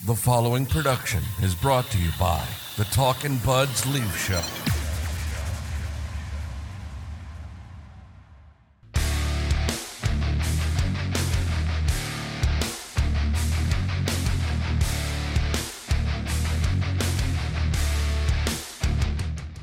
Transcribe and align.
The 0.00 0.16
following 0.16 0.66
production 0.66 1.22
is 1.42 1.54
brought 1.54 1.88
to 1.92 1.98
you 1.98 2.10
by 2.18 2.44
the 2.76 2.82
Talkin' 2.86 3.36
Buds 3.38 3.86
Leaf 3.86 4.18
Show. 4.18 4.42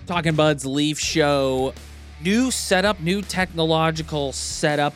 Talking 0.07 0.35
Buds 0.35 0.66
Leaf 0.66 0.98
Show. 0.98 1.73
New 2.23 2.49
setup, 2.49 3.02
new 3.02 3.21
technological 3.21 4.32
setup. 4.32 4.93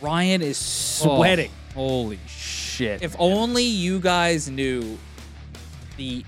Ryan 0.00 0.42
is 0.42 0.58
sweating. 0.58 1.52
Holy 1.72 2.18
shit. 2.26 2.45
If 2.80 3.16
only 3.18 3.64
you 3.64 4.00
guys 4.00 4.48
knew 4.48 4.98
the 5.96 6.24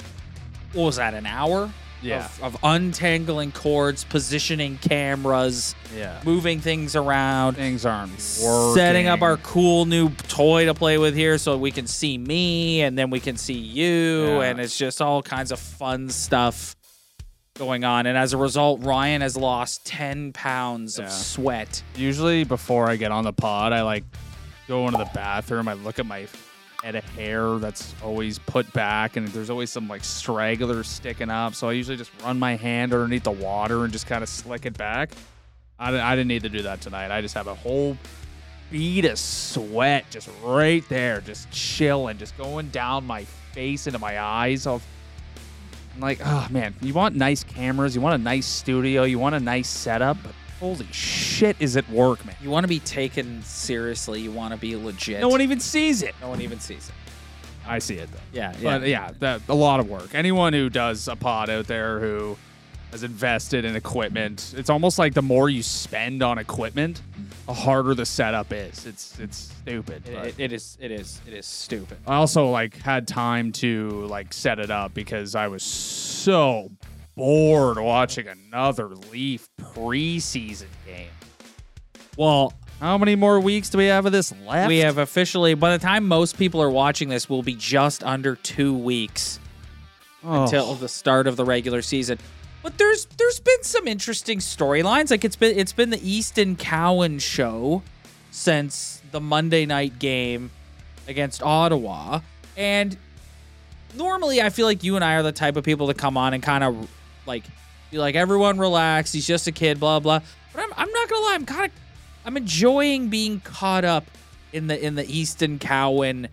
what 0.73 0.85
was 0.85 0.97
that, 0.97 1.15
an 1.15 1.27
hour? 1.27 1.73
Yeah. 2.01 2.27
Of, 2.43 2.55
of 2.55 2.57
untangling 2.63 3.51
cords, 3.51 4.05
positioning 4.05 4.79
cameras, 4.79 5.75
yeah. 5.97 6.21
moving 6.25 6.61
things 6.61 6.95
around, 6.95 7.55
Things 7.55 7.85
aren't 7.85 8.13
working. 8.41 8.75
setting 8.77 9.09
up 9.09 9.21
our 9.21 9.37
cool 9.39 9.85
new 9.85 10.11
toy 10.29 10.67
to 10.67 10.75
play 10.75 10.97
with 10.99 11.17
here 11.17 11.39
so 11.39 11.57
we 11.59 11.73
can 11.73 11.89
see 11.89 12.17
me 12.17 12.83
and 12.83 12.97
then 12.97 13.11
we 13.11 13.19
can 13.19 13.37
see 13.37 13.55
you 13.59 14.27
Yeah. 14.29 14.43
and 14.43 14.61
it's 14.61 14.79
just 14.79 15.03
all 15.03 15.23
kinds 15.23 15.51
of 15.51 15.59
fun 15.59 16.09
stuff 16.11 16.77
going 17.55 17.83
on 17.83 18.07
and 18.07 18.17
as 18.17 18.33
a 18.33 18.37
result 18.37 18.81
Ryan 18.85 19.21
has 19.23 19.37
lost 19.37 19.85
10 19.85 20.33
pounds 20.33 20.99
Yeah. 21.01 21.07
of 21.07 21.11
sweat 21.11 21.83
Usually 21.97 22.45
before 22.45 22.89
I 22.89 22.95
get 22.95 23.11
on 23.11 23.25
the 23.25 23.33
pod, 23.33 23.73
I 23.73 23.83
like 23.83 24.05
go 24.69 24.87
into 24.87 24.99
the 24.99 25.11
bathroom. 25.15 25.67
I 25.67 25.73
look 25.73 25.99
at 25.99 26.07
my 26.07 26.29
head 26.85 26.95
of 26.95 27.05
hair 27.17 27.59
that's 27.59 27.95
always 28.05 28.39
put 28.39 28.73
back, 28.73 29.17
and 29.17 29.27
there's 29.29 29.51
always 29.51 29.71
some 29.71 29.89
like 29.89 30.05
stragglers 30.05 30.87
sticking 30.87 31.31
up. 31.31 31.55
So 31.55 31.69
I 31.69 31.73
usually 31.73 31.97
just 31.97 32.13
run 32.23 32.39
my 32.39 32.55
hand 32.55 32.93
underneath 32.93 33.25
the 33.25 33.33
water 33.33 33.85
and 33.85 33.93
just 33.93 34.07
kind 34.07 34.23
of 34.23 34.29
slick 34.29 34.67
it 34.67 34.77
back. 34.77 35.11
I 35.79 35.99
I 35.99 36.15
didn't 36.15 36.29
need 36.29 36.43
to 36.43 36.49
do 36.49 36.63
that 36.63 36.81
tonight. 36.81 37.11
I 37.11 37.21
just 37.21 37.35
have 37.35 37.47
a 37.47 37.55
whole 37.55 37.97
bead 38.71 39.07
of 39.07 39.19
sweat 39.19 40.05
just 40.11 40.29
right 40.45 40.87
there, 40.89 41.21
just 41.21 41.51
chilling, 41.51 42.19
just 42.19 42.37
going 42.37 42.69
down 42.69 43.07
my 43.07 43.25
face 43.25 43.87
into 43.87 43.99
my 43.99 44.21
eyes. 44.21 44.67
Of 44.67 44.87
like, 45.99 46.21
oh 46.25 46.47
man, 46.51 46.75
you 46.81 46.95
want 46.95 47.17
nice 47.17 47.43
cameras, 47.43 47.95
you 47.95 48.01
want 48.01 48.15
a 48.15 48.23
nice 48.23 48.47
studio, 48.47 49.03
you 49.05 49.19
want 49.19 49.35
a 49.35 49.41
nice 49.41 49.69
setup, 49.69 50.17
but 50.23 50.33
holy 50.61 50.87
shit, 50.93 51.57
is 51.61 51.77
it 51.77 51.89
work, 51.89 52.25
man? 52.25 52.35
you 52.43 52.51
want 52.51 52.65
to 52.65 52.69
be 52.69 52.81
taken 52.81 53.43
seriously 53.43 54.21
you 54.21 54.31
want 54.33 54.53
to 54.53 54.59
be 54.59 54.75
legit 54.77 55.21
No 55.21 55.29
one 55.29 55.41
even 55.41 55.61
sees 55.61 56.03
it. 56.03 56.15
no 56.21 56.29
one 56.29 56.41
even 56.41 56.59
sees 56.61 56.89
it 56.89 56.95
I 57.67 57.79
see 57.81 57.97
it 57.97 58.11
though. 58.11 58.19
yeah 58.33 58.55
yeah 58.61 58.79
But 58.79 58.89
yeah, 58.89 59.11
that, 59.19 59.43
a 59.49 59.55
lot 59.55 59.79
of 59.81 59.89
work. 59.91 60.15
Anyone 60.15 60.53
who 60.55 60.71
does 60.71 61.07
a 61.07 61.17
pod 61.17 61.51
out 61.51 61.67
there 61.67 62.01
who 62.01 62.37
has 62.93 63.03
invested 63.03 63.67
in 63.67 63.77
equipment, 63.77 64.55
it's 64.57 64.71
almost 64.71 64.99
like 64.99 65.13
the 65.13 65.21
more 65.21 65.51
you 65.51 65.63
spend 65.63 66.23
on 66.23 66.39
equipment, 66.39 67.03
the 67.47 67.53
harder 67.53 67.93
the 67.95 68.07
setup 68.07 68.51
is. 68.55 68.87
It's 68.87 69.19
it's 69.19 69.37
stupid. 69.37 70.03
It- 70.09 70.15
but- 70.15 70.27
it- 70.29 70.35
it 70.39 70.53
is 70.55 70.79
it 70.81 70.91
is 70.91 71.21
it 71.27 71.35
is 71.35 71.45
stupid 71.45 71.99
I 72.07 72.15
also 72.15 72.49
like 72.49 72.75
had 72.79 73.07
time 73.07 73.53
to 73.53 73.91
like 74.07 74.33
set 74.33 74.59
it 74.59 74.71
up 74.71 74.95
because 74.95 75.35
I 75.35 75.49
was 75.49 75.63
so 75.63 76.71
bored 77.19 77.79
watching 77.79 78.27
another 78.29 78.87
Leaf 79.13 79.49
preseason 79.61 80.69
game. 80.87 81.09
well 82.17 82.53
How 82.81 82.97
many 82.97 83.17
more 83.17 83.41
weeks 83.41 83.69
do 83.71 83.79
we 83.79 83.87
have 83.87 84.07
of 84.07 84.13
this 84.13 84.33
left? 84.47 84.69
we 84.69 84.79
have 84.79 84.99
officially 84.99 85.55
by 85.55 85.77
the 85.77 85.83
time 85.85 86.07
most 86.07 86.39
people 86.39 86.63
are 86.63 86.71
watching 86.71 87.09
this 87.09 87.29
will 87.29 87.43
be 87.43 87.55
just 87.57 88.05
under 88.05 88.37
2 88.37 88.73
weeks 88.73 89.41
Oh. 90.25 90.43
until 90.45 90.75
the 90.75 90.89
start 90.89 91.27
of 91.29 91.37
the 91.37 91.45
regular 91.45 91.81
season. 91.81 92.19
But 92.63 92.77
there's 92.77 93.05
there's 93.19 93.39
been 93.39 93.63
some 93.63 93.87
interesting 93.87 94.39
storylines. 94.41 95.11
Like 95.13 95.25
it's 95.25 95.37
been 95.37 95.57
it's 95.57 95.73
been 95.73 95.91
the 95.91 96.01
Easton 96.09 96.57
Cowan 96.57 97.21
show 97.21 97.83
since 98.33 99.01
the 99.13 99.21
Monday 99.21 99.65
night 99.65 100.01
game 100.01 100.51
against 101.07 101.41
Ottawa. 101.41 102.21
And 102.57 102.97
normally 103.97 104.43
I 104.43 104.51
feel 104.51 104.67
like 104.67 104.83
you 104.83 104.97
and 104.97 105.05
I 105.05 105.15
are 105.15 105.23
the 105.23 105.31
type 105.33 105.55
of 105.57 105.63
people 105.65 105.87
to 105.87 105.95
come 105.95 106.17
on 106.17 106.35
and 106.35 106.43
kind 106.43 106.65
of 106.65 106.89
like 107.29 107.45
be 107.91 107.99
like 107.99 108.17
everyone 108.17 108.59
relax, 108.59 109.13
he's 109.13 109.27
just 109.27 109.47
a 109.47 109.53
kid, 109.53 109.79
blah 109.79 110.01
blah. 110.01 110.21
But 110.53 110.65
I'm 110.65 110.73
I'm 110.77 110.91
not 110.91 111.09
gonna 111.09 111.25
lie, 111.25 111.35
I'm 111.35 111.47
kind 111.47 111.67
of 111.67 111.73
I'm 112.25 112.37
enjoying 112.37 113.09
being 113.09 113.41
caught 113.41 113.85
up 113.85 114.05
in 114.53 114.67
the 114.67 114.85
in 114.85 114.97
the 114.97 115.07
Easton 115.07 115.59
Cowan 115.59 116.29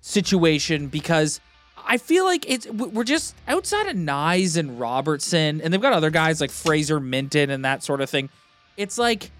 situation 0.00 0.88
because 0.88 1.40
I 1.84 1.98
feel 1.98 2.24
like 2.24 2.48
it's 2.48 2.66
we're 2.68 3.04
just 3.04 3.34
outside 3.48 3.88
of 3.88 3.96
Knies 3.96 4.56
and 4.56 4.78
Robertson, 4.78 5.60
and 5.60 5.72
they've 5.72 5.80
got 5.82 5.92
other 5.92 6.10
guys 6.10 6.40
like 6.40 6.50
Fraser 6.50 7.00
Minten 7.00 7.50
and 7.50 7.64
that 7.64 7.82
sort 7.82 8.00
of 8.00 8.08
thing. 8.08 8.28
It's 8.76 8.98
like 8.98 9.30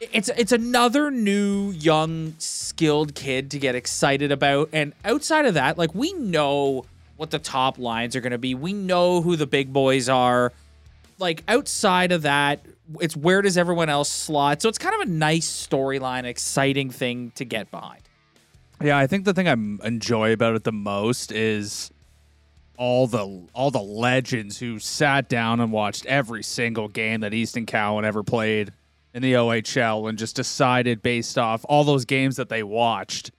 it's 0.00 0.28
it's 0.36 0.52
another 0.52 1.10
new 1.10 1.70
young 1.70 2.34
skilled 2.38 3.14
kid 3.14 3.50
to 3.52 3.58
get 3.58 3.74
excited 3.74 4.32
about, 4.32 4.68
and 4.72 4.92
outside 5.04 5.46
of 5.46 5.54
that, 5.54 5.78
like 5.78 5.94
we 5.94 6.12
know 6.12 6.84
what 7.20 7.30
the 7.30 7.38
top 7.38 7.78
lines 7.78 8.16
are 8.16 8.22
going 8.22 8.32
to 8.32 8.38
be. 8.38 8.54
We 8.54 8.72
know 8.72 9.20
who 9.20 9.36
the 9.36 9.46
big 9.46 9.74
boys 9.74 10.08
are. 10.08 10.54
Like 11.18 11.44
outside 11.48 12.12
of 12.12 12.22
that, 12.22 12.64
it's 12.98 13.14
where 13.14 13.42
does 13.42 13.58
everyone 13.58 13.90
else 13.90 14.08
slot? 14.08 14.62
So 14.62 14.70
it's 14.70 14.78
kind 14.78 14.94
of 14.94 15.02
a 15.02 15.10
nice 15.10 15.46
storyline, 15.46 16.24
exciting 16.24 16.88
thing 16.88 17.32
to 17.32 17.44
get 17.44 17.70
behind. 17.70 18.00
Yeah, 18.82 18.96
I 18.96 19.06
think 19.06 19.26
the 19.26 19.34
thing 19.34 19.46
I 19.46 19.86
enjoy 19.86 20.32
about 20.32 20.56
it 20.56 20.64
the 20.64 20.72
most 20.72 21.30
is 21.30 21.90
all 22.78 23.06
the 23.06 23.46
all 23.52 23.70
the 23.70 23.82
legends 23.82 24.58
who 24.58 24.78
sat 24.78 25.28
down 25.28 25.60
and 25.60 25.70
watched 25.70 26.06
every 26.06 26.42
single 26.42 26.88
game 26.88 27.20
that 27.20 27.34
Easton 27.34 27.66
Cowan 27.66 28.06
ever 28.06 28.22
played 28.22 28.72
in 29.12 29.20
the 29.20 29.34
OHL 29.34 30.08
and 30.08 30.16
just 30.16 30.36
decided 30.36 31.02
based 31.02 31.36
off 31.36 31.66
all 31.68 31.84
those 31.84 32.06
games 32.06 32.36
that 32.36 32.48
they 32.48 32.62
watched 32.62 33.30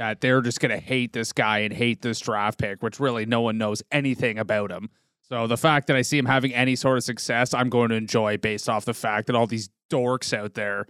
that 0.00 0.22
they're 0.22 0.40
just 0.40 0.60
going 0.60 0.70
to 0.70 0.78
hate 0.78 1.12
this 1.12 1.30
guy 1.30 1.58
and 1.58 1.74
hate 1.74 2.00
this 2.00 2.18
draft 2.20 2.58
pick, 2.58 2.82
which 2.82 2.98
really 2.98 3.26
no 3.26 3.42
one 3.42 3.58
knows 3.58 3.82
anything 3.92 4.38
about 4.38 4.72
him. 4.72 4.88
So 5.28 5.46
the 5.46 5.58
fact 5.58 5.88
that 5.88 5.96
I 5.96 6.00
see 6.00 6.16
him 6.16 6.24
having 6.24 6.54
any 6.54 6.74
sort 6.74 6.96
of 6.96 7.04
success, 7.04 7.52
I'm 7.52 7.68
going 7.68 7.90
to 7.90 7.96
enjoy 7.96 8.38
based 8.38 8.70
off 8.70 8.86
the 8.86 8.94
fact 8.94 9.26
that 9.26 9.36
all 9.36 9.46
these 9.46 9.68
dorks 9.92 10.32
out 10.32 10.54
there 10.54 10.86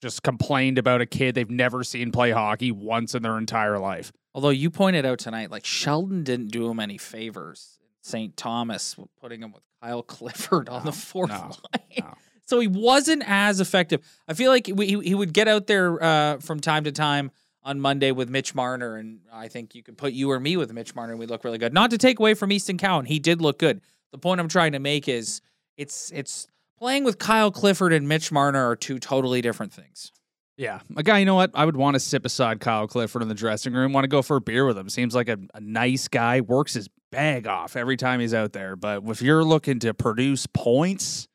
just 0.00 0.22
complained 0.22 0.78
about 0.78 1.02
a 1.02 1.06
kid 1.06 1.34
they've 1.34 1.50
never 1.50 1.84
seen 1.84 2.10
play 2.10 2.30
hockey 2.30 2.72
once 2.72 3.14
in 3.14 3.22
their 3.22 3.36
entire 3.36 3.78
life. 3.78 4.10
Although 4.34 4.48
you 4.48 4.70
pointed 4.70 5.04
out 5.04 5.18
tonight, 5.18 5.50
like 5.50 5.66
Sheldon 5.66 6.24
didn't 6.24 6.48
do 6.48 6.66
him 6.70 6.80
any 6.80 6.96
favors. 6.96 7.78
St. 8.00 8.38
Thomas 8.38 8.96
putting 9.20 9.42
him 9.42 9.52
with 9.52 9.64
Kyle 9.82 10.02
Clifford 10.02 10.70
on 10.70 10.86
the 10.86 10.92
fourth 10.92 11.28
no, 11.28 11.36
line. 11.36 11.86
no. 11.98 12.14
So 12.48 12.60
he 12.60 12.68
wasn't 12.68 13.24
as 13.26 13.58
effective. 13.58 14.06
I 14.28 14.34
feel 14.34 14.52
like 14.52 14.70
we, 14.72 14.86
he, 14.86 15.00
he 15.00 15.14
would 15.16 15.32
get 15.32 15.48
out 15.48 15.66
there 15.66 16.00
uh, 16.00 16.38
from 16.38 16.60
time 16.60 16.84
to 16.84 16.92
time 16.92 17.32
on 17.66 17.80
Monday 17.80 18.12
with 18.12 18.30
Mitch 18.30 18.54
Marner, 18.54 18.96
and 18.96 19.18
I 19.32 19.48
think 19.48 19.74
you 19.74 19.82
could 19.82 19.98
put 19.98 20.12
you 20.12 20.30
or 20.30 20.38
me 20.38 20.56
with 20.56 20.72
Mitch 20.72 20.94
Marner, 20.94 21.12
and 21.12 21.20
we 21.20 21.26
look 21.26 21.42
really 21.42 21.58
good. 21.58 21.74
Not 21.74 21.90
to 21.90 21.98
take 21.98 22.20
away 22.20 22.34
from 22.34 22.52
Easton 22.52 22.78
Cowan, 22.78 23.04
he 23.04 23.18
did 23.18 23.42
look 23.42 23.58
good. 23.58 23.80
The 24.12 24.18
point 24.18 24.40
I'm 24.40 24.48
trying 24.48 24.72
to 24.72 24.78
make 24.78 25.08
is 25.08 25.40
it's 25.76 26.12
it's 26.14 26.46
playing 26.78 27.02
with 27.02 27.18
Kyle 27.18 27.50
Clifford 27.50 27.92
and 27.92 28.06
Mitch 28.08 28.30
Marner 28.30 28.64
are 28.70 28.76
two 28.76 29.00
totally 29.00 29.42
different 29.42 29.72
things. 29.72 30.12
Yeah, 30.56 30.80
a 30.96 31.02
guy. 31.02 31.18
You 31.18 31.26
know 31.26 31.34
what? 31.34 31.50
I 31.54 31.66
would 31.66 31.76
want 31.76 31.94
to 31.94 32.00
sit 32.00 32.22
beside 32.22 32.60
Kyle 32.60 32.86
Clifford 32.86 33.20
in 33.20 33.28
the 33.28 33.34
dressing 33.34 33.74
room. 33.74 33.92
Want 33.92 34.04
to 34.04 34.08
go 34.08 34.22
for 34.22 34.36
a 34.36 34.40
beer 34.40 34.64
with 34.64 34.78
him. 34.78 34.88
Seems 34.88 35.14
like 35.14 35.28
a, 35.28 35.36
a 35.52 35.60
nice 35.60 36.08
guy. 36.08 36.40
Works 36.40 36.74
his 36.74 36.88
bag 37.10 37.46
off 37.46 37.76
every 37.76 37.96
time 37.96 38.20
he's 38.20 38.32
out 38.32 38.52
there. 38.52 38.76
But 38.76 39.02
if 39.06 39.20
you're 39.20 39.44
looking 39.44 39.80
to 39.80 39.92
produce 39.92 40.46
points, 40.46 41.26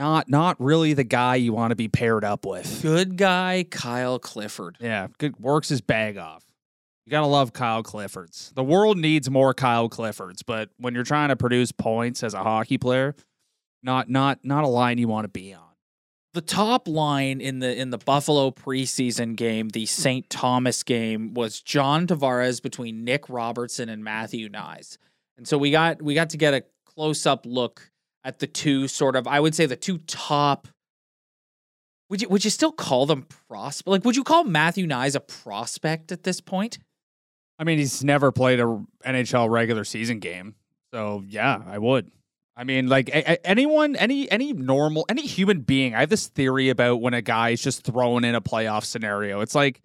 not 0.00 0.28
not 0.30 0.56
really 0.58 0.94
the 0.94 1.04
guy 1.04 1.36
you 1.36 1.52
want 1.52 1.70
to 1.72 1.76
be 1.76 1.86
paired 1.86 2.24
up 2.24 2.46
with. 2.46 2.80
Good 2.82 3.16
guy, 3.18 3.66
Kyle 3.70 4.18
Clifford. 4.18 4.78
Yeah, 4.80 5.08
good. 5.18 5.38
Works 5.38 5.68
his 5.68 5.82
bag 5.82 6.16
off. 6.16 6.44
You 7.06 7.10
gotta 7.10 7.26
love 7.26 7.52
Kyle 7.52 7.82
Cliffords. 7.82 8.54
The 8.54 8.64
world 8.64 8.96
needs 8.96 9.28
more 9.28 9.52
Kyle 9.52 9.88
Cliffords, 9.90 10.42
but 10.46 10.70
when 10.78 10.94
you're 10.94 11.04
trying 11.04 11.28
to 11.28 11.36
produce 11.36 11.70
points 11.70 12.22
as 12.22 12.34
a 12.34 12.42
hockey 12.42 12.78
player, 12.78 13.14
not 13.82 14.08
not 14.08 14.38
not 14.42 14.64
a 14.64 14.68
line 14.68 14.96
you 14.98 15.06
want 15.08 15.24
to 15.24 15.28
be 15.28 15.52
on. 15.52 15.64
the 16.32 16.40
top 16.40 16.88
line 16.88 17.40
in 17.40 17.58
the 17.58 17.76
in 17.76 17.90
the 17.90 17.98
Buffalo 17.98 18.50
preseason 18.52 19.36
game, 19.36 19.68
the 19.70 19.84
St. 19.86 20.30
Thomas 20.30 20.82
game, 20.82 21.34
was 21.34 21.60
John 21.60 22.06
Tavares 22.06 22.62
between 22.62 23.04
Nick 23.04 23.28
Robertson 23.28 23.88
and 23.90 24.02
Matthew 24.04 24.48
Knies. 24.48 24.96
And 25.36 25.46
so 25.46 25.58
we 25.58 25.70
got 25.72 26.00
we 26.00 26.14
got 26.14 26.30
to 26.30 26.36
get 26.38 26.54
a 26.54 26.62
close 26.86 27.26
up 27.26 27.44
look 27.44 27.89
at 28.24 28.38
the 28.38 28.46
two 28.46 28.88
sort 28.88 29.16
of 29.16 29.26
I 29.26 29.40
would 29.40 29.54
say 29.54 29.66
the 29.66 29.76
two 29.76 29.98
top 29.98 30.68
would 32.08 32.20
you 32.22 32.28
would 32.28 32.44
you 32.44 32.50
still 32.50 32.72
call 32.72 33.06
them 33.06 33.26
prospect? 33.48 33.88
Like 33.88 34.04
would 34.04 34.16
you 34.16 34.24
call 34.24 34.44
Matthew 34.44 34.86
Knies 34.86 35.14
a 35.14 35.20
prospect 35.20 36.10
at 36.12 36.24
this 36.24 36.40
point? 36.40 36.78
I 37.58 37.64
mean, 37.64 37.78
he's 37.78 38.02
never 38.02 38.32
played 38.32 38.58
a 38.58 38.82
NHL 39.06 39.50
regular 39.50 39.84
season 39.84 40.18
game. 40.18 40.54
So, 40.94 41.22
yeah, 41.26 41.60
I 41.66 41.76
would. 41.78 42.10
I 42.56 42.64
mean, 42.64 42.88
like 42.88 43.08
a- 43.10 43.32
a- 43.32 43.46
anyone, 43.46 43.96
any 43.96 44.30
any 44.30 44.52
normal, 44.52 45.04
any 45.08 45.22
human 45.22 45.60
being. 45.60 45.94
I 45.94 46.00
have 46.00 46.08
this 46.08 46.26
theory 46.28 46.68
about 46.70 47.00
when 47.00 47.14
a 47.14 47.22
guy 47.22 47.50
is 47.50 47.62
just 47.62 47.84
thrown 47.84 48.24
in 48.24 48.34
a 48.34 48.40
playoff 48.40 48.84
scenario. 48.84 49.40
It's 49.40 49.54
like 49.54 49.80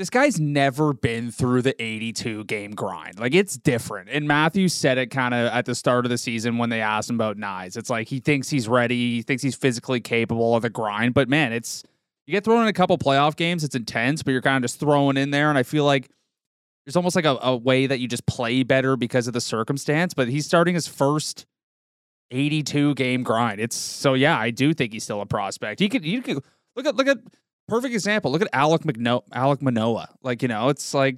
this 0.00 0.08
guy's 0.08 0.40
never 0.40 0.94
been 0.94 1.30
through 1.30 1.60
the 1.60 1.80
82 1.80 2.44
game 2.44 2.70
grind. 2.70 3.20
Like 3.20 3.34
it's 3.34 3.58
different. 3.58 4.08
And 4.08 4.26
Matthew 4.26 4.68
said 4.68 4.96
it 4.96 5.08
kind 5.08 5.34
of 5.34 5.52
at 5.52 5.66
the 5.66 5.74
start 5.74 6.06
of 6.06 6.10
the 6.10 6.16
season 6.16 6.56
when 6.56 6.70
they 6.70 6.80
asked 6.80 7.10
him 7.10 7.16
about 7.16 7.36
Knies. 7.36 7.76
It's 7.76 7.90
like 7.90 8.08
he 8.08 8.18
thinks 8.18 8.48
he's 8.48 8.66
ready. 8.66 9.16
He 9.16 9.22
thinks 9.22 9.42
he's 9.42 9.54
physically 9.54 10.00
capable 10.00 10.56
of 10.56 10.62
the 10.62 10.70
grind. 10.70 11.12
But 11.12 11.28
man, 11.28 11.52
it's 11.52 11.82
you 12.26 12.32
get 12.32 12.44
thrown 12.44 12.62
in 12.62 12.68
a 12.68 12.72
couple 12.72 12.96
playoff 12.96 13.36
games. 13.36 13.62
It's 13.62 13.74
intense, 13.74 14.22
but 14.22 14.30
you're 14.30 14.40
kind 14.40 14.56
of 14.56 14.70
just 14.70 14.80
throwing 14.80 15.18
in 15.18 15.32
there. 15.32 15.50
And 15.50 15.58
I 15.58 15.64
feel 15.64 15.84
like 15.84 16.08
there's 16.86 16.96
almost 16.96 17.14
like 17.14 17.26
a, 17.26 17.36
a 17.42 17.54
way 17.54 17.86
that 17.86 18.00
you 18.00 18.08
just 18.08 18.24
play 18.24 18.62
better 18.62 18.96
because 18.96 19.26
of 19.26 19.34
the 19.34 19.40
circumstance. 19.42 20.14
But 20.14 20.28
he's 20.28 20.46
starting 20.46 20.74
his 20.74 20.86
first 20.86 21.44
82 22.30 22.94
game 22.94 23.22
grind. 23.22 23.60
It's 23.60 23.76
so 23.76 24.14
yeah, 24.14 24.38
I 24.38 24.48
do 24.48 24.72
think 24.72 24.94
he's 24.94 25.04
still 25.04 25.20
a 25.20 25.26
prospect. 25.26 25.78
He 25.78 25.90
could 25.90 26.06
you 26.06 26.22
could 26.22 26.42
look 26.74 26.86
at 26.86 26.96
look 26.96 27.06
at 27.06 27.18
perfect 27.70 27.94
example. 27.94 28.30
Look 28.30 28.42
at 28.42 28.48
Alec 28.52 28.82
McNo- 28.82 29.22
Alek 29.32 29.62
Manoah. 29.62 30.08
Like, 30.22 30.42
you 30.42 30.48
know, 30.48 30.68
it's 30.68 30.92
like 30.92 31.16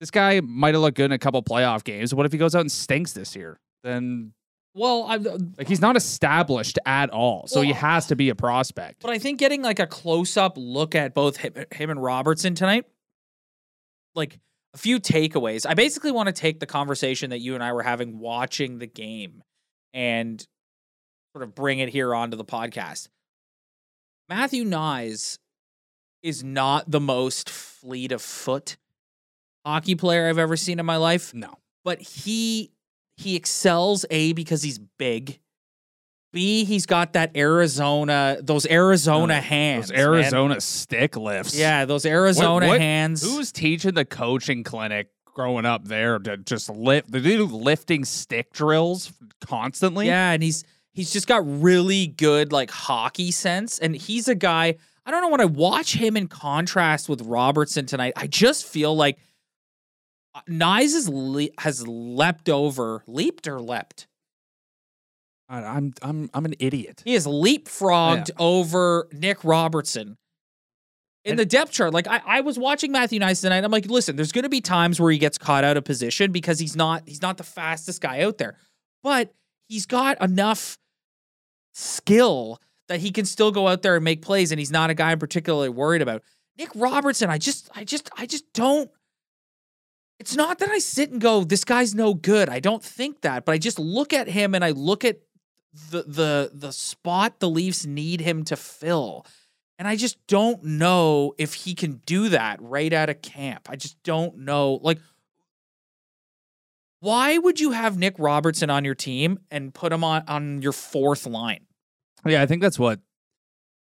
this 0.00 0.10
guy 0.10 0.40
might 0.40 0.74
have 0.74 0.82
looked 0.82 0.96
good 0.96 1.06
in 1.06 1.12
a 1.12 1.18
couple 1.18 1.42
playoff 1.42 1.84
games. 1.84 2.14
What 2.14 2.26
if 2.26 2.32
he 2.32 2.38
goes 2.38 2.54
out 2.54 2.60
and 2.60 2.72
stinks 2.72 3.12
this 3.12 3.34
year? 3.34 3.58
Then 3.82 4.32
Well, 4.74 5.04
I 5.08 5.16
like 5.16 5.68
he's 5.68 5.80
not 5.80 5.96
established 5.96 6.78
at 6.86 7.10
all. 7.10 7.46
So 7.48 7.60
he 7.60 7.72
has 7.72 8.06
to 8.06 8.16
be 8.16 8.28
a 8.28 8.34
prospect. 8.34 9.02
But 9.02 9.10
I 9.10 9.18
think 9.18 9.38
getting 9.38 9.62
like 9.62 9.78
a 9.78 9.86
close 9.86 10.36
up 10.36 10.54
look 10.56 10.94
at 10.94 11.14
both 11.14 11.36
him, 11.38 11.54
him 11.72 11.90
and 11.90 12.02
Robertson 12.02 12.54
tonight, 12.54 12.84
like 14.14 14.38
a 14.74 14.78
few 14.78 15.00
takeaways. 15.00 15.66
I 15.68 15.74
basically 15.74 16.12
want 16.12 16.28
to 16.28 16.32
take 16.32 16.60
the 16.60 16.66
conversation 16.66 17.30
that 17.30 17.40
you 17.40 17.54
and 17.54 17.64
I 17.64 17.72
were 17.72 17.82
having 17.82 18.18
watching 18.18 18.78
the 18.78 18.86
game 18.86 19.42
and 19.92 20.46
sort 21.34 21.42
of 21.42 21.54
bring 21.54 21.80
it 21.80 21.88
here 21.88 22.14
onto 22.14 22.36
the 22.36 22.44
podcast. 22.44 23.08
Matthew 24.28 24.64
Knies 24.64 25.39
is 26.22 26.44
not 26.44 26.90
the 26.90 27.00
most 27.00 27.48
fleet 27.48 28.12
of 28.12 28.20
foot 28.22 28.76
hockey 29.64 29.94
player 29.94 30.28
I've 30.28 30.38
ever 30.38 30.56
seen 30.56 30.78
in 30.78 30.86
my 30.86 30.96
life 30.96 31.34
No. 31.34 31.54
but 31.84 32.00
he 32.00 32.70
he 33.16 33.36
excels 33.36 34.06
a 34.10 34.32
because 34.32 34.62
he's 34.62 34.78
big 34.78 35.38
b 36.32 36.64
he's 36.64 36.86
got 36.86 37.12
that 37.14 37.36
arizona 37.36 38.38
those 38.40 38.66
arizona 38.66 39.34
Uh, 39.34 39.40
hands 39.40 39.88
Those 39.88 39.96
man. 39.96 40.06
Arizona 40.06 40.60
stick 40.60 41.16
lifts. 41.16 41.56
yeah 41.56 41.84
those 41.84 42.06
arizona 42.06 42.68
what- 42.68 42.80
hands 42.80 43.22
Who's 43.22 43.52
teaching 43.52 43.94
the 43.94 44.04
coaching 44.04 44.62
clinic 44.64 45.08
growing 45.24 45.64
up 45.64 45.84
there 45.86 46.18
to 46.18 46.36
just 46.38 46.68
lift? 46.68 47.10
They 47.12 47.20
do 47.20 47.44
lifting 47.46 48.04
stick 48.04 48.52
drills 48.52 49.12
constantly. 49.40 50.06
yeah 50.06 50.32
and 50.32 50.42
he's 50.42 50.64
he's 50.92 51.12
just 51.12 51.26
got 51.26 51.42
really 51.62 52.06
good 52.08 52.52
like 52.52 52.70
hockey 52.70 53.30
sense 53.30 53.78
and 53.78 53.94
he's 53.94 54.28
a 54.28 54.34
guy 54.34 54.76
i 55.06 55.10
don't 55.10 55.22
know 55.22 55.28
when 55.28 55.40
i 55.40 55.44
watch 55.44 55.94
him 55.94 56.16
in 56.16 56.26
contrast 56.28 57.08
with 57.08 57.22
robertson 57.22 57.86
tonight 57.86 58.12
i 58.16 58.26
just 58.26 58.66
feel 58.66 58.94
like 58.94 59.18
uh, 60.34 60.40
Knies 60.48 60.92
has, 60.94 61.08
le- 61.08 61.48
has 61.58 61.84
leapt 61.88 62.48
over, 62.48 63.02
leaped 63.08 63.48
or 63.48 63.60
leapt? 63.60 64.06
I'm 65.48 65.92
I'm 66.02 66.30
I'm 66.32 66.44
an 66.44 66.54
idiot. 66.60 67.02
He 67.04 67.14
has 67.14 67.26
leapfrogged 67.26 68.30
over 68.38 69.08
Nick 69.12 69.42
Robertson 69.42 70.16
in 71.24 71.32
And- 71.32 71.38
the 71.40 71.44
depth 71.44 71.72
chart. 71.72 71.92
Like 71.92 72.06
I, 72.06 72.20
I 72.24 72.40
was 72.42 72.56
watching 72.60 72.92
Matthew 72.92 73.18
Knies 73.18 73.40
tonight. 73.40 73.64
I'm 73.64 73.72
like, 73.72 73.86
listen, 73.86 74.14
there's 74.14 74.30
going 74.30 74.44
to 74.44 74.48
be 74.48 74.60
times 74.60 75.00
where 75.00 75.10
he 75.10 75.18
gets 75.18 75.36
caught 75.36 75.64
out 75.64 75.76
of 75.76 75.82
position 75.82 76.30
because 76.30 76.60
he's 76.60 76.76
not 76.76 77.02
he's 77.06 77.20
not 77.22 77.36
the 77.36 77.42
fastest 77.42 78.00
guy 78.00 78.20
out 78.22 78.38
there, 78.38 78.56
but 79.02 79.34
he's 79.68 79.86
got 79.86 80.22
enough 80.22 80.78
skill 81.74 82.60
that 82.90 82.98
he 82.98 83.12
can 83.12 83.24
still 83.24 83.52
go 83.52 83.68
out 83.68 83.82
there 83.82 83.94
and 83.94 84.04
make 84.04 84.20
plays, 84.20 84.50
and 84.50 84.58
he's 84.58 84.72
not 84.72 84.90
a 84.90 84.94
guy 84.94 85.12
I'm 85.12 85.20
particularly 85.20 85.68
worried 85.68 86.02
about. 86.02 86.24
Nick 86.58 86.70
Robertson, 86.74 87.30
I 87.30 87.38
just, 87.38 87.70
I 87.72 87.84
just, 87.84 88.10
I 88.18 88.26
just 88.26 88.52
don't. 88.52 88.90
It's 90.18 90.34
not 90.34 90.58
that 90.58 90.70
I 90.70 90.80
sit 90.80 91.12
and 91.12 91.20
go, 91.20 91.44
this 91.44 91.64
guy's 91.64 91.94
no 91.94 92.14
good. 92.14 92.48
I 92.48 92.58
don't 92.58 92.82
think 92.82 93.20
that, 93.20 93.44
but 93.44 93.52
I 93.52 93.58
just 93.58 93.78
look 93.78 94.12
at 94.12 94.28
him 94.28 94.56
and 94.56 94.64
I 94.64 94.72
look 94.72 95.04
at 95.04 95.20
the 95.90 96.02
the 96.02 96.50
the 96.52 96.72
spot 96.72 97.38
the 97.38 97.48
Leafs 97.48 97.86
need 97.86 98.20
him 98.20 98.42
to 98.44 98.56
fill. 98.56 99.24
And 99.78 99.86
I 99.86 99.94
just 99.94 100.18
don't 100.26 100.62
know 100.64 101.32
if 101.38 101.54
he 101.54 101.74
can 101.74 102.02
do 102.04 102.30
that 102.30 102.60
right 102.60 102.92
out 102.92 103.08
of 103.08 103.22
camp. 103.22 103.68
I 103.70 103.76
just 103.76 104.02
don't 104.02 104.38
know. 104.38 104.80
Like, 104.82 104.98
why 106.98 107.38
would 107.38 107.60
you 107.60 107.70
have 107.70 107.96
Nick 107.96 108.16
Robertson 108.18 108.68
on 108.68 108.84
your 108.84 108.96
team 108.96 109.38
and 109.48 109.72
put 109.72 109.92
him 109.92 110.02
on, 110.02 110.24
on 110.26 110.60
your 110.60 110.72
fourth 110.72 111.24
line? 111.24 111.66
Yeah, 112.26 112.42
I 112.42 112.46
think 112.46 112.62
that's 112.62 112.78
what 112.78 113.00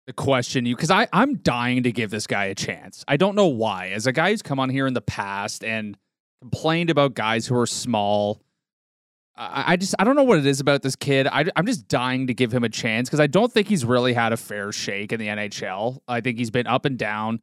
the 0.07 0.13
question 0.13 0.65
you 0.65 0.75
because 0.75 0.89
I 0.89 1.07
I'm 1.13 1.35
dying 1.35 1.83
to 1.83 1.91
give 1.91 2.09
this 2.09 2.27
guy 2.27 2.45
a 2.45 2.55
chance. 2.55 3.03
I 3.07 3.17
don't 3.17 3.35
know 3.35 3.47
why. 3.47 3.89
As 3.89 4.07
a 4.07 4.11
guy 4.11 4.31
who's 4.31 4.41
come 4.41 4.59
on 4.59 4.69
here 4.69 4.87
in 4.87 4.93
the 4.93 5.01
past 5.01 5.63
and 5.63 5.97
complained 6.41 6.89
about 6.89 7.13
guys 7.13 7.45
who 7.45 7.57
are 7.57 7.65
small, 7.65 8.41
I, 9.35 9.75
just 9.75 9.93
I 9.99 10.03
don't 10.03 10.15
know 10.15 10.23
what 10.23 10.39
it 10.39 10.45
is 10.45 10.59
about 10.59 10.81
this 10.81 10.95
kid. 10.95 11.27
I, 11.27 11.45
I'm 11.55 11.65
just 11.65 11.87
dying 11.87 12.27
to 12.27 12.33
give 12.33 12.51
him 12.51 12.63
a 12.63 12.69
chance 12.69 13.07
because 13.07 13.19
I 13.19 13.27
don't 13.27 13.51
think 13.51 13.67
he's 13.67 13.85
really 13.85 14.13
had 14.13 14.33
a 14.33 14.37
fair 14.37 14.71
shake 14.71 15.11
in 15.11 15.19
the 15.19 15.27
NHL. 15.27 15.99
I 16.07 16.21
think 16.21 16.39
he's 16.39 16.49
been 16.49 16.67
up 16.67 16.85
and 16.85 16.97
down. 16.97 17.41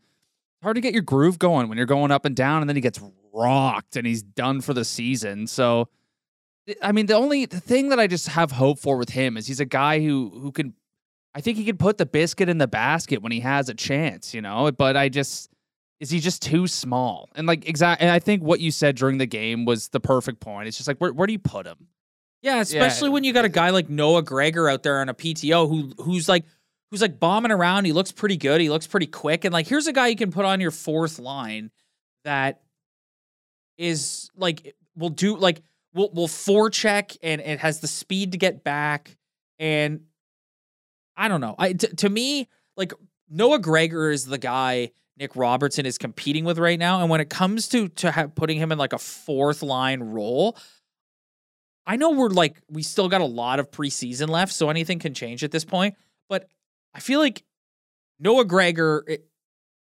Hard 0.62 0.76
to 0.76 0.80
get 0.80 0.94
your 0.94 1.02
groove 1.02 1.38
going 1.38 1.68
when 1.68 1.76
you're 1.76 1.86
going 1.86 2.10
up 2.10 2.24
and 2.24 2.34
down, 2.34 2.62
and 2.62 2.68
then 2.68 2.76
he 2.76 2.82
gets 2.82 3.00
rocked 3.32 3.96
and 3.96 4.06
he's 4.06 4.22
done 4.22 4.60
for 4.60 4.74
the 4.74 4.84
season. 4.84 5.46
So. 5.46 5.88
I 6.82 6.92
mean, 6.92 7.06
the 7.06 7.14
only 7.14 7.46
the 7.46 7.60
thing 7.60 7.90
that 7.90 8.00
I 8.00 8.06
just 8.06 8.28
have 8.28 8.52
hope 8.52 8.78
for 8.78 8.96
with 8.96 9.10
him 9.10 9.36
is 9.36 9.46
he's 9.46 9.60
a 9.60 9.66
guy 9.66 10.00
who 10.00 10.30
who 10.30 10.50
can 10.50 10.74
I 11.34 11.40
think 11.40 11.58
he 11.58 11.64
can 11.64 11.76
put 11.76 11.98
the 11.98 12.06
biscuit 12.06 12.48
in 12.48 12.58
the 12.58 12.68
basket 12.68 13.22
when 13.22 13.32
he 13.32 13.40
has 13.40 13.68
a 13.68 13.74
chance, 13.74 14.32
you 14.32 14.40
know. 14.40 14.70
But 14.72 14.96
I 14.96 15.08
just 15.08 15.50
is 16.00 16.10
he 16.10 16.20
just 16.20 16.42
too 16.42 16.66
small? 16.66 17.28
And 17.34 17.46
like 17.46 17.68
exact 17.68 18.00
and 18.00 18.10
I 18.10 18.18
think 18.18 18.42
what 18.42 18.60
you 18.60 18.70
said 18.70 18.96
during 18.96 19.18
the 19.18 19.26
game 19.26 19.64
was 19.64 19.88
the 19.88 20.00
perfect 20.00 20.40
point. 20.40 20.68
It's 20.68 20.76
just 20.76 20.88
like 20.88 20.98
where 20.98 21.12
where 21.12 21.26
do 21.26 21.32
you 21.32 21.38
put 21.38 21.66
him? 21.66 21.88
Yeah, 22.40 22.60
especially 22.60 23.08
when 23.08 23.24
you 23.24 23.32
got 23.32 23.46
a 23.46 23.50
guy 23.50 23.70
like 23.70 23.88
Noah 23.88 24.22
Gregor 24.22 24.68
out 24.68 24.82
there 24.82 25.00
on 25.00 25.08
a 25.08 25.14
PTO 25.14 25.68
who 25.68 25.92
who's 26.02 26.28
like 26.28 26.44
who's 26.90 27.02
like 27.02 27.18
bombing 27.18 27.52
around. 27.52 27.84
He 27.84 27.92
looks 27.92 28.12
pretty 28.12 28.36
good. 28.36 28.60
He 28.60 28.70
looks 28.70 28.86
pretty 28.86 29.06
quick. 29.06 29.44
And 29.44 29.52
like 29.52 29.66
here's 29.66 29.86
a 29.86 29.92
guy 29.92 30.08
you 30.08 30.16
can 30.16 30.30
put 30.30 30.44
on 30.44 30.60
your 30.60 30.70
fourth 30.70 31.18
line 31.18 31.70
that 32.24 32.60
is 33.76 34.30
like 34.36 34.74
will 34.96 35.08
do 35.08 35.36
like 35.36 35.62
will 35.94 36.10
will 36.12 36.28
forecheck 36.28 37.16
and 37.22 37.40
it 37.40 37.60
has 37.60 37.80
the 37.80 37.88
speed 37.88 38.32
to 38.32 38.38
get 38.38 38.64
back. 38.64 39.16
And 39.58 40.00
I 41.16 41.28
don't 41.28 41.40
know. 41.40 41.54
I 41.58 41.72
t- 41.72 41.88
to 41.88 42.08
me 42.08 42.48
like 42.76 42.92
Noah 43.30 43.60
Gregor 43.60 44.10
is 44.10 44.26
the 44.26 44.38
guy 44.38 44.90
Nick 45.16 45.36
Robertson 45.36 45.86
is 45.86 45.96
competing 45.96 46.44
with 46.44 46.58
right 46.58 46.78
now. 46.78 47.00
And 47.00 47.08
when 47.08 47.20
it 47.20 47.30
comes 47.30 47.68
to 47.68 47.88
to 47.88 48.10
ha- 48.10 48.26
putting 48.26 48.58
him 48.58 48.72
in 48.72 48.78
like 48.78 48.92
a 48.92 48.98
fourth 48.98 49.62
line 49.62 50.00
role, 50.02 50.56
I 51.86 51.96
know 51.96 52.10
we're 52.10 52.30
like 52.30 52.60
we 52.68 52.82
still 52.82 53.08
got 53.08 53.20
a 53.20 53.26
lot 53.26 53.60
of 53.60 53.70
preseason 53.70 54.28
left, 54.28 54.52
so 54.52 54.70
anything 54.70 54.98
can 54.98 55.14
change 55.14 55.44
at 55.44 55.52
this 55.52 55.64
point. 55.64 55.94
But 56.28 56.48
I 56.92 57.00
feel 57.00 57.20
like 57.20 57.44
Noah 58.18 58.44
Gregor 58.44 59.04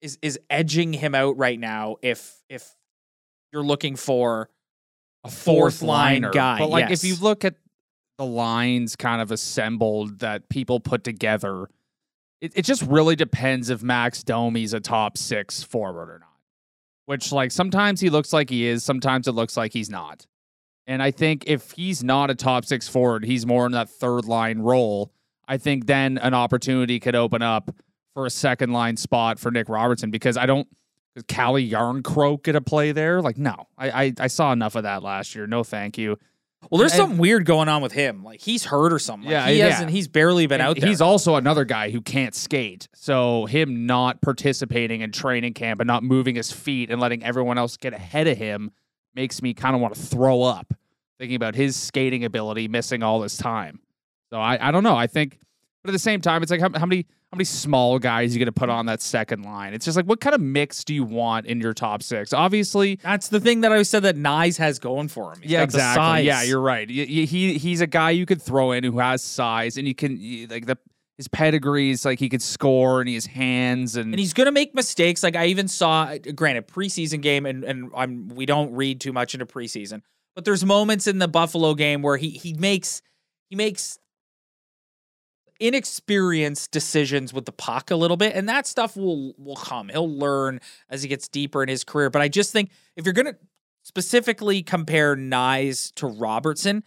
is 0.01 0.19
is 0.21 0.39
edging 0.49 0.93
him 0.93 1.15
out 1.15 1.37
right 1.37 1.59
now. 1.59 1.95
If 2.01 2.43
if 2.49 2.75
you're 3.51 3.63
looking 3.63 3.95
for 3.95 4.49
A 5.23 5.29
fourth 5.29 5.81
line 5.81 6.23
liner. 6.23 6.31
guy, 6.31 6.59
But 6.59 6.69
like 6.69 6.91
if 6.91 7.03
you 7.03 7.15
look 7.15 7.45
at 7.45 7.55
the 8.17 8.25
lines 8.25 8.95
kind 8.95 9.21
of 9.21 9.31
assembled 9.31 10.19
that 10.19 10.49
people 10.49 10.79
put 10.79 11.03
together, 11.03 11.69
it, 12.41 12.51
it 12.55 12.65
just 12.65 12.81
really 12.83 13.15
depends 13.15 13.69
if 13.69 13.81
Max 13.81 14.23
Domi's 14.23 14.73
a 14.73 14.79
top 14.79 15.17
six 15.17 15.63
forward 15.63 16.09
or 16.09 16.19
not. 16.19 16.29
Which 17.05 17.31
like 17.31 17.51
sometimes 17.51 17.99
he 18.01 18.09
looks 18.09 18.33
like 18.33 18.49
he 18.49 18.65
is, 18.65 18.83
sometimes 18.83 19.27
it 19.27 19.31
looks 19.31 19.55
like 19.57 19.73
he's 19.73 19.89
not. 19.89 20.25
And 20.85 21.01
I 21.01 21.11
think 21.11 21.45
if 21.47 21.71
he's 21.71 22.03
not 22.03 22.29
a 22.29 22.35
top 22.35 22.65
six 22.65 22.87
forward, 22.87 23.23
he's 23.23 23.45
more 23.45 23.65
in 23.65 23.71
that 23.71 23.89
third 23.89 24.25
line 24.25 24.59
role. 24.59 25.13
I 25.47 25.57
think 25.57 25.85
then 25.85 26.17
an 26.17 26.33
opportunity 26.33 26.99
could 26.99 27.15
open 27.15 27.41
up 27.41 27.73
for 28.13 28.25
a 28.25 28.29
second 28.29 28.71
line 28.71 28.97
spot 28.97 29.39
for 29.39 29.51
Nick 29.51 29.69
Robertson 29.69 30.11
because 30.11 30.37
I 30.37 30.45
don't. 30.45 30.67
Calle 31.27 31.61
Jarnkrok 31.69 32.43
get 32.43 32.55
a 32.55 32.61
play 32.61 32.91
there? 32.91 33.21
Like, 33.21 33.37
no. 33.37 33.67
I, 33.77 34.05
I 34.05 34.13
I 34.19 34.27
saw 34.27 34.51
enough 34.51 34.75
of 34.75 34.83
that 34.83 35.03
last 35.03 35.35
year. 35.35 35.45
No, 35.47 35.63
thank 35.63 35.97
you. 35.97 36.17
Well, 36.71 36.79
there's 36.79 36.93
And- 36.93 36.97
something 37.01 37.17
weird 37.17 37.45
going 37.45 37.67
on 37.69 37.81
with 37.81 37.91
him. 37.91 38.23
Like 38.23 38.39
he's 38.41 38.63
hurt 38.65 38.93
or 38.93 38.97
something. 38.99 39.25
Like, 39.25 39.31
Yeah, 39.33 39.47
he 39.49 39.57
yeah. 39.59 39.69
hasn't. 39.69 39.91
He's 39.91 40.07
barely 40.07 40.47
been 40.47 40.61
And 40.61 40.69
out 40.69 40.79
there. 40.79 40.89
He's 40.89 41.01
also 41.01 41.35
another 41.35 41.65
guy 41.65 41.89
who 41.91 41.99
can't 42.01 42.33
skate. 42.33 42.87
So 42.95 43.45
him 43.47 43.85
not 43.85 44.21
participating 44.21 45.01
in 45.01 45.11
training 45.11 45.53
camp 45.55 45.81
and 45.81 45.87
not 45.87 46.03
moving 46.03 46.35
his 46.35 46.51
feet 46.53 46.89
and 46.89 47.01
letting 47.01 47.21
everyone 47.23 47.57
else 47.57 47.75
get 47.77 47.93
ahead 47.93 48.27
of 48.27 48.37
him 48.37 48.71
makes 49.13 49.41
me 49.41 49.53
kind 49.53 49.75
of 49.75 49.81
want 49.81 49.93
to 49.93 50.01
throw 50.01 50.41
up 50.41 50.73
thinking 51.19 51.35
about 51.35 51.53
his 51.53 51.75
skating 51.75 52.23
ability 52.25 52.67
missing 52.69 53.03
all 53.03 53.19
this 53.19 53.37
time. 53.37 53.79
So 54.31 54.39
I, 54.39 54.69
I 54.69 54.71
don't 54.71 54.83
know. 54.83 54.95
I 54.95 55.05
think, 55.07 55.37
but 55.83 55.89
at 55.89 55.93
the 55.93 55.99
same 55.99 56.21
time, 56.21 56.41
it's 56.43 56.51
like 56.51 56.61
how, 56.61 56.69
how 56.73 56.85
many 56.85 57.05
how 57.31 57.35
many 57.35 57.45
small 57.45 57.97
guys 57.99 58.33
you 58.35 58.39
going 58.39 58.45
to 58.45 58.51
put 58.51 58.69
on 58.69 58.85
that 58.85 59.01
second 59.01 59.43
line? 59.43 59.73
It's 59.73 59.85
just 59.85 59.97
like 59.97 60.05
what 60.05 60.19
kind 60.21 60.33
of 60.35 60.41
mix 60.41 60.83
do 60.83 60.93
you 60.93 61.03
want 61.03 61.45
in 61.45 61.59
your 61.59 61.73
top 61.73 62.03
six? 62.03 62.31
Obviously, 62.33 62.99
That's 63.03 63.27
the 63.29 63.39
thing 63.39 63.61
that 63.61 63.71
I 63.71 63.81
said 63.83 64.03
that 64.03 64.15
Knies 64.15 64.57
has 64.57 64.79
going 64.79 65.07
for 65.07 65.33
him. 65.33 65.41
He's 65.41 65.51
yeah, 65.51 65.63
exactly. 65.63 66.25
Yeah, 66.25 66.43
you're 66.43 66.61
right. 66.61 66.87
Y- 66.87 66.93
He 67.05 67.57
he's 67.57 67.81
a 67.81 67.87
guy 67.87 68.11
you 68.11 68.25
could 68.25 68.41
throw 68.41 68.71
in 68.71 68.83
who 68.83 68.99
has 68.99 69.23
size, 69.23 69.77
and 69.77 69.87
you 69.87 69.95
can 69.95 70.19
like 70.49 70.65
the 70.67 70.77
his 71.17 71.27
pedigrees, 71.27 72.05
like 72.05 72.17
he 72.19 72.27
could 72.27 72.41
score, 72.41 72.99
and 72.99 73.07
he 73.07 73.13
has 73.13 73.27
hands, 73.27 73.95
and, 73.95 74.13
and 74.13 74.19
he's 74.19 74.33
gonna 74.33 74.51
make 74.51 74.73
mistakes. 74.73 75.21
Like 75.21 75.35
I 75.35 75.45
even 75.47 75.67
saw, 75.67 76.15
granted, 76.35 76.67
preseason 76.67 77.21
game, 77.21 77.45
and 77.45 77.63
and 77.63 77.91
I'm 77.95 78.29
we 78.29 78.45
don't 78.45 78.73
read 78.73 78.99
too 79.01 79.13
much 79.13 79.33
into 79.35 79.45
preseason, 79.45 80.01
but 80.35 80.43
there's 80.45 80.63
moments 80.65 81.05
in 81.07 81.19
the 81.19 81.27
Buffalo 81.27 81.73
game 81.75 82.01
where 82.01 82.17
he 82.17 82.29
he 82.29 82.53
makes 82.53 83.01
he 83.49 83.55
makes 83.55 83.99
inexperienced 85.59 86.71
decisions 86.71 87.33
with 87.33 87.45
the 87.45 87.51
puck 87.51 87.91
a 87.91 87.95
little 87.95 88.17
bit, 88.17 88.35
and 88.35 88.47
that 88.49 88.67
stuff 88.67 88.95
will 88.95 89.33
will 89.37 89.55
come. 89.55 89.89
He'll 89.89 90.09
learn 90.09 90.59
as 90.89 91.03
he 91.03 91.09
gets 91.09 91.27
deeper 91.27 91.61
in 91.63 91.69
his 91.69 91.83
career. 91.83 92.09
But 92.09 92.21
I 92.21 92.27
just 92.27 92.51
think 92.51 92.71
if 92.95 93.05
you're 93.05 93.13
gonna 93.13 93.35
specifically 93.83 94.63
compare 94.63 95.15
Knies 95.15 95.93
to 95.95 96.07
Robertson. 96.07 96.83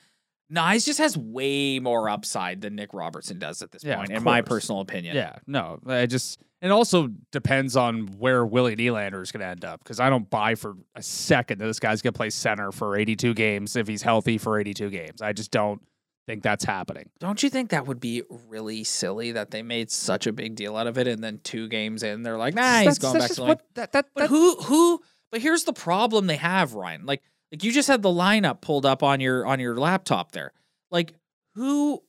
Knies 0.51 0.87
just 0.87 1.01
has 1.01 1.19
way 1.19 1.81
more 1.81 2.09
upside 2.09 2.61
than 2.61 2.77
Nick 2.77 2.95
Robertson 2.95 3.39
does 3.41 3.63
at 3.63 3.73
this 3.73 3.83
Yeah, 3.83 3.97
point, 3.97 4.11
in 4.13 4.23
my 4.23 4.43
personal 4.43 4.81
opinion. 4.81 5.17
yeah, 5.17 5.37
no, 5.49 5.81
I 5.85 6.07
just 6.07 6.41
it 6.63 6.71
also 6.71 7.09
depends 7.33 7.77
on 7.77 8.07
where 8.19 8.47
Willie 8.47 8.77
Nylander 8.77 9.21
is 9.23 9.33
going 9.33 9.41
to 9.41 9.47
end 9.49 9.65
up 9.65 9.83
because 9.83 9.99
I 9.99 10.09
don't 10.09 10.31
buy 10.31 10.55
for 10.55 10.75
a 10.95 11.03
second 11.03 11.59
that 11.59 11.67
this 11.67 11.81
guy's 11.81 12.01
going 12.01 12.13
to 12.13 12.17
play 12.17 12.31
center 12.31 12.71
for 12.71 12.97
82 12.97 13.35
games 13.35 13.75
if 13.75 13.89
he's 13.89 14.03
healthy 14.03 14.39
for 14.39 14.59
82 14.59 14.89
games. 14.89 15.21
I 15.21 15.33
just 15.33 15.51
don't 15.51 15.83
think 16.27 16.43
that's 16.43 16.65
happening. 16.65 17.09
Don't 17.21 17.43
you 17.43 17.49
think 17.51 17.71
that 17.71 17.87
would 17.87 18.01
be 18.01 18.23
really 18.49 18.83
silly 18.85 19.33
that 19.33 19.51
they 19.51 19.63
made 19.63 19.91
such 19.91 20.27
a 20.27 20.33
big 20.33 20.57
deal 20.57 20.77
out 20.77 20.87
of 20.87 20.99
it 20.99 21.07
and 21.07 21.23
then 21.23 21.41
two 21.45 21.69
games 21.69 22.03
in 22.03 22.23
they're 22.23 22.37
like, 22.37 22.55
nah, 22.55 22.81
he's 22.81 22.99
going 22.99 23.15
that's 23.19 23.29
back 23.29 23.37
to 23.37 23.43
what- 23.43 23.75
that, 23.75 23.93
that, 23.93 24.07
But 24.15 24.23
that- 24.23 24.31
who 24.31 24.57
who 24.63 25.01
but 25.31 25.41
here's 25.41 25.65
the 25.65 25.73
problem 25.73 26.27
they 26.27 26.37
have, 26.37 26.75
Ryan. 26.75 27.07
Like 27.07 27.23
like 27.53 27.63
you 27.63 27.71
just 27.73 27.89
had 27.89 28.03
the 28.03 28.09
lineup 28.09 28.61
pulled 28.61 28.85
up 28.87 29.03
on 29.03 29.21
your 29.21 29.47
on 29.47 29.61
your 29.61 29.77
laptop 29.77 30.33
there. 30.33 30.53
Like 30.91 31.15
who 31.55 32.03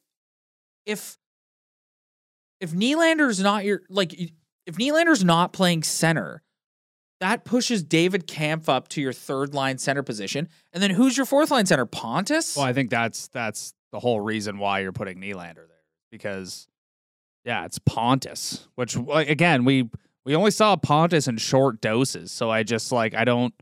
if 0.86 1.18
if 2.60 2.72
Nylander's 2.72 3.40
not 3.40 3.66
your 3.66 3.82
like 3.90 4.14
if 4.66 4.76
Nylander's 4.78 5.24
not 5.24 5.54
playing 5.54 5.84
center, 5.84 6.42
that 7.20 7.46
pushes 7.46 7.84
David 7.84 8.28
Kampf 8.28 8.68
up 8.70 8.88
to 8.90 9.02
your 9.02 9.14
third 9.14 9.54
line 9.54 9.78
center 9.78 10.04
position. 10.04 10.50
And 10.74 10.82
then 10.82 10.92
who's 10.92 11.18
your 11.18 11.26
fourth 11.26 11.52
line 11.52 11.66
center? 11.66 11.86
Pontus? 11.86 12.56
Well, 12.56 12.66
I 12.66 12.74
think 12.74 12.90
that's 12.90 13.28
that's 13.30 13.74
the 13.92 14.00
whole 14.00 14.20
reason 14.22 14.58
why 14.58 14.80
you're 14.80 14.92
putting 14.92 15.20
Nylander 15.20 15.56
there 15.56 15.84
because 16.12 16.68
yeah, 17.46 17.66
it's 17.66 17.80
Pontus, 17.80 18.68
which 18.76 18.98
like, 18.98 19.30
again 19.30 19.66
we 19.66 19.90
we 20.26 20.36
only 20.36 20.52
saw 20.52 20.76
Pontus 20.76 21.28
in 21.28 21.38
short 21.38 21.80
doses, 21.80 22.32
so 22.32 22.50
I 22.50 22.64
just 22.64 22.92
like 22.92 23.14
I 23.14 23.24
don't 23.24 23.54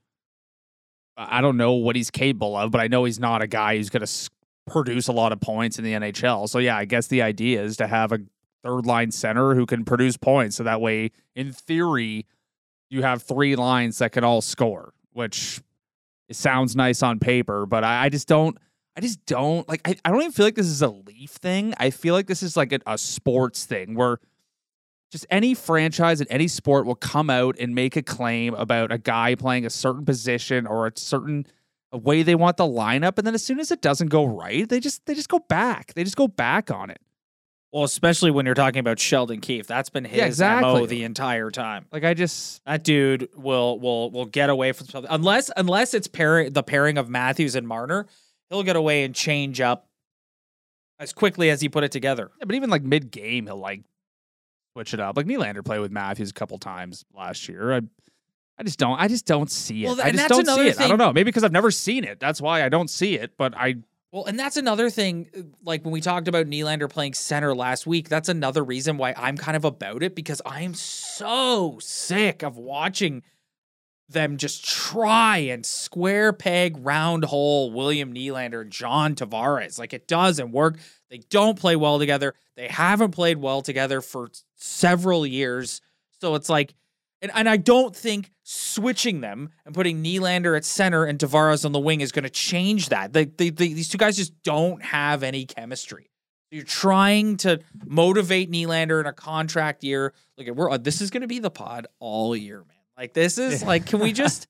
I 1.18 1.42
don't 1.42 1.58
know 1.58 1.74
what 1.74 1.96
he's 1.96 2.12
capable 2.12 2.56
of, 2.58 2.72
but 2.72 2.82
I 2.82 2.88
know 2.88 3.06
he's 3.06 3.20
not 3.20 3.42
a 3.42 3.48
guy 3.48 3.78
who's 3.78 3.90
going 3.90 4.06
to 4.06 4.30
produce 4.68 5.08
a 5.08 5.14
lot 5.14 5.32
of 5.32 5.40
points 5.40 5.78
in 5.78 5.86
the 5.86 5.94
NHL. 5.94 6.50
So 6.50 6.60
yeah, 6.60 6.76
I 6.76 6.86
guess 6.86 7.08
the 7.08 7.22
idea 7.22 7.64
is 7.64 7.78
to 7.78 7.88
have 7.88 8.12
a 8.12 8.20
third 8.64 8.86
line 8.86 9.12
center 9.12 9.56
who 9.56 9.66
can 9.66 9.86
produce 9.86 10.18
points, 10.18 10.56
so 10.56 10.64
that 10.64 10.82
way, 10.82 11.12
in 11.36 11.54
theory, 11.54 12.26
you 12.90 13.02
have 13.02 13.22
three 13.22 13.56
lines 13.56 14.00
that 14.00 14.12
can 14.12 14.24
all 14.24 14.42
score, 14.42 14.94
which 15.14 15.62
it 16.28 16.36
sounds 16.36 16.76
nice 16.76 17.04
on 17.04 17.20
paper, 17.20 17.66
but 17.66 17.84
I, 17.84 18.06
I 18.06 18.10
just 18.10 18.28
don't. 18.28 18.58
I 18.98 19.02
just 19.02 19.26
don't 19.26 19.68
like. 19.68 19.82
I, 19.86 19.96
I 20.06 20.12
don't 20.12 20.22
even 20.22 20.32
feel 20.32 20.46
like 20.46 20.56
this 20.56 20.68
is 20.68 20.82
a 20.82 20.90
Leaf 20.90 21.32
thing. 21.32 21.74
I 21.78 21.90
feel 21.90 22.14
like 22.14 22.28
this 22.28 22.42
is 22.42 22.56
like 22.56 22.72
a, 22.72 22.80
a 22.88 22.98
sports 22.98 23.66
thing 23.66 23.96
where 23.96 24.20
just 25.12 25.26
any 25.30 25.54
franchise 25.54 26.22
in 26.22 26.28
any 26.30 26.48
sport 26.48 26.86
will 26.86 26.96
come 26.96 27.30
out 27.30 27.56
and 27.60 27.76
make 27.76 27.96
a 27.96 28.02
claim 28.02 28.54
about 28.54 28.92
a 28.92 28.98
guy 28.98 29.36
playing 29.36 29.66
a 29.66 29.70
certain 29.70 30.06
position 30.06 30.66
or 30.66 30.88
a 30.88 30.92
certain 30.96 31.46
way 31.92 32.24
they 32.24 32.36
want 32.36 32.58
the 32.58 32.66
lineup, 32.66 33.18
and 33.18 33.26
then 33.26 33.34
as 33.34 33.44
soon 33.44 33.60
as 33.60 33.72
it 33.72 33.82
doesn't 33.82 34.08
go 34.08 34.26
right, 34.26 34.68
they 34.68 34.80
just 34.80 35.06
they 35.06 35.14
just 35.14 35.30
go 35.30 35.40
back. 35.40 35.94
They 35.94 36.04
just 36.04 36.18
go 36.18 36.28
back 36.28 36.72
on 36.72 36.90
it. 36.90 37.00
Well, 37.72 37.84
especially 37.84 38.32
when 38.32 38.46
you're 38.46 38.56
talking 38.56 38.80
about 38.80 39.00
Sheldon 39.00 39.42
Keefe. 39.42 39.68
That's 39.68 39.90
been 39.90 40.06
his 40.06 40.22
exactly. 40.22 40.80
MO 40.80 40.86
the 40.86 41.04
entire 41.04 41.52
time. 41.52 41.86
Like 41.92 42.06
I 42.06 42.14
just 42.14 42.64
That 42.64 42.84
dude 42.84 43.28
will 43.36 43.80
will 43.80 44.12
will 44.12 44.26
get 44.26 44.50
away 44.50 44.72
from 44.72 44.88
something 44.88 45.12
unless 45.12 45.52
unless 45.58 45.94
it's 45.94 46.08
pair 46.08 46.50
the 46.50 46.64
pairing 46.64 46.98
of 46.98 47.10
Matthews 47.10 47.56
and 47.56 47.68
Marner, 47.68 48.06
he'll 48.50 48.64
get 48.64 48.76
away 48.76 49.04
and 49.04 49.14
change 49.16 49.62
up 49.62 49.88
as 51.00 51.14
quickly 51.14 51.50
as 51.50 51.62
he 51.62 51.70
put 51.70 51.84
it 51.84 51.92
together. 51.92 52.32
Yeah, 52.40 52.46
but 52.46 52.56
even 52.56 52.70
like 52.70 52.84
mid 52.84 53.12
game, 53.12 53.48
he'll 53.48 53.58
like 53.58 53.82
switch 54.74 54.94
it 54.94 55.00
up. 55.00 55.18
Like 55.18 55.26
Nylander 55.26 55.64
played 55.64 55.80
with 55.80 55.92
Matthews 55.92 56.30
a 56.30 56.34
couple 56.34 56.58
times 56.58 57.06
last 57.14 57.48
year. 57.50 57.74
I, 57.74 57.82
I 58.58 58.64
just 58.64 58.80
don't. 58.80 58.98
I 59.00 59.08
just 59.08 59.26
don't 59.26 59.52
see 59.52 59.84
it. 59.86 59.88
Well, 59.88 60.02
I 60.02 60.12
just 60.12 60.30
don't 60.30 60.46
see 60.46 60.68
it. 60.68 60.80
I 60.80 60.88
don't 60.88 60.98
know. 60.98 61.12
Maybe 61.12 61.26
because 61.26 61.44
I've 61.44 61.52
never 61.52 61.72
seen 61.72 62.04
it. 62.06 62.20
That's 62.20 62.40
why 62.42 62.64
I 62.64 62.70
don't 62.70 62.90
see 62.90 63.16
it. 63.16 63.34
But 63.38 63.54
I 63.58 63.76
Well, 64.14 64.24
and 64.26 64.40
that's 64.40 64.56
another 64.56 64.90
thing. 64.90 65.28
uh, 65.38 65.42
Like 65.66 65.84
when 65.84 65.92
we 65.92 66.00
talked 66.00 66.30
about 66.30 66.46
Nylander 66.46 66.90
playing 66.90 67.16
center 67.16 67.54
last 67.54 67.86
week, 67.86 68.08
that's 68.08 68.30
another 68.30 68.64
reason 68.64 68.96
why 68.98 69.14
I'm 69.18 69.36
kind 69.36 69.58
of 69.58 69.66
about 69.66 70.04
it 70.04 70.16
because 70.16 70.42
I'm 70.46 70.74
so 70.74 71.78
sick 71.82 72.42
of 72.44 72.56
watching 72.58 73.24
them 74.08 74.38
just 74.38 74.66
try 74.66 75.38
and 75.38 75.66
square 75.66 76.32
peg 76.32 76.78
round 76.80 77.26
hole 77.26 77.72
William 77.72 78.14
Nylander 78.14 78.62
and 78.62 78.72
John 78.72 79.16
Tavares. 79.16 79.80
Like 79.80 79.94
it 79.94 80.08
doesn't 80.08 80.52
work. 80.52 80.78
They 81.10 81.18
don't 81.30 81.60
play 81.60 81.76
well 81.76 82.00
together. 82.00 82.34
They 82.56 82.68
haven't 82.68 83.12
played 83.12 83.38
well 83.38 83.62
together 83.62 84.02
for 84.02 84.30
several 84.56 85.26
years. 85.26 85.82
So 86.22 86.36
it's 86.36 86.50
like, 86.50 86.76
and, 87.22 87.32
and 87.34 87.50
I 87.50 87.58
don't 87.58 87.96
think 87.96 88.32
switching 88.44 89.22
them 89.22 89.50
and 89.66 89.74
putting 89.74 90.04
Nylander 90.04 90.56
at 90.56 90.66
center 90.66 91.06
and 91.06 91.18
Tavares 91.18 91.66
on 91.66 91.72
the 91.72 91.80
wing 91.80 92.02
is 92.02 92.12
going 92.12 92.24
to 92.24 92.30
change 92.30 92.90
that. 92.90 93.14
They, 93.14 93.26
they, 93.26 93.50
they, 93.50 93.70
these 93.70 93.90
two 93.90 93.98
guys 93.98 94.18
just 94.18 94.42
don't 94.44 94.84
have 94.84 95.24
any 95.24 95.46
chemistry. 95.46 96.12
You're 96.52 96.64
trying 96.64 97.38
to 97.38 97.60
motivate 97.86 98.52
Nylander 98.52 99.00
in 99.00 99.08
a 99.08 99.14
contract 99.14 99.84
year. 99.84 100.14
Look, 100.38 100.48
at 100.48 100.56
we're 100.56 100.70
uh, 100.70 100.78
this 100.78 101.02
is 101.02 101.10
going 101.10 101.22
to 101.22 101.28
be 101.28 101.40
the 101.40 101.50
pod 101.50 101.88
all 102.00 102.36
year, 102.36 102.60
man. 102.60 102.75
Like 102.98 103.14
this 103.14 103.38
is 103.38 103.64
like, 103.64 103.86
can 103.86 104.00
we 104.00 104.14
just 104.14 104.48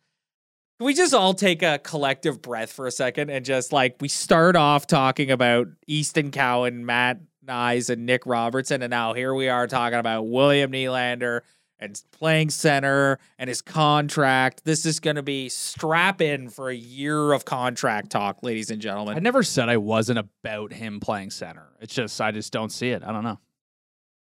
can 0.79 0.85
we 0.85 0.93
just 0.93 1.13
all 1.13 1.33
take 1.33 1.63
a 1.63 1.79
collective 1.79 2.41
breath 2.41 2.71
for 2.71 2.85
a 2.85 2.91
second 2.91 3.29
and 3.29 3.45
just 3.45 3.71
like 3.71 3.95
we 4.01 4.07
start 4.07 4.55
off 4.55 4.87
talking 4.87 5.31
about 5.31 5.67
Easton 5.87 6.31
Cowan, 6.31 6.85
Matt 6.85 7.19
Knies, 7.45 7.89
and 7.89 8.05
Nick 8.05 8.25
Robertson, 8.25 8.81
and 8.81 8.91
now 8.91 9.13
here 9.13 9.33
we 9.33 9.47
are 9.47 9.67
talking 9.67 9.99
about 9.99 10.23
William 10.23 10.71
Nylander 10.71 11.41
and 11.79 12.01
playing 12.11 12.49
center 12.49 13.19
and 13.37 13.47
his 13.47 13.61
contract. 13.61 14.63
This 14.63 14.85
is 14.85 14.99
going 14.99 15.17
to 15.17 15.23
be 15.23 15.49
strap 15.49 16.21
in 16.21 16.49
for 16.49 16.69
a 16.69 16.75
year 16.75 17.33
of 17.33 17.45
contract 17.45 18.09
talk, 18.09 18.43
ladies 18.43 18.71
and 18.71 18.81
gentlemen. 18.81 19.15
I 19.15 19.19
never 19.19 19.43
said 19.43 19.69
I 19.69 19.77
wasn't 19.77 20.19
about 20.19 20.73
him 20.73 20.99
playing 20.99 21.31
center. 21.31 21.67
It's 21.79 21.93
just 21.93 22.19
I 22.19 22.31
just 22.31 22.51
don't 22.51 22.71
see 22.71 22.89
it. 22.89 23.03
I 23.03 23.11
don't 23.11 23.23
know. 23.23 23.39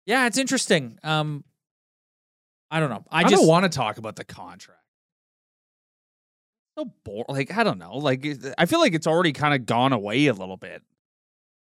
Yeah, 0.06 0.26
it's 0.26 0.38
interesting. 0.38 0.99
Um, 1.02 1.44
I 2.75 2.81
don't 2.81 2.90
know. 2.90 3.04
I, 3.09 3.21
I, 3.21 3.23
just 3.23 3.37
don't 3.37 3.47
want 3.47 3.62
to 3.62 3.69
talk 3.69 3.99
about 3.99 4.16
the 4.16 4.25
contract. 4.25 4.81
So 6.76 6.90
boring. 7.04 7.26
Like 7.28 7.57
I 7.57 7.62
don't 7.62 7.78
know. 7.78 7.99
Like 7.99 8.26
I 8.59 8.66
feel 8.66 8.81
like 8.81 8.95
it's 8.95 9.07
already 9.07 9.33
kind 9.33 9.54
of 9.54 9.64
gone 9.64 9.93
away 9.93 10.26
a 10.26 10.33
little 10.33 10.57
bit. 10.57 10.83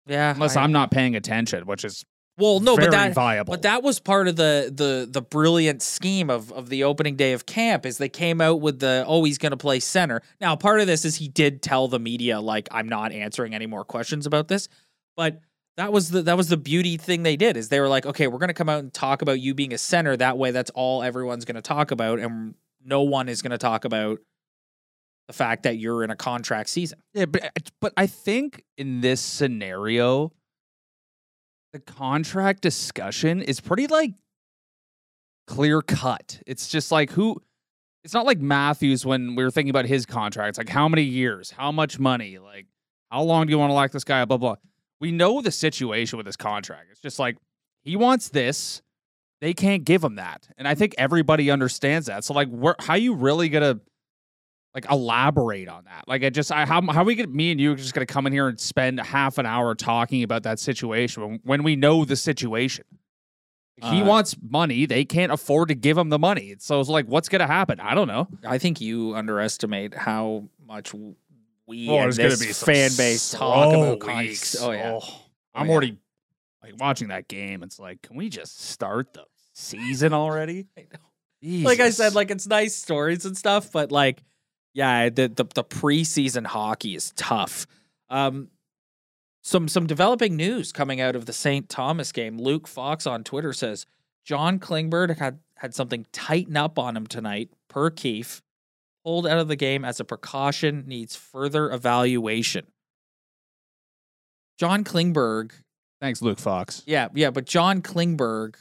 yeah. 0.07 0.33
Unless 0.33 0.57
I, 0.57 0.63
I'm 0.63 0.73
not 0.73 0.91
paying 0.91 1.15
attention, 1.15 1.65
which 1.67 1.85
is 1.85 2.03
well, 2.37 2.59
no, 2.59 2.75
very 2.75 2.87
but 2.87 2.91
that 2.91 3.13
viable. 3.13 3.51
But 3.51 3.61
that 3.61 3.81
was 3.81 4.01
part 4.01 4.27
of 4.27 4.35
the 4.35 4.73
the 4.75 5.07
the 5.09 5.21
brilliant 5.21 5.81
scheme 5.81 6.29
of 6.29 6.51
of 6.51 6.67
the 6.67 6.83
opening 6.83 7.15
day 7.15 7.31
of 7.31 7.45
camp 7.45 7.85
is 7.85 7.97
they 7.97 8.09
came 8.09 8.41
out 8.41 8.59
with 8.59 8.79
the 8.79 9.05
oh 9.07 9.23
he's 9.23 9.37
going 9.37 9.51
to 9.51 9.57
play 9.57 9.79
center. 9.79 10.21
Now 10.41 10.57
part 10.57 10.81
of 10.81 10.87
this 10.87 11.05
is 11.05 11.15
he 11.15 11.29
did 11.29 11.61
tell 11.61 11.87
the 11.87 11.99
media 11.99 12.41
like 12.41 12.67
I'm 12.71 12.89
not 12.89 13.13
answering 13.13 13.55
any 13.55 13.67
more 13.67 13.85
questions 13.85 14.25
about 14.25 14.49
this, 14.49 14.67
but 15.15 15.39
that 15.79 15.91
was 15.91 16.09
the 16.09 16.21
that 16.21 16.37
was 16.37 16.49
the 16.49 16.57
beauty 16.57 16.97
thing 16.97 17.23
they 17.23 17.35
did 17.35 17.57
is 17.57 17.69
they 17.69 17.79
were 17.79 17.87
like 17.87 18.05
okay 18.05 18.27
we're 18.27 18.37
going 18.37 18.49
to 18.49 18.53
come 18.53 18.69
out 18.69 18.79
and 18.79 18.93
talk 18.93 19.21
about 19.21 19.39
you 19.39 19.53
being 19.53 19.73
a 19.73 19.77
center 19.77 20.15
that 20.15 20.37
way 20.37 20.51
that's 20.51 20.69
all 20.71 21.01
everyone's 21.01 21.45
going 21.45 21.55
to 21.55 21.61
talk 21.61 21.91
about 21.91 22.19
and 22.19 22.55
no 22.83 23.01
one 23.01 23.29
is 23.29 23.41
going 23.41 23.51
to 23.51 23.57
talk 23.57 23.85
about 23.85 24.19
the 25.29 25.33
fact 25.33 25.61
that 25.63 25.77
you're 25.77 26.03
in 26.03 26.09
a 26.09 26.15
contract 26.15 26.69
season. 26.69 26.99
Yeah, 27.13 27.25
but 27.25 27.45
uh, 27.45 27.49
but 27.79 27.93
I 27.95 28.07
think 28.07 28.63
in 28.79 29.01
this 29.01 29.21
scenario, 29.21 30.33
the 31.71 31.79
contract 31.79 32.61
discussion 32.61 33.43
is 33.43 33.61
pretty 33.61 33.85
like 33.85 34.13
clear 35.45 35.83
cut. 35.83 36.41
It's 36.47 36.67
just 36.67 36.91
like 36.91 37.11
who. 37.11 37.41
It's 38.03 38.13
not 38.13 38.25
like 38.25 38.39
Matthews 38.39 39.05
when 39.05 39.35
we 39.35 39.43
were 39.43 39.51
thinking 39.51 39.69
about 39.69 39.85
his 39.85 40.07
contract. 40.07 40.49
It's 40.49 40.57
like 40.57 40.69
how 40.69 40.87
many 40.87 41.03
years, 41.03 41.51
how 41.51 41.71
much 41.71 41.99
money, 41.99 42.39
like 42.39 42.65
How 43.11 43.21
long 43.21 43.45
do 43.45 43.51
you 43.51 43.59
want 43.59 43.69
to 43.69 43.73
lock 43.75 43.91
this 43.91 44.03
guy? 44.03 44.25
Blah 44.25 44.37
blah. 44.37 44.55
We 45.01 45.11
know 45.11 45.41
the 45.41 45.51
situation 45.51 46.17
with 46.17 46.25
his 46.25 46.35
contract. 46.35 46.87
It's 46.91 47.01
just 47.01 47.19
like 47.19 47.37
he 47.83 47.95
wants 47.95 48.29
this. 48.29 48.81
They 49.41 49.53
can't 49.53 49.85
give 49.85 50.03
him 50.03 50.15
that, 50.15 50.49
and 50.57 50.67
I 50.67 50.75
think 50.75 50.95
everybody 50.97 51.49
understands 51.49 52.07
that. 52.07 52.25
So 52.25 52.33
like, 52.33 52.49
where 52.49 52.75
how 52.79 52.95
you 52.95 53.13
really 53.15 53.47
gonna 53.47 53.79
like 54.75 54.85
elaborate 54.91 55.69
on 55.69 55.85
that? 55.85 56.03
Like, 56.07 56.23
I 56.23 56.29
just 56.29 56.51
I, 56.51 56.65
how 56.65 56.81
how 56.91 57.05
we 57.05 57.15
get 57.15 57.29
me 57.29 57.51
and 57.51 57.61
you 57.61 57.73
just 57.75 57.93
gonna 57.93 58.05
come 58.05 58.27
in 58.27 58.33
here 58.33 58.49
and 58.49 58.59
spend 58.59 58.99
half 58.99 59.37
an 59.37 59.45
hour 59.45 59.75
talking 59.75 60.23
about 60.23 60.43
that 60.43 60.59
situation 60.59 61.23
when, 61.23 61.39
when 61.43 61.63
we 61.63 61.75
know 61.77 62.03
the 62.03 62.17
situation. 62.17 62.83
He 63.81 64.01
Uh, 64.01 64.05
wants 64.05 64.35
money. 64.41 64.85
They 64.85 65.05
can't 65.05 65.31
afford 65.31 65.69
to 65.69 65.75
give 65.75 65.97
him 65.97 66.09
the 66.09 66.19
money. 66.19 66.55
So 66.59 66.81
it's 66.81 66.89
like, 66.89 67.05
what's 67.05 67.29
going 67.29 67.39
to 67.39 67.47
happen? 67.47 67.79
I 67.79 67.95
don't 67.95 68.09
know. 68.09 68.27
I 68.45 68.57
think 68.57 68.81
you 68.81 69.15
underestimate 69.15 69.93
how 69.93 70.49
much 70.67 70.93
we 71.69 71.87
Oh, 71.87 71.99
and 71.99 72.11
there's 72.11 72.17
gonna 72.17 72.29
this 72.29 72.63
be 72.63 72.73
fan 72.73 72.91
base 72.97 73.31
talk 73.31 73.73
about 73.73 74.17
weeks. 74.17 74.59
Oh 74.59 74.71
yeah. 74.71 74.99
I'm 75.53 75.67
yeah. 75.67 75.71
already 75.71 75.97
like 76.63 76.73
watching 76.79 77.09
that 77.09 77.27
game. 77.27 77.63
It's 77.63 77.79
like, 77.79 78.01
can 78.01 78.15
we 78.15 78.29
just 78.29 78.59
start 78.59 79.13
the 79.13 79.23
season 79.53 80.11
already? 80.11 80.67
I 80.77 80.87
know. 80.91 81.63
Like 81.63 81.79
I 81.79 81.91
said, 81.91 82.15
like 82.15 82.31
it's 82.31 82.47
nice 82.47 82.75
stories 82.75 83.23
and 83.23 83.37
stuff, 83.37 83.71
but 83.71 83.91
like, 83.91 84.23
yeah, 84.73 85.09
the 85.09 85.29
the, 85.29 85.45
the 85.45 85.63
preseason 85.63 86.45
hockey 86.45 86.95
is 86.95 87.13
tough. 87.15 87.65
Um, 88.09 88.49
some 89.41 89.67
some 89.67 89.87
developing 89.87 90.35
news 90.35 90.71
coming 90.71 90.99
out 90.99 91.15
of 91.15 91.27
the 91.27 91.33
St. 91.33 91.69
Thomas 91.69 92.11
game. 92.11 92.37
Luke 92.37 92.67
Fox 92.67 93.07
on 93.07 93.23
Twitter 93.23 93.53
says 93.53 93.85
John 94.25 94.59
Klingberg 94.59 95.17
had 95.17 95.39
had 95.55 95.73
something 95.73 96.05
tighten 96.11 96.57
up 96.57 96.77
on 96.77 96.97
him 96.97 97.07
tonight. 97.07 97.51
Per 97.69 97.89
Keefe, 97.89 98.41
pulled 99.03 99.27
out 99.27 99.39
of 99.39 99.47
the 99.47 99.55
game 99.55 99.85
as 99.85 99.99
a 99.99 100.05
precaution, 100.05 100.83
needs 100.87 101.15
further 101.15 101.71
evaluation. 101.71 102.67
John 104.59 104.83
Klingberg 104.83 105.51
thanks, 106.01 106.21
Luke 106.21 106.39
Fox. 106.39 106.83
yeah, 106.85 107.07
yeah, 107.13 107.31
but 107.31 107.45
John 107.45 107.81
Klingberg. 107.81 108.55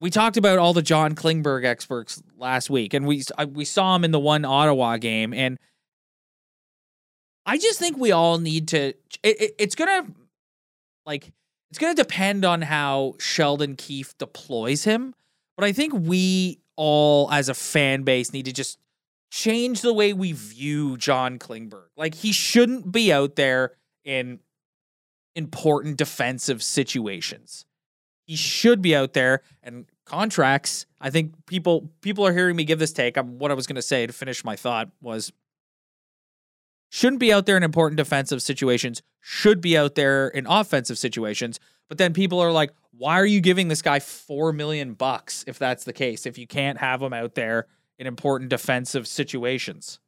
We 0.00 0.10
talked 0.10 0.36
about 0.36 0.58
all 0.58 0.72
the 0.72 0.82
John 0.82 1.14
Klingberg 1.14 1.64
experts 1.64 2.22
last 2.36 2.68
week, 2.70 2.92
and 2.94 3.06
we 3.06 3.22
uh, 3.38 3.46
we 3.52 3.64
saw 3.64 3.94
him 3.94 4.04
in 4.04 4.10
the 4.10 4.18
one 4.18 4.44
Ottawa 4.44 4.96
game, 4.96 5.32
and 5.32 5.58
I 7.46 7.58
just 7.58 7.78
think 7.78 7.98
we 7.98 8.12
all 8.12 8.38
need 8.38 8.68
to. 8.68 8.88
It, 8.88 8.96
it, 9.22 9.54
it's 9.58 9.74
gonna 9.74 10.06
like 11.06 11.30
it's 11.70 11.78
gonna 11.78 11.94
depend 11.94 12.44
on 12.44 12.62
how 12.62 13.14
Sheldon 13.18 13.76
Keefe 13.76 14.16
deploys 14.18 14.84
him, 14.84 15.14
but 15.56 15.64
I 15.64 15.72
think 15.72 15.92
we 15.94 16.61
all 16.84 17.30
as 17.30 17.48
a 17.48 17.54
fan 17.54 18.02
base 18.02 18.32
need 18.32 18.44
to 18.44 18.52
just 18.52 18.76
change 19.30 19.82
the 19.82 19.94
way 19.94 20.12
we 20.12 20.32
view 20.32 20.96
John 20.96 21.38
Klingberg. 21.38 21.86
Like 21.96 22.16
he 22.16 22.32
shouldn't 22.32 22.90
be 22.90 23.12
out 23.12 23.36
there 23.36 23.76
in 24.04 24.40
important 25.36 25.96
defensive 25.96 26.60
situations. 26.60 27.66
He 28.26 28.34
should 28.34 28.82
be 28.82 28.96
out 28.96 29.12
there 29.12 29.42
and 29.62 29.86
contracts. 30.06 30.86
I 31.00 31.10
think 31.10 31.46
people 31.46 31.88
people 32.00 32.26
are 32.26 32.32
hearing 32.32 32.56
me 32.56 32.64
give 32.64 32.80
this 32.80 32.92
take. 32.92 33.16
I'm, 33.16 33.38
what 33.38 33.52
I 33.52 33.54
was 33.54 33.68
going 33.68 33.76
to 33.76 33.82
say 33.82 34.04
to 34.04 34.12
finish 34.12 34.44
my 34.44 34.56
thought 34.56 34.90
was 35.00 35.32
shouldn't 36.90 37.20
be 37.20 37.32
out 37.32 37.46
there 37.46 37.56
in 37.56 37.62
important 37.62 37.96
defensive 37.96 38.42
situations, 38.42 39.02
should 39.20 39.60
be 39.60 39.78
out 39.78 39.94
there 39.94 40.26
in 40.26 40.48
offensive 40.48 40.98
situations. 40.98 41.60
But 41.88 41.98
then 41.98 42.12
people 42.12 42.40
are 42.40 42.52
like, 42.52 42.72
why 42.96 43.14
are 43.20 43.26
you 43.26 43.40
giving 43.40 43.68
this 43.68 43.82
guy 43.82 44.00
4 44.00 44.52
million 44.52 44.94
bucks 44.94 45.44
if 45.46 45.58
that's 45.58 45.84
the 45.84 45.92
case 45.92 46.26
if 46.26 46.38
you 46.38 46.46
can't 46.46 46.78
have 46.78 47.02
him 47.02 47.12
out 47.12 47.34
there 47.34 47.66
in 47.98 48.06
important 48.06 48.50
defensive 48.50 49.06
situations? 49.06 49.98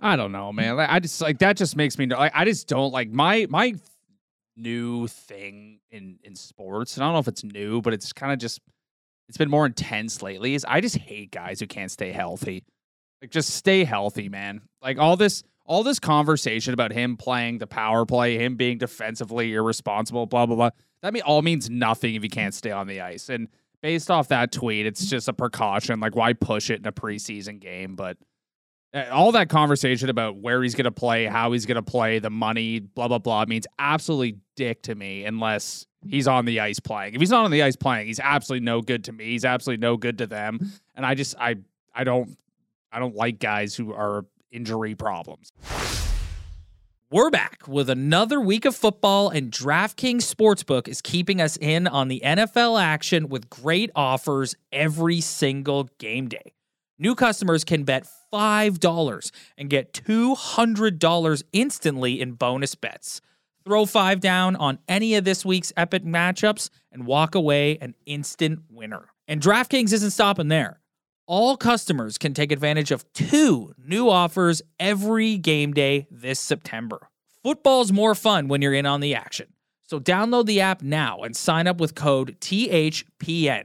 I 0.00 0.16
don't 0.16 0.32
know, 0.32 0.52
man. 0.52 0.76
Like, 0.76 0.90
I 0.90 1.00
just 1.00 1.20
like 1.20 1.38
that. 1.38 1.56
Just 1.56 1.76
makes 1.76 1.98
me 1.98 2.06
like 2.06 2.32
I 2.34 2.44
just 2.44 2.68
don't 2.68 2.92
like 2.92 3.10
my 3.10 3.46
my 3.48 3.74
new 4.56 5.06
thing 5.06 5.80
in 5.90 6.18
in 6.22 6.34
sports. 6.34 6.96
And 6.96 7.04
I 7.04 7.06
don't 7.06 7.14
know 7.14 7.20
if 7.20 7.28
it's 7.28 7.44
new, 7.44 7.80
but 7.80 7.94
it's 7.94 8.12
kind 8.12 8.32
of 8.32 8.38
just 8.38 8.60
it's 9.28 9.38
been 9.38 9.50
more 9.50 9.66
intense 9.66 10.20
lately. 10.20 10.54
Is 10.54 10.64
I 10.68 10.80
just 10.80 10.96
hate 10.96 11.30
guys 11.30 11.60
who 11.60 11.66
can't 11.66 11.90
stay 11.90 12.12
healthy. 12.12 12.64
Like 13.22 13.30
just 13.30 13.50
stay 13.50 13.84
healthy, 13.84 14.28
man. 14.28 14.60
Like 14.82 14.98
all 14.98 15.16
this 15.16 15.42
all 15.66 15.82
this 15.82 15.98
conversation 15.98 16.74
about 16.74 16.92
him 16.92 17.16
playing 17.16 17.58
the 17.58 17.66
power 17.66 18.04
play, 18.04 18.38
him 18.38 18.56
being 18.56 18.78
defensively 18.78 19.54
irresponsible, 19.54 20.26
blah 20.26 20.46
blah 20.46 20.56
blah. 20.56 20.70
That 21.02 21.12
mean 21.12 21.22
all 21.22 21.42
means 21.42 21.70
nothing 21.70 22.14
if 22.14 22.22
he 22.22 22.28
can't 22.28 22.54
stay 22.54 22.70
on 22.70 22.86
the 22.86 23.00
ice. 23.00 23.28
And 23.28 23.48
based 23.82 24.10
off 24.10 24.28
that 24.28 24.52
tweet, 24.52 24.86
it's 24.86 25.06
just 25.06 25.28
a 25.28 25.32
precaution. 25.32 26.00
Like 26.00 26.16
why 26.16 26.32
push 26.32 26.70
it 26.70 26.80
in 26.80 26.86
a 26.86 26.92
preseason 26.92 27.60
game? 27.60 27.96
But 27.96 28.18
uh, 28.92 29.04
all 29.10 29.32
that 29.32 29.48
conversation 29.48 30.08
about 30.08 30.36
where 30.36 30.62
he's 30.62 30.74
going 30.74 30.84
to 30.84 30.92
play, 30.92 31.26
how 31.26 31.52
he's 31.52 31.66
going 31.66 31.76
to 31.76 31.82
play, 31.82 32.18
the 32.18 32.30
money, 32.30 32.80
blah 32.80 33.08
blah 33.08 33.18
blah 33.18 33.44
means 33.46 33.66
absolutely 33.78 34.38
dick 34.56 34.82
to 34.82 34.94
me 34.94 35.24
unless 35.24 35.86
he's 36.06 36.28
on 36.28 36.44
the 36.44 36.60
ice 36.60 36.80
playing. 36.80 37.14
If 37.14 37.20
he's 37.20 37.30
not 37.30 37.44
on 37.44 37.50
the 37.50 37.62
ice 37.62 37.76
playing, 37.76 38.06
he's 38.06 38.20
absolutely 38.20 38.64
no 38.64 38.82
good 38.82 39.04
to 39.04 39.12
me. 39.12 39.24
He's 39.24 39.44
absolutely 39.44 39.80
no 39.80 39.96
good 39.96 40.18
to 40.18 40.26
them. 40.26 40.60
And 40.94 41.06
I 41.06 41.14
just 41.14 41.34
I 41.38 41.56
I 41.94 42.04
don't 42.04 42.36
I 42.92 42.98
don't 42.98 43.16
like 43.16 43.38
guys 43.38 43.74
who 43.74 43.92
are 43.92 44.26
injury 44.54 44.94
problems. 44.94 45.52
We're 47.10 47.30
back 47.30 47.68
with 47.68 47.90
another 47.90 48.40
week 48.40 48.64
of 48.64 48.74
football, 48.74 49.28
and 49.28 49.52
DraftKings 49.52 50.22
Sportsbook 50.22 50.88
is 50.88 51.00
keeping 51.00 51.40
us 51.40 51.56
in 51.58 51.86
on 51.86 52.08
the 52.08 52.20
NFL 52.24 52.82
action 52.82 53.28
with 53.28 53.50
great 53.50 53.90
offers 53.94 54.56
every 54.72 55.20
single 55.20 55.90
game 55.98 56.28
day. 56.28 56.54
New 56.98 57.14
customers 57.14 57.62
can 57.62 57.84
bet 57.84 58.06
$5 58.32 59.30
and 59.58 59.70
get 59.70 59.92
$200 59.92 61.42
instantly 61.52 62.20
in 62.20 62.32
bonus 62.32 62.74
bets. 62.74 63.20
Throw 63.64 63.86
five 63.86 64.20
down 64.20 64.56
on 64.56 64.78
any 64.88 65.14
of 65.14 65.24
this 65.24 65.44
week's 65.44 65.72
epic 65.76 66.04
matchups 66.04 66.68
and 66.92 67.06
walk 67.06 67.34
away 67.34 67.78
an 67.80 67.94
instant 68.06 68.60
winner. 68.70 69.06
And 69.26 69.40
DraftKings 69.40 69.92
isn't 69.92 70.10
stopping 70.10 70.48
there. 70.48 70.80
All 71.26 71.56
customers 71.56 72.18
can 72.18 72.34
take 72.34 72.52
advantage 72.52 72.90
of 72.90 73.10
two 73.14 73.72
new 73.78 74.10
offers 74.10 74.60
every 74.78 75.38
game 75.38 75.72
day 75.72 76.06
this 76.10 76.38
September. 76.38 77.08
Football's 77.42 77.90
more 77.90 78.14
fun 78.14 78.46
when 78.46 78.60
you're 78.60 78.74
in 78.74 78.84
on 78.84 79.00
the 79.00 79.14
action. 79.14 79.54
So 79.84 79.98
download 79.98 80.44
the 80.44 80.60
app 80.60 80.82
now 80.82 81.22
and 81.22 81.34
sign 81.34 81.66
up 81.66 81.80
with 81.80 81.94
code 81.94 82.36
THPN. 82.40 83.64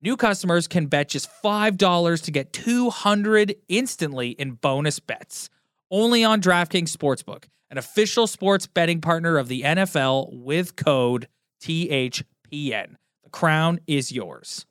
New 0.00 0.16
customers 0.16 0.68
can 0.68 0.86
bet 0.86 1.08
just 1.08 1.28
$5 1.42 2.22
to 2.22 2.30
get 2.30 2.52
200 2.52 3.56
instantly 3.68 4.30
in 4.30 4.52
bonus 4.52 5.00
bets. 5.00 5.50
Only 5.90 6.22
on 6.22 6.40
DraftKings 6.40 6.96
Sportsbook, 6.96 7.46
an 7.70 7.78
official 7.78 8.28
sports 8.28 8.68
betting 8.68 9.00
partner 9.00 9.36
of 9.36 9.48
the 9.48 9.62
NFL 9.62 10.28
with 10.32 10.76
code 10.76 11.26
THPN. 11.60 12.22
The 12.52 13.30
crown 13.32 13.80
is 13.88 14.12
yours. 14.12 14.64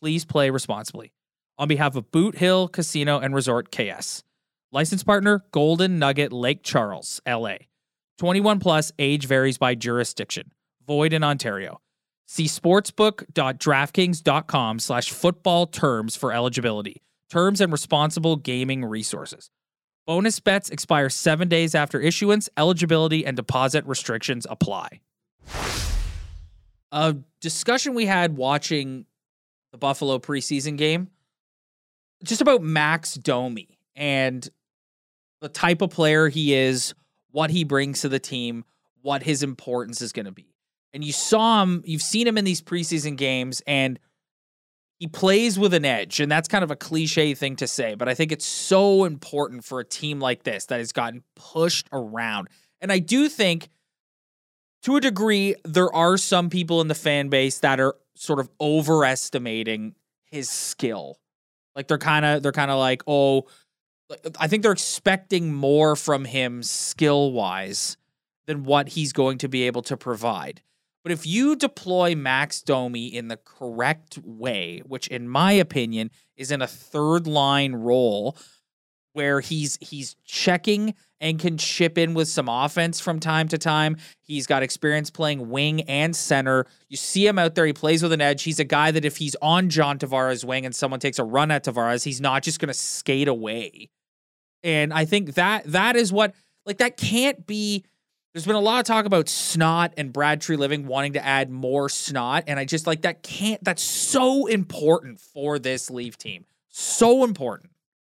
Please 0.00 0.24
play 0.24 0.50
responsibly. 0.50 1.12
On 1.58 1.68
behalf 1.68 1.96
of 1.96 2.10
Boot 2.10 2.36
Hill 2.36 2.68
Casino 2.68 3.18
and 3.18 3.34
Resort 3.34 3.70
KS. 3.70 4.22
License 4.70 5.02
partner 5.02 5.46
Golden 5.50 5.98
Nugget 5.98 6.30
Lake 6.30 6.62
Charles, 6.62 7.22
LA. 7.26 7.54
21 8.18 8.60
plus 8.60 8.92
age 8.98 9.24
varies 9.26 9.56
by 9.56 9.74
jurisdiction. 9.74 10.52
Void 10.86 11.14
in 11.14 11.24
Ontario. 11.24 11.80
See 12.26 12.44
sportsbook.draftkings.com 12.44 14.78
slash 14.78 15.10
football 15.10 15.66
terms 15.66 16.16
for 16.16 16.34
eligibility. 16.34 17.00
Terms 17.30 17.62
and 17.62 17.72
responsible 17.72 18.36
gaming 18.36 18.84
resources. 18.84 19.48
Bonus 20.06 20.38
bets 20.38 20.68
expire 20.68 21.08
seven 21.08 21.48
days 21.48 21.74
after 21.74 21.98
issuance. 22.00 22.50
Eligibility 22.58 23.24
and 23.24 23.36
deposit 23.36 23.86
restrictions 23.86 24.46
apply. 24.50 25.00
A 26.92 27.16
discussion 27.40 27.94
we 27.94 28.04
had 28.04 28.36
watching 28.36 29.06
the 29.72 29.78
Buffalo 29.78 30.18
preseason 30.18 30.76
game 30.76 31.08
just 32.22 32.42
about 32.42 32.60
Max 32.62 33.14
Domi 33.14 33.78
and 33.96 34.46
the 35.40 35.48
type 35.48 35.82
of 35.82 35.90
player 35.90 36.28
he 36.28 36.54
is, 36.54 36.94
what 37.30 37.50
he 37.50 37.64
brings 37.64 38.00
to 38.02 38.08
the 38.08 38.18
team, 38.18 38.64
what 39.02 39.22
his 39.22 39.42
importance 39.42 40.02
is 40.02 40.12
going 40.12 40.26
to 40.26 40.32
be. 40.32 40.54
And 40.92 41.04
you 41.04 41.12
saw 41.12 41.62
him, 41.62 41.82
you've 41.84 42.02
seen 42.02 42.26
him 42.26 42.38
in 42.38 42.44
these 42.44 42.62
preseason 42.62 43.16
games, 43.16 43.62
and 43.66 43.98
he 44.98 45.06
plays 45.06 45.58
with 45.58 45.74
an 45.74 45.84
edge. 45.84 46.20
And 46.20 46.30
that's 46.30 46.48
kind 46.48 46.64
of 46.64 46.70
a 46.70 46.76
cliche 46.76 47.34
thing 47.34 47.56
to 47.56 47.66
say, 47.66 47.94
but 47.94 48.08
I 48.08 48.14
think 48.14 48.32
it's 48.32 48.46
so 48.46 49.04
important 49.04 49.64
for 49.64 49.80
a 49.80 49.84
team 49.84 50.18
like 50.18 50.42
this 50.42 50.66
that 50.66 50.78
has 50.78 50.92
gotten 50.92 51.22
pushed 51.36 51.88
around. 51.92 52.48
And 52.80 52.90
I 52.90 52.98
do 52.98 53.28
think 53.28 53.68
to 54.82 54.96
a 54.96 55.00
degree, 55.00 55.54
there 55.64 55.92
are 55.94 56.16
some 56.16 56.50
people 56.50 56.80
in 56.80 56.88
the 56.88 56.94
fan 56.94 57.28
base 57.28 57.58
that 57.60 57.80
are 57.80 57.96
sort 58.14 58.40
of 58.40 58.48
overestimating 58.60 59.94
his 60.24 60.48
skill. 60.48 61.18
Like 61.74 61.88
they're 61.88 61.98
kind 61.98 62.24
of 62.24 62.42
they're 62.42 62.52
kind 62.52 62.70
of 62.70 62.78
like, 62.78 63.02
oh, 63.06 63.44
I 64.38 64.48
think 64.48 64.62
they're 64.62 64.72
expecting 64.72 65.52
more 65.52 65.94
from 65.96 66.24
him 66.24 66.62
skill 66.62 67.32
wise 67.32 67.96
than 68.46 68.64
what 68.64 68.90
he's 68.90 69.12
going 69.12 69.38
to 69.38 69.48
be 69.48 69.64
able 69.64 69.82
to 69.82 69.96
provide. 69.96 70.62
But 71.02 71.12
if 71.12 71.26
you 71.26 71.56
deploy 71.56 72.14
Max 72.14 72.60
Domi 72.60 73.06
in 73.06 73.28
the 73.28 73.36
correct 73.36 74.18
way, 74.24 74.82
which 74.86 75.08
in 75.08 75.28
my 75.28 75.52
opinion 75.52 76.10
is 76.36 76.50
in 76.50 76.60
a 76.62 76.66
third 76.66 77.26
line 77.26 77.74
role 77.74 78.36
where 79.12 79.40
he's 79.40 79.78
he's 79.80 80.16
checking 80.24 80.94
and 81.20 81.38
can 81.38 81.58
chip 81.58 81.98
in 81.98 82.14
with 82.14 82.28
some 82.28 82.48
offense 82.48 83.00
from 83.00 83.20
time 83.20 83.48
to 83.48 83.58
time. 83.58 83.96
He's 84.20 84.46
got 84.46 84.62
experience 84.62 85.10
playing 85.10 85.50
wing 85.50 85.82
and 85.82 86.14
center. 86.14 86.66
You 86.88 86.96
see 86.96 87.26
him 87.26 87.38
out 87.38 87.54
there, 87.54 87.66
he 87.66 87.72
plays 87.72 88.02
with 88.02 88.12
an 88.12 88.20
edge. 88.20 88.42
He's 88.42 88.60
a 88.60 88.64
guy 88.64 88.90
that 88.90 89.04
if 89.04 89.16
he's 89.16 89.34
on 89.42 89.70
John 89.70 89.98
Tavares' 89.98 90.44
wing 90.44 90.64
and 90.64 90.74
someone 90.74 91.00
takes 91.00 91.18
a 91.18 91.24
run 91.24 91.50
at 91.50 91.64
Tavares, 91.64 92.04
he's 92.04 92.20
not 92.20 92.42
just 92.42 92.60
going 92.60 92.68
to 92.68 92.74
skate 92.74 93.28
away. 93.28 93.90
And 94.62 94.92
I 94.92 95.04
think 95.04 95.34
that 95.34 95.64
that 95.72 95.96
is 95.96 96.12
what 96.12 96.34
like 96.66 96.78
that 96.78 96.96
can't 96.96 97.46
be 97.46 97.84
there's 98.34 98.46
been 98.46 98.56
a 98.56 98.60
lot 98.60 98.78
of 98.78 98.86
talk 98.86 99.04
about 99.04 99.28
snot 99.28 99.94
and 99.96 100.12
Brad 100.12 100.40
Treliving 100.40 100.84
wanting 100.84 101.14
to 101.14 101.24
add 101.24 101.50
more 101.50 101.88
snot 101.88 102.44
and 102.46 102.58
I 102.58 102.64
just 102.64 102.86
like 102.86 103.02
that 103.02 103.22
can't 103.22 103.62
that's 103.64 103.82
so 103.82 104.46
important 104.46 105.20
for 105.20 105.58
this 105.58 105.90
Leaf 105.90 106.16
team. 106.16 106.44
So 106.68 107.24
important. 107.24 107.70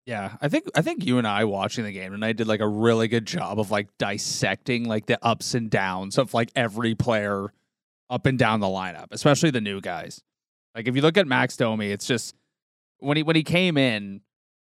Yeah, 0.06 0.36
I 0.42 0.50
think 0.50 0.66
I 0.76 0.82
think 0.82 1.06
you 1.06 1.18
and 1.18 1.28
I 1.28 1.46
watching 1.46 1.86
the 1.86 1.92
game 1.92 2.22
I 2.24 2.34
did 2.34 2.48
like 2.48 2.60
a 2.60 2.68
really 2.68 3.08
good 3.08 3.26
job 3.26 3.60
of 3.60 3.72
like 3.72 3.88
dissecting 3.98 4.86
like 4.86 5.06
the 5.06 5.18
ups 5.26 5.54
and 5.54 5.70
downs 5.70 6.18
of 6.18 6.34
like 6.34 6.52
every 6.56 6.94
player 6.94 7.54
up 8.10 8.26
and 8.26 8.38
down 8.38 8.60
the 8.60 8.68
lineup, 8.68 9.08
especially 9.12 9.50
the 9.50 9.62
new 9.62 9.82
guys. 9.82 10.22
Like 10.76 10.88
if 10.88 10.96
you 10.96 11.02
look 11.02 11.18
at 11.18 11.26
Max 11.26 11.56
Domi, 11.56 11.92
it's 11.92 12.06
just 12.06 12.36
when 13.00 13.18
he 13.18 13.24
when 13.24 13.36
he 13.36 13.44
came 13.44 13.78
in, 13.78 14.22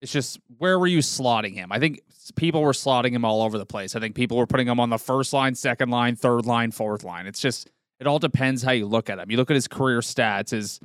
it's 0.06 0.12
just 0.12 0.40
where 0.60 0.78
were 0.78 0.86
you 0.86 1.00
slotting 1.00 1.56
him? 1.56 1.72
I 1.72 1.80
think 1.80 2.00
people 2.36 2.62
were 2.62 2.74
slotting 2.74 3.10
him 3.10 3.26
all 3.26 3.42
over 3.42 3.58
the 3.58 3.66
place. 3.66 3.96
I 3.96 4.00
think 4.00 4.14
people 4.14 4.38
were 4.38 4.46
putting 4.46 4.68
him 4.68 4.80
on 4.80 4.92
the 4.92 5.00
first 5.00 5.34
line, 5.34 5.56
second 5.56 5.90
line, 5.90 6.16
third 6.16 6.46
line, 6.46 6.70
fourth 6.70 7.04
line. 7.04 7.26
It's 7.26 7.40
just 7.40 7.72
it 8.00 8.06
all 8.06 8.20
depends 8.20 8.62
how 8.62 8.72
you 8.72 8.86
look 8.86 9.10
at 9.10 9.18
him. 9.18 9.32
You 9.32 9.38
look 9.38 9.50
at 9.50 9.56
his 9.56 9.68
career 9.68 10.02
stats, 10.02 10.52
his 10.52 10.80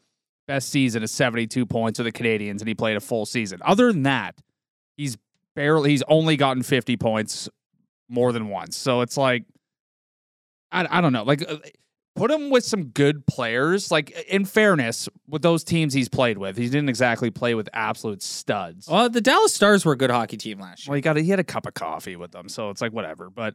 best 0.48 0.70
season 0.70 1.02
is 1.02 1.10
72 1.10 1.66
points 1.66 1.98
with 1.98 2.06
the 2.06 2.12
Canadiens 2.12 2.60
and 2.60 2.68
he 2.68 2.74
played 2.74 2.96
a 2.96 3.00
full 3.00 3.26
season. 3.26 3.60
Other 3.62 3.92
than 3.92 4.04
that, 4.04 4.36
he's 4.96 5.18
barely 5.54 5.90
he's 5.90 6.02
only 6.08 6.38
gotten 6.38 6.62
50 6.62 6.96
points 6.96 7.46
more 8.08 8.32
than 8.32 8.48
once. 8.48 8.74
So 8.74 9.02
it's 9.02 9.18
like 9.18 9.44
I, 10.72 10.86
I 10.98 11.00
don't 11.02 11.12
know. 11.12 11.24
Like 11.24 11.44
uh, 11.46 11.58
put 12.20 12.30
him 12.30 12.50
with 12.50 12.64
some 12.64 12.84
good 12.86 13.26
players. 13.26 13.90
Like 13.90 14.10
in 14.28 14.44
fairness, 14.44 15.08
with 15.26 15.42
those 15.42 15.64
teams 15.64 15.94
he's 15.94 16.08
played 16.08 16.38
with, 16.38 16.56
he 16.56 16.68
didn't 16.68 16.88
exactly 16.88 17.30
play 17.30 17.54
with 17.54 17.68
absolute 17.72 18.22
studs. 18.22 18.86
Well, 18.88 19.08
the 19.08 19.20
Dallas 19.20 19.54
Stars 19.54 19.84
were 19.84 19.92
a 19.92 19.96
good 19.96 20.10
hockey 20.10 20.36
team 20.36 20.60
last 20.60 20.86
year. 20.86 20.90
Well, 20.92 20.96
he 20.96 21.02
got 21.02 21.16
a, 21.16 21.22
he 21.22 21.30
had 21.30 21.40
a 21.40 21.44
cup 21.44 21.66
of 21.66 21.74
coffee 21.74 22.16
with 22.16 22.32
them, 22.32 22.48
so 22.48 22.70
it's 22.70 22.80
like 22.80 22.92
whatever. 22.92 23.30
But 23.30 23.54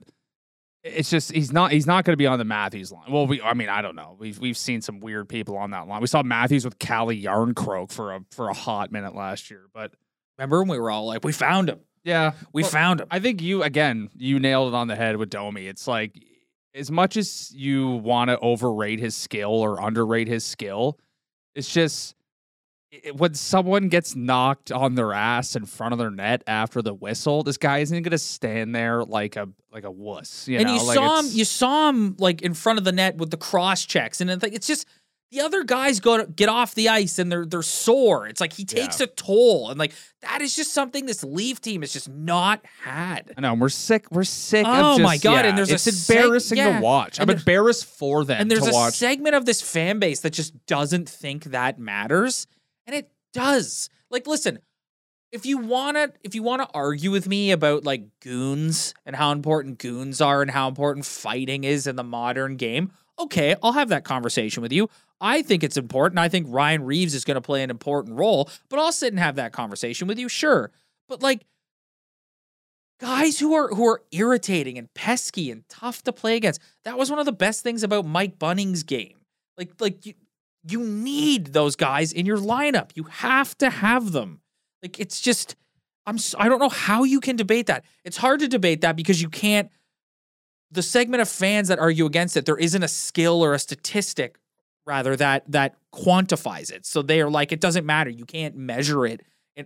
it's 0.83 1.09
just 1.09 1.31
he's 1.31 1.51
not 1.51 1.71
he's 1.71 1.87
not 1.87 2.05
going 2.05 2.13
to 2.13 2.17
be 2.17 2.27
on 2.27 2.37
the 2.39 2.45
Matthews 2.45 2.91
line. 2.91 3.11
Well, 3.11 3.27
we 3.27 3.41
I 3.41 3.53
mean 3.53 3.69
I 3.69 3.81
don't 3.81 3.95
know. 3.95 4.15
We've 4.19 4.37
we've 4.39 4.57
seen 4.57 4.81
some 4.81 4.99
weird 4.99 5.29
people 5.29 5.57
on 5.57 5.71
that 5.71 5.87
line. 5.87 6.01
We 6.01 6.07
saw 6.07 6.23
Matthews 6.23 6.65
with 6.65 6.77
Calle 6.79 7.07
Jarnkrok 7.09 7.91
for 7.91 8.13
a 8.15 8.19
for 8.31 8.49
a 8.49 8.53
hot 8.53 8.91
minute 8.91 9.15
last 9.15 9.49
year, 9.51 9.67
but 9.73 9.93
Remember 10.37 10.59
when 10.59 10.67
we 10.69 10.79
were 10.79 10.91
all 10.91 11.05
like, 11.07 11.23
we 11.23 11.31
found 11.31 11.69
him. 11.69 11.79
yeah, 12.03 12.33
We 12.51 12.63
Well, 12.63 12.69
found 12.69 12.99
him. 12.99 13.07
I 13.09 13.19
think 13.19 13.41
you 13.41 13.63
again, 13.63 14.09
you 14.17 14.37
nailed 14.39 14.73
it 14.73 14.75
on 14.75 14.87
the 14.87 14.95
head 14.97 15.15
with 15.15 15.29
Domi. 15.29 15.65
It's 15.67 15.87
like 15.87 16.21
as 16.75 16.91
much 16.91 17.17
as 17.17 17.51
you 17.55 17.87
want 17.89 18.29
to 18.29 18.37
overrate 18.39 18.99
his 18.99 19.15
skill 19.15 19.51
or 19.51 19.79
underrate 19.81 20.27
his 20.27 20.43
skill, 20.43 20.99
it's 21.55 21.71
just 21.73 22.15
it- 22.91 23.15
when 23.15 23.33
someone 23.33 23.87
gets 23.89 24.15
knocked 24.15 24.71
on 24.71 24.95
their 24.95 25.13
ass 25.13 25.55
in 25.55 25.65
front 25.65 25.93
of 25.93 25.99
their 25.99 26.11
net 26.11 26.43
after 26.47 26.81
the 26.81 26.93
whistle, 26.93 27.43
this 27.43 27.57
guy 27.57 27.79
isn't 27.79 28.03
going 28.03 28.11
to 28.11 28.17
stand 28.17 28.75
there 28.75 29.03
like 29.03 29.35
a 29.35 29.49
like 29.71 29.83
a 29.85 29.91
wuss. 29.91 30.47
You 30.47 30.57
and 30.59 30.67
know? 30.67 30.75
you 30.75 30.83
Like, 30.83 30.95
saw 30.95 31.19
him, 31.19 31.25
you 31.31 31.45
saw 31.45 31.89
him 31.89 32.15
like 32.19 32.41
in 32.41 32.53
front 32.53 32.77
of 32.79 32.85
the 32.85 32.91
net 32.91 33.17
with 33.17 33.31
the 33.31 33.37
cross 33.37 33.85
checks, 33.85 34.21
and 34.21 34.29
it's 34.29 34.43
like 34.43 34.53
it's 34.53 34.67
just 34.67 34.85
the 35.31 35.41
other 35.41 35.63
guys 35.63 35.99
go 35.99 36.17
to 36.17 36.25
get 36.25 36.49
off 36.49 36.75
the 36.75 36.89
ice 36.89 37.19
and 37.19 37.31
they're 37.31 37.45
they're 37.45 37.61
sore. 37.61 38.27
It's 38.27 38.39
like 38.39 38.53
he 38.53 38.63
takes 38.63 38.99
a 38.99 39.07
toll, 39.07 39.69
and 39.69 39.79
like 39.79 39.93
that 40.21 40.41
is 40.41 40.55
just 40.55 40.73
something 40.73 41.05
this 41.05 41.23
Leaf 41.23 41.59
team 41.61 41.81
has 41.81 41.91
just 41.91 42.09
not 42.09 42.63
had. 42.83 43.33
I 43.37 43.41
know 43.41 43.53
and 43.53 43.61
we're 43.61 43.69
sick. 43.69 44.05
We're 44.11 44.23
sick. 44.23 44.65
Oh 44.67 44.91
of 44.93 44.97
just, 44.97 45.01
my 45.03 45.17
God, 45.17 45.43
yeah, 45.45 45.49
and 45.49 45.57
there's 45.57 45.71
a 45.71 45.75
it's 45.75 45.87
seg- 45.87 46.15
embarrassing 46.15 46.57
yeah, 46.57 46.77
to 46.77 46.83
watch. 46.83 47.19
I'm 47.19 47.29
embarrassed 47.29 47.85
for 47.85 48.23
them 48.23 48.39
And 48.39 48.51
there's 48.51 48.67
a 48.67 48.71
watch. 48.71 48.93
segment 48.93 49.35
of 49.35 49.45
this 49.45 49.61
fan 49.61 49.99
base 49.99 50.21
that 50.21 50.31
just 50.31 50.65
doesn't 50.67 51.09
think 51.09 51.45
that 51.45 51.79
matters, 51.79 52.47
and 52.85 52.95
it 52.95 53.11
does. 53.33 53.89
Like, 54.09 54.27
listen, 54.27 54.59
if 55.31 55.45
you 55.45 55.57
wanna 55.57 56.11
if 56.23 56.33
you 56.35 56.43
wanna 56.43 56.67
argue 56.73 57.11
with 57.11 57.27
me 57.27 57.51
about 57.51 57.83
like 57.83 58.03
goons 58.21 58.93
and 59.05 59.15
how 59.15 59.31
important 59.31 59.79
goons 59.79 60.21
are 60.21 60.41
and 60.41 60.51
how 60.51 60.67
important 60.67 61.05
fighting 61.05 61.63
is 61.65 61.87
in 61.87 61.95
the 61.97 62.03
modern 62.03 62.55
game, 62.55 62.91
okay, 63.19 63.55
I'll 63.61 63.73
have 63.73 63.89
that 63.89 64.03
conversation 64.03 64.61
with 64.61 64.71
you. 64.71 64.89
I 65.21 65.41
think 65.41 65.63
it's 65.63 65.77
important. 65.77 66.19
I 66.19 66.29
think 66.29 66.47
Ryan 66.49 66.83
Reaves 66.83 67.13
is 67.13 67.23
going 67.23 67.35
to 67.35 67.41
play 67.41 67.63
an 67.63 67.69
important 67.69 68.17
role, 68.17 68.49
but 68.69 68.79
I'll 68.79 68.91
sit 68.91 69.13
and 69.13 69.19
have 69.19 69.35
that 69.37 69.53
conversation 69.53 70.07
with 70.07 70.19
you, 70.19 70.27
sure. 70.27 70.71
But 71.07 71.21
like 71.21 71.45
guys 72.99 73.39
who 73.39 73.53
are 73.53 73.69
who 73.69 73.85
are 73.87 74.01
irritating 74.11 74.77
and 74.77 74.93
pesky 74.93 75.51
and 75.51 75.67
tough 75.69 76.03
to 76.03 76.13
play 76.13 76.35
against. 76.35 76.61
That 76.83 76.97
was 76.97 77.09
one 77.09 77.19
of 77.19 77.25
the 77.25 77.31
best 77.31 77.63
things 77.63 77.83
about 77.83 78.05
Mike 78.05 78.39
Bunting's 78.39 78.83
game. 78.83 79.17
Like 79.57 79.71
like 79.79 80.05
you 80.05 80.13
you 80.67 80.79
need 80.79 81.47
those 81.47 81.75
guys 81.75 82.11
in 82.11 82.25
your 82.25 82.37
lineup. 82.37 82.91
You 82.95 83.03
have 83.03 83.57
to 83.59 83.69
have 83.69 84.11
them. 84.11 84.41
Like 84.81 84.99
it's 84.99 85.21
just 85.21 85.55
I'm 86.05 86.17
I 86.37 86.49
don't 86.49 86.59
know 86.59 86.69
how 86.69 87.03
you 87.03 87.19
can 87.19 87.35
debate 87.35 87.67
that. 87.67 87.85
It's 88.03 88.17
hard 88.17 88.39
to 88.41 88.47
debate 88.47 88.81
that 88.81 88.95
because 88.95 89.21
you 89.21 89.29
can't 89.29 89.69
the 90.71 90.81
segment 90.81 91.21
of 91.21 91.29
fans 91.29 91.67
that 91.67 91.79
argue 91.79 92.05
against 92.05 92.35
it 92.35 92.45
there 92.45 92.57
isn't 92.57 92.83
a 92.83 92.87
skill 92.87 93.43
or 93.43 93.53
a 93.53 93.59
statistic 93.59 94.37
rather 94.85 95.15
that 95.15 95.43
that 95.51 95.75
quantifies 95.93 96.71
it. 96.71 96.85
So 96.85 97.01
they 97.01 97.21
are 97.21 97.29
like 97.29 97.51
it 97.51 97.59
doesn't 97.59 97.85
matter. 97.85 98.09
You 98.09 98.25
can't 98.25 98.55
measure 98.55 99.05
it, 99.05 99.21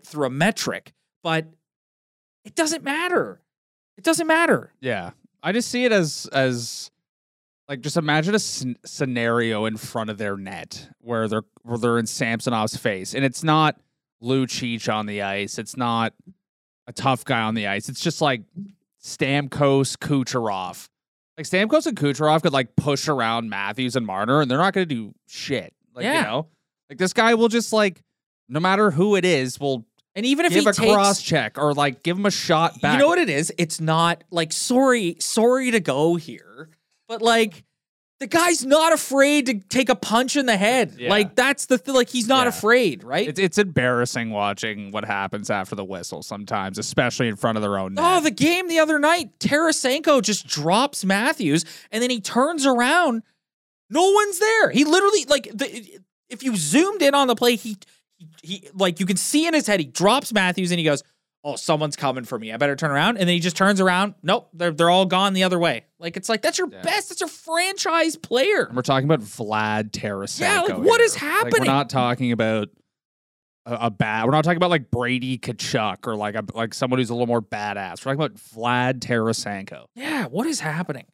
through 0.06 0.28
a 0.28 0.30
metric. 0.30 0.94
But 1.24 1.48
it 2.46 2.56
doesn't 2.56 2.84
matter. 2.84 3.42
It 3.98 4.04
doesn't 4.04 4.28
matter. 4.28 4.72
Yeah, 4.80 5.12
I 5.44 5.52
just 5.52 5.70
see 5.70 5.86
it 5.86 5.92
as 5.92 6.28
as 6.32 6.90
like 7.68 7.82
just 7.82 7.98
imagine 7.98 8.34
a 8.34 8.40
sc- 8.40 8.78
scenario 8.86 9.66
in 9.66 9.78
front 9.78 10.10
of 10.10 10.18
their 10.18 10.38
net 10.38 10.90
where 11.00 11.28
they're 11.28 11.44
where 11.64 11.78
they're 11.78 12.00
in 12.00 12.06
Samsonov's 12.06 12.78
face, 12.78 13.14
and 13.14 13.26
it's 13.26 13.44
not 13.44 13.80
Cheech 14.22 14.94
on 14.94 15.06
the 15.06 15.22
ice. 15.22 15.58
It's 15.58 15.78
not 15.78 16.14
a 16.88 16.94
tough 16.94 17.26
guy 17.26 17.42
on 17.42 17.54
the 17.56 17.68
ice. 17.68 17.90
It's 17.90 18.02
just 18.02 18.22
like 18.22 18.42
Stamkos, 19.02 19.98
Kucherov. 19.98 20.90
Like 21.40 21.46
Stamkos 21.46 21.86
and 21.86 21.96
Kucherov 21.96 22.42
could 22.42 22.52
like 22.52 22.76
push 22.76 23.08
around 23.08 23.50
Matthews 23.50 23.96
and 23.96 24.06
Marner, 24.06 24.42
and 24.42 24.52
they're 24.52 24.58
not 24.58 24.74
going 24.74 24.86
to 24.86 24.94
do 24.94 25.16
shit. 25.26 25.74
Like 25.96 26.04
you 26.04 26.12
Yeah. 26.12 26.24
know, 26.24 26.48
like 26.90 27.00
this 27.00 27.14
guy 27.14 27.34
will 27.36 27.48
just 27.48 27.72
like 27.72 28.04
no 28.50 28.60
matter 28.60 28.92
who 28.92 29.16
it 29.16 29.24
is, 29.24 29.58
will 29.58 29.86
And 30.18 30.26
even 30.26 30.46
if 30.46 30.52
give 30.52 30.64
he 30.66 30.70
a 30.70 30.74
takes 30.74 30.94
cross 30.94 31.22
check 31.22 31.58
or 31.58 31.74
like 31.74 32.04
give 32.04 32.18
him 32.18 32.26
a 32.26 32.32
shot 32.32 32.82
back. 32.82 32.92
You 32.94 33.00
know 33.00 33.08
what 33.08 33.20
it 33.20 33.30
is? 33.30 33.54
It's 33.58 33.80
not 33.80 34.26
like 34.32 34.52
sorry, 34.52 35.16
sorry 35.20 35.72
to 35.72 35.80
go 35.80 36.16
here, 36.18 36.68
but 37.08 37.22
like 37.22 37.64
the 38.20 38.28
guy's 38.28 38.66
not 38.66 38.92
afraid 38.92 39.46
to 39.46 39.60
take 39.60 39.90
a 39.90 39.96
punch 39.96 40.36
in 40.36 40.46
the 40.46 40.58
head. 40.58 40.96
Yeah. 40.98 41.10
Like 41.10 41.36
that's 41.36 41.68
the 41.68 41.78
th- 41.78 41.96
like 41.96 42.10
he's 42.10 42.28
not 42.28 42.44
Yeah. 42.44 42.50
afraid, 42.50 43.04
right? 43.04 43.28
It's 43.28 43.40
it's 43.40 43.58
embarrassing 43.58 44.32
watching 44.32 44.92
what 44.92 45.06
happens 45.06 45.50
after 45.50 45.76
the 45.76 45.86
whistle 45.86 46.22
sometimes, 46.22 46.78
especially 46.78 47.30
in 47.30 47.38
front 47.38 47.58
of 47.58 47.62
their 47.62 47.78
own 47.78 47.98
oh, 47.98 48.02
net. 48.02 48.18
Oh, 48.18 48.22
the 48.22 48.32
game 48.32 48.68
the 48.68 48.80
other 48.80 49.00
night, 49.00 49.40
Tarasenko 49.40 50.22
just 50.22 50.48
drops 50.48 51.06
Matthews 51.06 51.64
and 51.92 52.04
then 52.04 52.10
he 52.10 52.20
turns 52.20 52.66
around. 52.66 53.24
No 53.90 54.12
one's 54.12 54.38
there. 54.40 54.70
He 54.70 54.84
literally 54.84 55.26
like 55.26 55.50
the, 55.54 56.00
if 56.30 56.44
you 56.44 56.56
zoomed 56.58 57.02
in 57.02 57.16
on 57.16 57.28
the 57.28 57.36
play, 57.36 57.56
he, 57.56 57.78
he 58.18 58.28
he 58.44 58.70
like 58.74 59.00
you 59.00 59.06
can 59.06 59.18
see 59.18 59.48
in 59.48 59.54
his 59.54 59.66
head 59.66 59.80
he 59.80 59.86
drops 59.86 60.34
Matthews 60.34 60.72
and 60.72 60.80
he 60.80 60.84
goes, 60.84 61.04
"Oh, 61.44 61.56
someone's 61.56 61.96
coming 61.96 62.24
for 62.24 62.38
me. 62.38 62.52
I 62.52 62.58
better 62.58 62.76
turn 62.76 62.92
around." 62.92 63.18
And 63.18 63.28
then 63.28 63.34
he 63.36 63.40
just 63.40 63.56
turns 63.56 63.80
around. 63.82 64.16
Nope, 64.24 64.50
they're 64.54 64.72
they're 64.72 64.90
all 64.90 65.06
gone 65.06 65.34
the 65.34 65.44
other 65.44 65.60
way. 65.60 65.86
Like 66.00 66.18
it's 66.18 66.30
like 66.30 66.42
that's 66.42 66.58
your 66.58 66.70
Yeah. 66.72 66.82
best. 66.82 67.10
That's 67.10 67.22
your 67.22 67.30
franchise 67.30 68.16
player. 68.16 68.64
And 68.66 68.76
we're 68.76 68.82
talking 68.82 69.06
about 69.10 69.22
Vlad 69.22 69.92
Tarasenko. 69.92 70.40
Yeah, 70.42 70.62
like, 70.62 70.78
what 70.78 71.00
here. 71.00 71.06
is 71.06 71.14
Like, 71.14 71.22
happening? 71.22 71.54
we're 71.62 71.66
not 71.66 71.90
talking 71.90 72.32
about 72.32 72.70
a, 73.66 73.74
a 73.88 73.90
bad. 73.92 74.26
We're 74.26 74.32
not 74.32 74.44
talking 74.44 74.58
about 74.58 74.70
like 74.70 74.90
Brady 74.92 75.38
Tkachuk 75.38 76.08
or 76.08 76.16
like 76.16 76.36
a 76.36 76.44
like 76.54 76.74
someone 76.74 77.00
who's 77.00 77.10
a 77.10 77.14
little 77.14 77.28
more 77.28 77.42
badass. 77.42 78.06
We're 78.06 78.16
talking 78.16 78.26
about 78.26 78.36
Vlad 78.36 79.00
Tarasenko. 79.00 79.86
Yeah, 79.96 80.26
what 80.26 80.48
is 80.48 80.60
happening? 80.60 81.06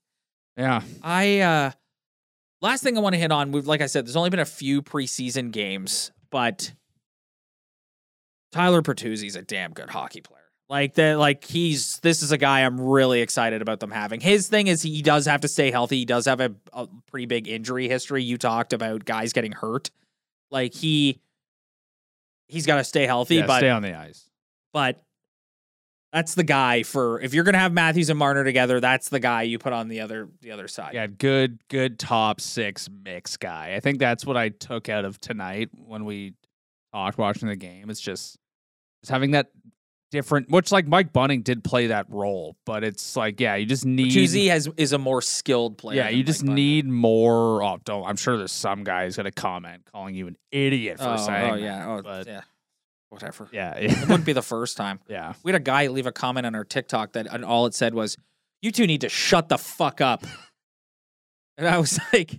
Yeah, 0.58 0.82
I 1.04 1.40
uh 1.40 1.72
last 2.62 2.82
thing 2.84 2.98
I 2.98 3.02
want 3.02 3.14
to 3.14 3.20
hit 3.20 3.32
on, 3.32 3.52
we've 3.52 3.68
like 3.68 3.82
I 3.82 3.88
said, 3.88 4.06
there's 4.08 4.16
only 4.16 4.30
been 4.30 4.40
a 4.40 4.46
few 4.46 4.82
preseason 4.82 5.52
games, 5.52 6.12
but 6.32 6.74
Tyler 8.56 8.82
Bertuzzi's 8.82 9.36
a 9.36 9.42
damn 9.42 9.74
good 9.74 9.90
hockey 9.90 10.22
player. 10.22 10.40
Like 10.70 10.94
that, 10.94 11.20
like 11.20 11.44
he's 11.44 12.00
this 12.00 12.24
is 12.24 12.32
a 12.32 12.38
guy 12.38 12.62
I'm 12.62 12.80
really 12.80 13.20
excited 13.20 13.62
about 13.62 13.82
them 13.82 13.92
having. 13.92 14.22
His 14.22 14.48
thing 14.48 14.68
is 14.68 14.82
he 14.82 15.02
does 15.02 15.26
have 15.26 15.42
to 15.42 15.48
stay 15.50 15.72
healthy. 15.72 15.98
He 15.98 16.06
does 16.06 16.26
have 16.26 16.40
a, 16.40 16.56
a 16.72 16.88
pretty 17.12 17.26
big 17.26 17.50
injury 17.50 17.90
history. 17.90 18.24
You 18.24 18.38
talked 18.38 18.72
about 18.72 19.04
guys 19.04 19.34
getting 19.34 19.52
hurt. 19.52 19.92
Like 20.52 20.74
he 20.74 21.20
he's 22.48 22.66
got 22.66 22.78
to 22.78 22.86
stay 22.86 23.06
healthy, 23.06 23.36
Yeah, 23.36 23.46
but 23.46 23.58
stay 23.58 23.70
on 23.70 23.82
the 23.82 23.94
ice. 23.94 24.30
but 24.72 25.04
that's 26.14 26.34
the 26.34 26.44
guy 26.46 26.84
for 26.84 27.20
if 27.20 27.34
you're 27.34 27.44
gonna 27.44 27.60
have 27.60 27.74
Matthews 27.74 28.10
and 28.10 28.18
Marner 28.18 28.46
together, 28.46 28.80
that's 28.80 29.10
the 29.10 29.20
guy 29.20 29.42
you 29.42 29.60
put 29.60 29.74
on 29.74 29.90
the 29.90 30.00
other 30.00 30.30
the 30.42 30.52
other 30.52 30.70
side. 30.70 30.94
Yeah, 30.94 31.08
good, 31.08 31.60
good 31.68 32.00
top 32.00 32.40
six 32.40 32.88
mix 33.04 33.36
guy. 33.36 33.74
I 33.76 33.82
think 33.82 34.00
that's 34.00 34.26
what 34.26 34.38
I 34.38 34.48
took 34.50 34.88
out 34.88 35.04
of 35.04 35.20
tonight 35.20 35.70
when 35.74 36.06
we 36.06 36.34
talked 36.94 37.18
watching 37.18 37.50
the 37.50 37.58
game. 37.58 37.90
It's 37.90 38.00
just, 38.00 38.38
having 39.10 39.32
that 39.32 39.48
different, 40.12 40.50
which 40.50 40.72
like 40.72 40.88
Mike 40.88 41.12
Bunting 41.12 41.42
did 41.42 41.64
play 41.64 41.88
that 41.88 42.06
role, 42.10 42.56
but 42.66 42.84
it's 42.84 43.16
like, 43.16 43.40
yeah, 43.40 43.56
you 43.56 43.66
just 43.66 43.86
need. 43.86 44.12
Chuzy 44.12 44.48
has 44.50 44.70
is 44.78 44.94
a 44.94 44.98
more 44.98 45.22
skilled 45.22 45.78
player. 45.78 45.98
yeah, 45.98 46.10
you 46.10 46.24
just 46.24 46.44
Mike 46.44 46.56
need 46.56 46.88
more. 46.88 47.64
Oh, 47.64 47.78
don't. 47.84 48.06
I'm 48.06 48.16
sure 48.16 48.38
there's 48.38 48.52
some 48.52 48.84
guy 48.84 49.06
who's 49.06 49.18
gonna 49.18 49.32
comment 49.32 49.84
calling 49.92 50.16
you 50.16 50.28
an 50.28 50.38
idiot 50.52 51.00
for 51.00 51.06
Oh, 51.06 51.14
oh 51.14 51.26
saying. 51.26 51.52
oh 51.52 51.56
that, 51.56 51.62
yeah, 51.62 51.88
oh 51.90 52.02
but 52.02 52.28
yeah, 52.28 52.42
whatever. 53.10 53.50
yeah, 53.52 53.74
It 53.78 53.92
wouldn't 54.02 54.26
be 54.26 54.34
the 54.34 54.42
first 54.42 54.78
time. 54.78 55.00
yeah. 55.08 55.34
We 55.44 55.52
had 55.52 55.60
a 55.60 55.64
guy 55.64 55.88
leave 55.88 56.06
a 56.08 56.12
comment 56.12 56.46
on 56.46 56.56
our 56.56 56.64
TikTok 56.66 57.14
that 57.14 57.28
and 57.30 57.44
all 57.44 57.66
it 57.66 57.74
said 57.74 57.94
was, 57.94 58.18
"You 58.62 58.72
two 58.72 58.88
need 58.88 59.02
to 59.02 59.10
shut 59.10 59.50
the 59.50 59.58
fuck 59.58 60.02
up," 60.02 60.24
and 61.58 61.68
I 61.68 61.78
was 61.78 62.00
like, 62.14 62.34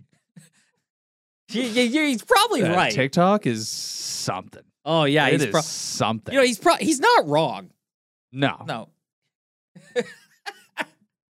"You- 1.50 1.62
you- 1.62 1.82
you- 1.82 2.02
"He's 2.06 2.22
probably 2.22 2.62
That 2.62 2.76
right." 2.76 2.92
TikTok 2.92 3.46
is 3.46 3.68
something. 3.68 4.62
Oh 4.86 5.04
yeah, 5.04 5.26
it 5.28 5.32
he's 5.32 5.42
is 5.44 5.50
pro- 5.50 5.60
something. 5.60 6.32
you 6.32 6.40
know 6.40 6.46
he's 6.46 6.58
pro- 6.58 6.76
he's 6.76 7.00
not 7.00 7.28
wrong. 7.28 7.70
no, 8.32 8.64
No, 8.66 8.88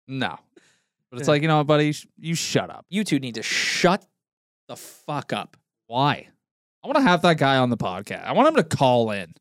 no. 0.07 0.37
But 1.09 1.19
it's 1.19 1.27
like 1.27 1.41
you 1.41 1.47
know, 1.47 1.63
buddy, 1.63 1.93
sh- 1.93 2.07
you 2.19 2.35
shut 2.35 2.69
up. 2.69 2.85
you 2.89 3.03
two 3.03 3.19
need 3.19 3.35
to 3.35 3.43
shut 3.43 4.05
the 4.67 4.75
fuck 4.75 5.31
up. 5.31 5.55
Why? 5.87 6.27
I 6.83 6.87
want 6.87 6.97
to 6.97 7.03
have 7.03 7.21
that 7.21 7.37
guy 7.37 7.57
on 7.57 7.69
the 7.69 7.77
podcast. 7.77 8.23
I 8.25 8.33
want 8.33 8.49
him 8.49 8.55
to 8.55 8.63
call 8.63 9.11
in. 9.11 9.33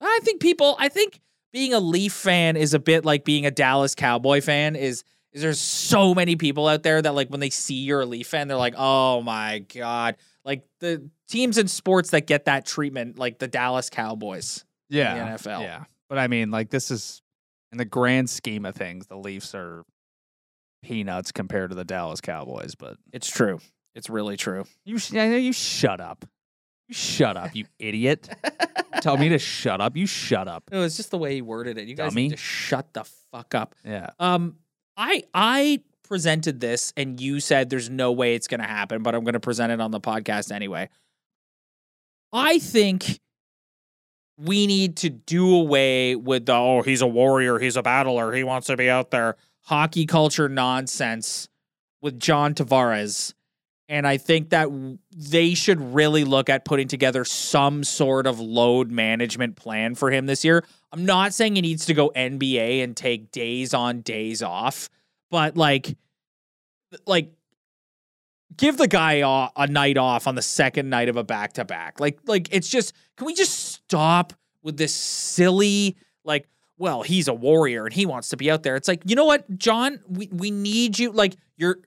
I 0.00 0.20
think 0.22 0.40
people. 0.40 0.76
I 0.78 0.88
think 0.88 1.20
being 1.52 1.72
a 1.72 1.80
Leaf 1.80 2.12
fan 2.12 2.56
is 2.56 2.74
a 2.74 2.78
bit 2.78 3.04
like 3.04 3.24
being 3.24 3.46
a 3.46 3.50
Dallas 3.50 3.94
Cowboy 3.94 4.42
fan. 4.42 4.76
Is 4.76 5.02
is 5.32 5.40
there's 5.42 5.58
so 5.60 6.14
many 6.14 6.36
people 6.36 6.68
out 6.68 6.82
there 6.82 7.00
that 7.00 7.14
like 7.14 7.28
when 7.28 7.40
they 7.40 7.50
see 7.50 7.74
you're 7.76 8.02
a 8.02 8.06
Leaf 8.06 8.26
fan, 8.28 8.46
they're 8.48 8.56
like, 8.58 8.74
oh 8.76 9.22
my 9.22 9.60
god. 9.74 10.16
Like 10.44 10.64
the 10.80 11.08
teams 11.28 11.56
in 11.58 11.68
sports 11.68 12.10
that 12.10 12.26
get 12.26 12.44
that 12.46 12.66
treatment, 12.66 13.18
like 13.18 13.38
the 13.38 13.48
Dallas 13.48 13.88
Cowboys. 13.90 14.64
Yeah, 14.90 15.14
the 15.14 15.20
NFL. 15.48 15.62
Yeah, 15.62 15.84
but 16.08 16.18
I 16.18 16.26
mean, 16.28 16.50
like 16.50 16.70
this 16.70 16.90
is 16.90 17.22
in 17.72 17.78
the 17.78 17.84
grand 17.86 18.28
scheme 18.30 18.64
of 18.66 18.74
things, 18.74 19.06
the 19.06 19.16
Leafs 19.16 19.54
are 19.54 19.84
peanuts 20.82 21.32
compared 21.32 21.70
to 21.70 21.74
the 21.76 21.84
Dallas 21.84 22.20
Cowboys. 22.20 22.74
But 22.74 22.96
It's 23.12 23.28
true. 23.30 23.58
It's 23.94 24.10
really 24.10 24.36
true. 24.36 24.64
you, 24.84 24.98
sh- 24.98 25.14
I 25.14 25.28
know 25.28 25.36
you 25.36 25.52
shut 25.52 26.00
up. 26.00 26.24
You 26.88 26.94
shut 26.94 27.36
up, 27.36 27.54
you 27.54 27.64
idiot. 27.78 28.28
Tell 29.00 29.16
me 29.16 29.30
to 29.30 29.38
shut 29.38 29.80
up. 29.80 29.96
You 29.96 30.06
shut 30.06 30.48
up. 30.48 30.64
No, 30.70 30.82
it's 30.82 30.96
just 30.98 31.10
the 31.10 31.16
way 31.18 31.34
he 31.34 31.42
worded 31.42 31.78
it. 31.78 31.88
You 31.88 31.94
guys 31.94 32.10
Dummy. 32.10 32.24
need 32.24 32.30
to 32.32 32.36
shut 32.36 32.92
the 32.92 33.04
fuck 33.32 33.54
up. 33.54 33.74
Yeah. 33.84 34.10
Um, 34.18 34.56
I 34.96 35.22
I 35.32 35.80
presented 36.04 36.60
this 36.60 36.92
and 36.96 37.20
you 37.20 37.40
said 37.40 37.70
there's 37.70 37.90
no 37.90 38.12
way 38.12 38.34
it's 38.34 38.48
gonna 38.48 38.66
happen, 38.66 39.02
but 39.02 39.14
I'm 39.14 39.24
gonna 39.24 39.40
present 39.40 39.72
it 39.72 39.80
on 39.80 39.90
the 39.90 40.00
podcast 40.00 40.52
anyway. 40.52 40.88
I 42.32 42.58
think 42.58 43.20
we 44.36 44.66
need 44.66 44.96
to 44.98 45.10
do 45.10 45.54
away 45.56 46.16
with 46.16 46.46
the 46.46 46.54
oh 46.54 46.82
he's 46.82 47.02
a 47.02 47.06
warrior, 47.06 47.58
he's 47.58 47.76
a 47.76 47.82
battler, 47.82 48.32
he 48.32 48.44
wants 48.44 48.66
to 48.68 48.76
be 48.76 48.88
out 48.88 49.10
there 49.10 49.36
hockey 49.64 50.06
culture 50.06 50.48
nonsense 50.48 51.48
with 52.00 52.20
John 52.20 52.54
Tavares. 52.54 53.34
And 53.88 54.06
I 54.06 54.16
think 54.16 54.50
that 54.50 54.68
they 55.14 55.54
should 55.54 55.94
really 55.94 56.24
look 56.24 56.48
at 56.48 56.64
putting 56.64 56.88
together 56.88 57.24
some 57.24 57.84
sort 57.84 58.26
of 58.26 58.40
load 58.40 58.90
management 58.90 59.56
plan 59.56 59.94
for 59.94 60.10
him 60.10 60.26
this 60.26 60.44
year. 60.44 60.64
I'm 60.92 61.04
not 61.04 61.34
saying 61.34 61.56
he 61.56 61.62
needs 61.62 61.84
to 61.86 61.94
go 61.94 62.10
NBA 62.16 62.82
and 62.82 62.96
take 62.96 63.30
days 63.30 63.74
on, 63.74 64.00
days 64.00 64.42
off, 64.42 64.88
but 65.30 65.56
like, 65.56 65.96
like, 67.06 67.32
give 68.56 68.76
the 68.76 68.88
guy 68.88 69.14
a, 69.14 69.48
a 69.56 69.66
night 69.66 69.96
off 69.98 70.26
on 70.26 70.34
the 70.34 70.42
second 70.42 70.88
night 70.88 71.08
of 71.08 71.16
a 71.16 71.24
back 71.24 71.54
to 71.54 71.64
back. 71.64 72.00
Like, 72.00 72.20
like 72.26 72.48
it's 72.52 72.68
just, 72.68 72.94
can 73.16 73.26
we 73.26 73.34
just 73.34 73.72
stop 73.72 74.32
with 74.62 74.76
this 74.76 74.94
silly 74.94 75.96
like? 76.24 76.48
Well, 76.76 77.02
he's 77.02 77.28
a 77.28 77.34
warrior 77.34 77.84
and 77.84 77.94
he 77.94 78.04
wants 78.04 78.30
to 78.30 78.36
be 78.36 78.50
out 78.50 78.64
there. 78.64 78.74
It's 78.74 78.88
like, 78.88 79.02
you 79.06 79.14
know 79.14 79.24
what, 79.24 79.58
John, 79.58 80.00
we 80.08 80.28
we 80.32 80.50
need 80.50 80.98
you. 80.98 81.12
Like, 81.12 81.36
you're 81.56 81.78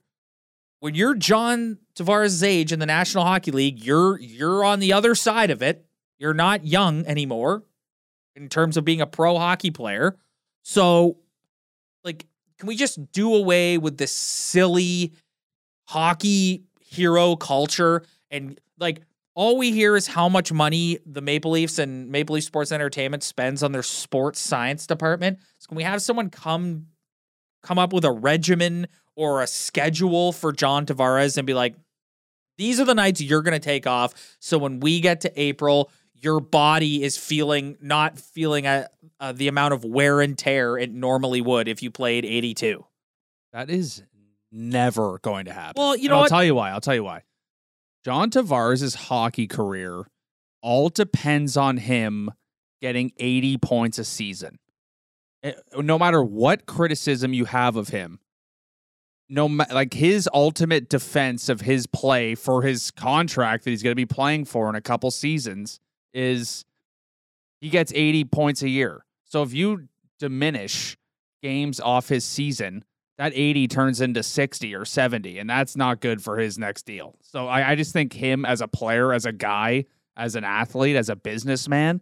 when 0.80 0.96
you're 0.96 1.14
John 1.14 1.78
Tavares' 1.96 2.42
age 2.42 2.72
in 2.72 2.80
the 2.80 2.86
National 2.86 3.26
Hockey 3.26 3.52
League, 3.52 3.84
you're 3.84 4.18
you're 4.20 4.64
on 4.64 4.80
the 4.80 4.94
other 4.94 5.14
side 5.14 5.52
of 5.52 5.62
it. 5.62 5.86
You're 6.20 6.34
not 6.34 6.66
young 6.66 7.06
anymore 7.06 7.64
in 8.36 8.48
terms 8.48 8.78
of 8.78 8.86
being 8.86 9.02
a 9.02 9.08
pro 9.08 9.38
hockey 9.38 9.72
player. 9.72 10.16
So, 10.64 11.18
like, 12.04 12.26
can 12.58 12.68
we 12.68 12.76
just 12.76 13.12
do 13.12 13.34
away 13.34 13.78
with 13.78 13.98
this 13.98 14.12
silly 14.12 15.14
hockey 15.88 16.64
hero 16.80 17.36
culture 17.36 18.04
and 18.32 18.60
like 18.80 19.02
all 19.36 19.56
we 19.56 19.72
hear 19.72 19.96
is 19.96 20.08
how 20.08 20.28
much 20.28 20.52
money 20.52 20.98
the 21.06 21.22
Maple 21.22 21.52
Leafs 21.52 21.78
and 21.78 22.10
Maple 22.10 22.34
Leaf 22.34 22.44
Sports 22.44 22.72
Entertainment 22.72 23.22
spends 23.22 23.62
on 23.62 23.72
their 23.72 23.84
sports 23.84 24.40
science 24.40 24.88
department. 24.88 25.38
So 25.60 25.68
can 25.68 25.78
we 25.78 25.84
have 25.84 26.02
someone 26.02 26.32
come 26.32 26.88
come 27.62 27.78
up 27.78 27.94
with 27.94 28.04
a 28.04 28.12
regimen 28.12 28.88
or 29.16 29.44
a 29.44 29.48
schedule 29.48 30.32
for 30.32 30.52
John 30.52 30.88
Tavares 30.88 31.38
and 31.38 31.46
be 31.46 31.54
like, 31.54 31.76
these 32.58 32.80
are 32.80 32.86
the 32.86 32.96
nights 32.96 33.22
you're 33.22 33.44
going 33.44 33.60
to 33.60 33.64
take 33.64 33.86
off. 33.86 34.38
So 34.40 34.58
when 34.58 34.80
we 34.80 35.00
get 35.02 35.22
to 35.22 35.40
April, 35.40 35.92
your 36.22 36.40
body 36.40 37.04
is 37.04 37.18
feeling 37.18 37.78
not 37.82 38.20
feeling 38.20 38.66
a, 38.66 38.88
uh, 39.20 39.32
the 39.32 39.48
amount 39.48 39.74
of 39.74 39.84
wear 39.84 40.22
and 40.22 40.38
tear 40.38 40.78
it 40.78 40.92
normally 40.92 41.42
would 41.42 41.68
if 41.68 41.84
you 41.84 41.92
played 41.92 42.26
82. 42.26 42.86
That 43.54 43.70
is 43.70 44.04
never 44.52 45.20
going 45.20 45.46
to 45.46 45.54
happen. 45.54 45.82
Well, 45.82 45.96
you 45.96 46.10
know 46.10 46.20
I'll 46.20 46.28
tell 46.28 46.44
you 46.44 46.56
why. 46.56 46.72
I'll 46.72 46.82
tell 46.82 46.96
you 46.96 47.04
why. 47.04 47.24
John 48.04 48.30
Tavares' 48.30 48.96
hockey 48.96 49.48
career 49.48 50.06
all 50.62 50.90
depends 50.90 51.58
on 51.58 51.78
him 51.78 52.32
getting 52.82 53.12
80 53.18 53.58
points 53.58 54.00
a 54.00 54.04
season. 54.04 54.60
Eh, 55.44 55.54
No 55.78 56.00
matter 56.00 56.24
what 56.24 56.66
criticism 56.66 57.34
you 57.34 57.46
have 57.46 57.76
of 57.76 57.90
him, 57.90 58.20
no 59.30 59.50
ma- 59.50 59.66
like 59.72 59.94
his 59.94 60.30
ultimate 60.34 60.90
defense 60.90 61.50
of 61.50 61.62
his 61.62 61.86
play 61.86 62.34
for 62.34 62.62
his 62.62 62.92
contract 62.92 63.64
that 63.66 63.72
he's 63.72 63.84
going 63.84 63.92
to 63.92 63.96
be 63.96 64.06
playing 64.06 64.46
for 64.46 64.70
in 64.70 64.76
a 64.76 64.82
couple 64.82 65.12
seasons 65.12 65.80
is 66.18 66.66
he 67.62 67.70
gets 67.70 67.94
80 67.94 68.26
points 68.26 68.64
a 68.64 68.70
year. 68.70 69.06
So 69.26 69.44
if 69.44 69.54
you 69.54 69.88
diminish 70.20 70.98
games 71.44 71.80
off 71.80 72.10
his 72.10 72.26
season, 72.26 72.84
that 73.20 73.34
80 73.36 73.68
turns 73.68 74.02
into 74.02 74.24
60 74.24 74.76
or 74.76 74.84
70, 74.84 75.38
and 75.38 75.50
that's 75.50 75.76
not 75.76 76.02
good 76.02 76.24
for 76.24 76.38
his 76.38 76.58
next 76.58 76.86
deal. 76.86 77.16
So 77.22 77.48
I, 77.48 77.72
I 77.72 77.76
just 77.76 77.94
think 77.94 78.14
him 78.14 78.46
as 78.46 78.62
a 78.62 78.68
player, 78.68 79.14
as 79.14 79.26
a 79.26 79.32
guy, 79.32 79.86
as 80.16 80.36
an 80.36 80.44
athlete, 80.44 80.96
as 80.96 81.10
a 81.10 81.16
businessman, 81.16 82.02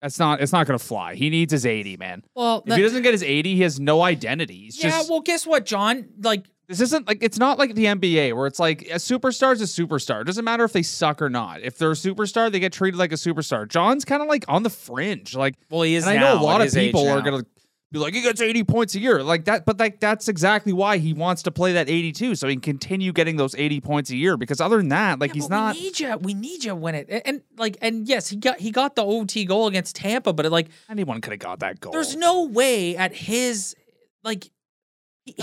that's 0.00 0.18
not 0.18 0.40
it's 0.40 0.52
not 0.52 0.66
gonna 0.66 0.80
fly. 0.80 1.14
He 1.14 1.30
needs 1.30 1.52
his 1.52 1.64
80, 1.64 1.96
man. 1.96 2.24
Well, 2.34 2.64
If 2.66 2.74
he 2.74 2.82
doesn't 2.82 3.02
get 3.02 3.12
his 3.12 3.22
80, 3.22 3.54
he 3.54 3.62
has 3.62 3.78
no 3.78 4.02
identity. 4.02 4.64
He's 4.64 4.82
yeah, 4.82 4.90
just 4.90 5.08
well, 5.08 5.20
guess 5.20 5.46
what, 5.46 5.64
John? 5.64 6.08
Like, 6.20 6.46
this 6.68 6.80
isn't 6.80 7.06
like 7.06 7.22
it's 7.22 7.38
not 7.38 7.58
like 7.58 7.74
the 7.74 7.86
NBA 7.86 8.34
where 8.34 8.46
it's 8.46 8.58
like 8.58 8.82
a 8.82 8.96
superstar 8.96 9.52
is 9.52 9.60
a 9.60 9.64
superstar. 9.64 10.22
It 10.22 10.24
doesn't 10.24 10.44
matter 10.44 10.64
if 10.64 10.72
they 10.72 10.82
suck 10.82 11.20
or 11.20 11.28
not. 11.28 11.60
If 11.62 11.78
they're 11.78 11.90
a 11.90 11.94
superstar, 11.94 12.50
they 12.50 12.60
get 12.60 12.72
treated 12.72 12.98
like 12.98 13.12
a 13.12 13.16
superstar. 13.16 13.68
John's 13.68 14.04
kind 14.04 14.22
of 14.22 14.28
like 14.28 14.44
on 14.48 14.62
the 14.62 14.70
fringe. 14.70 15.34
Like 15.34 15.56
well, 15.70 15.82
he 15.82 15.94
is. 15.94 16.06
and 16.06 16.18
I 16.18 16.20
know 16.20 16.40
a 16.40 16.42
lot 16.42 16.60
of 16.60 16.72
people 16.72 17.08
are 17.08 17.20
gonna 17.20 17.44
be 17.92 17.98
like, 17.98 18.14
he 18.14 18.22
gets 18.22 18.40
80 18.40 18.64
points 18.64 18.94
a 18.94 19.00
year. 19.00 19.22
Like 19.22 19.44
that, 19.44 19.66
but 19.66 19.78
like 19.78 20.00
that's 20.00 20.28
exactly 20.28 20.72
why 20.72 20.96
he 20.96 21.12
wants 21.12 21.42
to 21.42 21.50
play 21.50 21.74
that 21.74 21.90
82, 21.90 22.34
so 22.36 22.48
he 22.48 22.54
can 22.54 22.62
continue 22.62 23.12
getting 23.12 23.36
those 23.36 23.54
80 23.54 23.80
points 23.82 24.10
a 24.10 24.16
year. 24.16 24.36
Because 24.36 24.60
other 24.60 24.78
than 24.78 24.88
that, 24.88 25.18
like 25.18 25.30
Yeah, 25.30 25.34
he's 25.34 25.50
not 25.50 25.74
We 25.74 25.82
need 25.82 26.00
you. 26.00 26.16
We 26.16 26.34
need 26.34 26.64
you 26.64 26.74
when 26.74 26.94
it 26.94 27.06
and, 27.10 27.22
and, 27.26 27.42
like 27.58 27.76
and 27.82 28.08
yes, 28.08 28.28
he 28.28 28.36
got 28.36 28.58
he 28.58 28.70
got 28.70 28.96
the 28.96 29.04
OT 29.04 29.44
goal 29.44 29.66
against 29.66 29.96
Tampa, 29.96 30.32
but 30.32 30.46
it, 30.46 30.50
like 30.50 30.68
anyone 30.88 31.20
could 31.20 31.32
have 31.32 31.40
got 31.40 31.60
that 31.60 31.80
goal. 31.80 31.92
there's 31.92 32.16
no 32.16 32.46
way 32.46 32.96
at 32.96 33.14
his 33.14 33.76
like. 34.24 34.50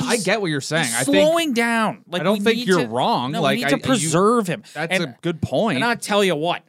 I 0.02 0.18
get 0.18 0.42
what 0.42 0.48
you're 0.48 0.62
saying. 0.62 0.90
I 0.94 1.04
think 1.04 1.18
slowing 1.18 1.54
down. 1.54 2.04
Like 2.08 2.22
I 2.22 2.24
don't 2.24 2.42
think 2.42 2.66
you're 2.66 2.82
to- 2.82 2.88
wrong. 2.88 3.32
No, 3.32 3.42
like 3.42 3.58
we 3.58 3.64
I- 3.64 3.68
need 3.68 3.76
you- 3.76 3.82
to 3.82 3.88
preserve 3.88 4.48
him. 4.48 4.64
that's 4.74 4.94
and, 4.94 5.04
a 5.04 5.18
good 5.22 5.42
point. 5.42 5.78
And 5.78 5.86
I'll 5.86 5.96
tell 5.96 6.24
you 6.24 6.36
what, 6.36 6.64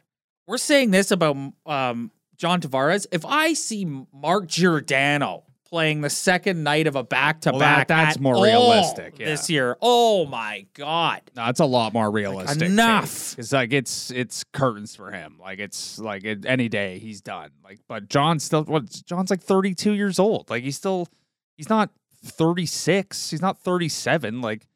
we're 0.47 0.57
saying 0.57 0.91
this 0.91 1.11
about 1.11 1.35
um, 1.65 2.11
John 2.37 2.61
Tavares. 2.61 3.05
If 3.11 3.25
I 3.25 3.53
see 3.53 3.85
Mark 4.13 4.47
Giordano 4.47 5.43
playing 5.69 6.01
the 6.01 6.09
second 6.09 6.63
night 6.63 6.87
of 6.87 6.95
a 6.95 7.03
back 7.03 7.41
to 7.41 7.53
back, 7.53 7.87
that's 7.87 8.19
more 8.19 8.41
realistic, 8.43 9.19
yeah. 9.19 9.25
this 9.25 9.49
year. 9.49 9.77
Oh 9.81 10.25
my 10.25 10.65
god! 10.73 11.21
No, 11.35 11.47
it's 11.47 11.59
a 11.59 11.65
lot 11.65 11.93
more 11.93 12.09
realistic. 12.11 12.61
enough. 12.63 13.37
It's 13.37 13.51
like 13.51 13.73
it's 13.73 14.09
it's 14.11 14.43
curtains 14.53 14.95
for 14.95 15.11
him. 15.11 15.37
Like 15.39 15.59
it's 15.59 15.99
like 15.99 16.23
it, 16.23 16.45
any 16.45 16.69
day 16.69 16.97
he's 16.99 17.21
done. 17.21 17.51
Like, 17.63 17.79
but 17.87 18.07
John's 18.09 18.43
still 18.43 18.63
what? 18.63 18.89
John's 19.05 19.29
like 19.29 19.41
32 19.41 19.93
years 19.93 20.17
old. 20.17 20.49
Like 20.49 20.63
he's 20.63 20.77
still 20.77 21.07
he's 21.57 21.69
not 21.69 21.89
36. 22.23 23.29
He's 23.29 23.41
not 23.41 23.59
37. 23.59 24.41
Like 24.41 24.67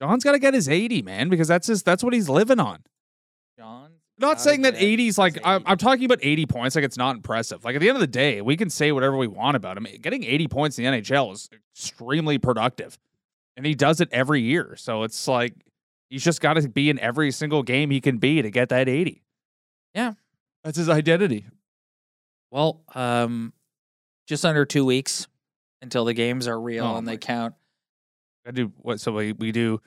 John's 0.00 0.24
got 0.24 0.32
to 0.32 0.38
get 0.38 0.54
his 0.54 0.68
80, 0.68 1.02
man, 1.02 1.28
because 1.28 1.48
that's 1.48 1.66
his 1.66 1.82
that's 1.82 2.02
what 2.02 2.12
he's 2.12 2.28
living 2.28 2.60
on. 2.60 2.82
John, 3.58 3.90
not 4.18 4.40
saying 4.40 4.62
that 4.62 4.74
80's 4.74 5.18
like 5.18 5.34
his 5.34 5.42
I'm, 5.44 5.62
I'm 5.66 5.78
talking 5.78 6.04
about 6.04 6.18
80 6.22 6.46
points 6.46 6.76
like 6.76 6.84
it's 6.84 6.96
not 6.96 7.16
impressive. 7.16 7.64
Like 7.64 7.74
at 7.74 7.80
the 7.80 7.88
end 7.88 7.96
of 7.96 8.00
the 8.00 8.06
day, 8.06 8.40
we 8.40 8.56
can 8.56 8.70
say 8.70 8.92
whatever 8.92 9.16
we 9.16 9.26
want 9.26 9.56
about 9.56 9.76
him. 9.76 9.86
Getting 10.00 10.24
80 10.24 10.48
points 10.48 10.78
in 10.78 10.84
the 10.84 11.00
NHL 11.00 11.32
is 11.32 11.48
extremely 11.72 12.38
productive. 12.38 12.98
And 13.56 13.66
he 13.66 13.74
does 13.74 14.00
it 14.00 14.08
every 14.12 14.40
year. 14.40 14.76
So 14.76 15.02
it's 15.02 15.28
like 15.28 15.54
he's 16.08 16.24
just 16.24 16.40
got 16.40 16.54
to 16.54 16.68
be 16.68 16.90
in 16.90 16.98
every 16.98 17.30
single 17.30 17.62
game 17.62 17.90
he 17.90 18.00
can 18.00 18.18
be 18.18 18.42
to 18.42 18.50
get 18.50 18.70
that 18.70 18.88
80. 18.88 19.22
Yeah. 19.94 20.14
That's 20.64 20.78
his 20.78 20.88
identity. 20.88 21.44
Well, 22.50 22.82
um, 22.94 23.52
just 24.26 24.44
under 24.44 24.64
two 24.64 24.84
weeks 24.84 25.26
until 25.82 26.04
the 26.06 26.14
games 26.14 26.48
are 26.48 26.58
real 26.58 26.84
Oh 26.86 26.96
and 26.96 27.06
they 27.06 27.18
count. 27.18 27.54
I 28.46 28.50
do 28.52 28.72
what 28.78 29.00
so 29.00 29.12
we, 29.12 29.32
we 29.32 29.52
do 29.52 29.80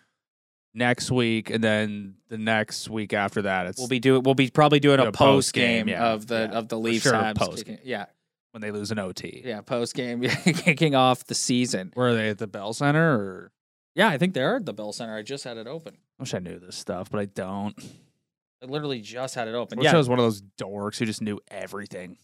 next 0.73 1.09
week 1.09 1.49
and 1.49 1.63
then 1.63 2.15
the 2.29 2.37
next 2.37 2.89
week 2.89 3.13
after 3.13 3.41
that 3.43 3.65
it's 3.67 3.79
We'll 3.79 3.87
be 3.87 3.99
doing. 3.99 4.23
We'll 4.23 4.35
be 4.35 4.49
probably 4.49 4.79
doing 4.79 4.99
a 4.99 5.05
a 5.05 5.11
post 5.11 5.47
post-game, 5.47 5.87
yeah, 5.89 6.13
of 6.13 6.27
the 6.27 6.49
yeah, 6.51 6.57
of 6.57 6.67
the 6.67 6.77
Leafs. 6.77 7.03
sure, 7.03 7.33
post 7.35 7.65
kicking- 7.65 7.79
Yeah, 7.83 8.05
when 8.51 8.61
they 8.61 8.71
lose 8.71 8.91
an 8.91 8.99
OT. 8.99 9.41
yeah, 9.43 9.61
post 9.61 9.95
game 9.95 10.21
kicking 10.43 10.93
off 10.95 11.25
the 11.25 11.35
season. 11.35 11.91
Were 11.95 12.13
they 12.13 12.29
at 12.29 12.37
the 12.37 12.47
Bell 12.47 12.73
Center 12.73 13.15
or 13.17 13.51
Yeah, 13.95 14.09
I 14.09 14.17
think 14.17 14.33
they 14.33 14.43
are 14.43 14.57
at 14.57 14.65
the 14.65 14.73
Bell 14.73 14.91
Center. 14.93 15.15
I 15.15 15.21
just 15.23 15.43
had 15.43 15.57
it 15.57 15.67
open. 15.67 15.95
I 16.19 16.23
wish 16.23 16.33
I 16.33 16.39
knew 16.39 16.59
this 16.59 16.75
stuff, 16.75 17.09
but 17.09 17.19
I 17.19 17.25
don't. 17.25 17.75
I 18.63 18.67
literally 18.67 19.01
just 19.01 19.35
had 19.35 19.47
it 19.49 19.55
open. 19.55 19.77
Wish 19.77 19.85
yeah. 19.85 19.93
I 19.93 19.97
was 19.97 20.07
one 20.07 20.19
of 20.19 20.25
those 20.25 20.41
dorks 20.57 20.97
who 20.97 21.05
just 21.05 21.21
knew 21.21 21.39
everything. 21.49 22.17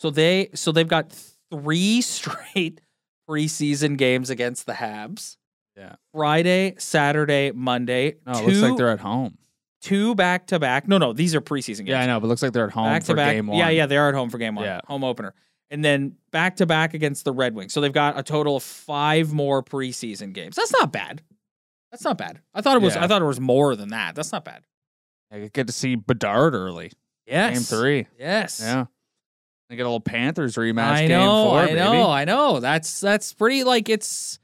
So 0.00 0.10
they 0.10 0.50
so 0.54 0.72
they've 0.72 0.88
got 0.88 1.14
three 1.50 2.00
straight 2.00 2.80
preseason 3.28 3.96
games 3.96 4.30
against 4.30 4.66
the 4.66 4.72
Habs. 4.72 5.36
Yeah. 5.76 5.94
Friday, 6.12 6.74
Saturday, 6.78 7.52
Monday. 7.52 8.16
No, 8.26 8.32
it 8.32 8.40
two, 8.40 8.46
looks 8.46 8.58
like 8.60 8.76
they're 8.76 8.90
at 8.90 9.00
home. 9.00 9.38
two 9.80 10.14
back 10.14 10.48
to 10.48 10.58
back. 10.58 10.88
No, 10.88 10.98
no, 10.98 11.12
these 11.12 11.34
are 11.34 11.40
preseason 11.40 11.78
games. 11.78 11.90
Yeah, 11.90 12.00
I 12.02 12.06
know, 12.06 12.20
but 12.20 12.26
it 12.26 12.28
looks 12.28 12.42
like 12.42 12.52
they're 12.52 12.66
at 12.66 12.72
home 12.72 12.86
back 12.86 13.02
for 13.02 13.08
to 13.08 13.14
back. 13.14 13.34
game 13.34 13.46
one. 13.46 13.58
Yeah, 13.58 13.70
yeah, 13.70 13.86
they 13.86 13.96
are 13.96 14.08
at 14.08 14.14
home 14.14 14.30
for 14.30 14.38
game 14.38 14.54
one. 14.54 14.64
Yeah. 14.64 14.80
Home 14.86 15.04
opener. 15.04 15.34
And 15.70 15.84
then 15.84 16.16
back 16.32 16.56
to 16.56 16.66
back 16.66 16.94
against 16.94 17.24
the 17.24 17.32
Red 17.32 17.54
Wings. 17.54 17.72
So 17.72 17.80
they've 17.80 17.92
got 17.92 18.18
a 18.18 18.22
total 18.24 18.56
of 18.56 18.62
five 18.64 19.32
more 19.32 19.62
preseason 19.62 20.32
games. 20.32 20.56
That's 20.56 20.72
not 20.72 20.92
bad. 20.92 21.22
That's 21.92 22.04
not 22.04 22.18
bad. 22.18 22.40
I 22.52 22.60
thought 22.60 22.76
it 22.76 22.82
was 22.82 22.96
Yeah. 22.96 23.04
I 23.04 23.06
thought 23.06 23.22
it 23.22 23.26
was 23.26 23.40
more 23.40 23.76
than 23.76 23.90
that. 23.90 24.16
That's 24.16 24.32
not 24.32 24.44
bad. 24.44 24.64
I 25.32 25.48
get 25.52 25.68
to 25.68 25.72
see 25.72 25.94
Bedard 25.94 26.54
early. 26.54 26.90
Yes. 27.26 27.54
Game 27.54 27.78
three. 27.78 28.06
Yes. 28.18 28.60
Yeah. 28.60 28.86
They 29.70 29.76
get 29.76 29.82
a 29.82 29.88
little 29.88 30.00
Panthers 30.00 30.56
rematch 30.56 30.82
I 30.82 31.00
game 31.06 31.10
know, 31.10 31.44
four, 31.50 31.58
I 31.60 31.66
baby. 31.66 31.78
know, 31.78 32.10
I 32.10 32.24
know. 32.24 32.58
That's 32.60 33.00
that's 33.00 33.32
pretty 33.32 33.62
like 33.64 33.88
it's 33.88 34.38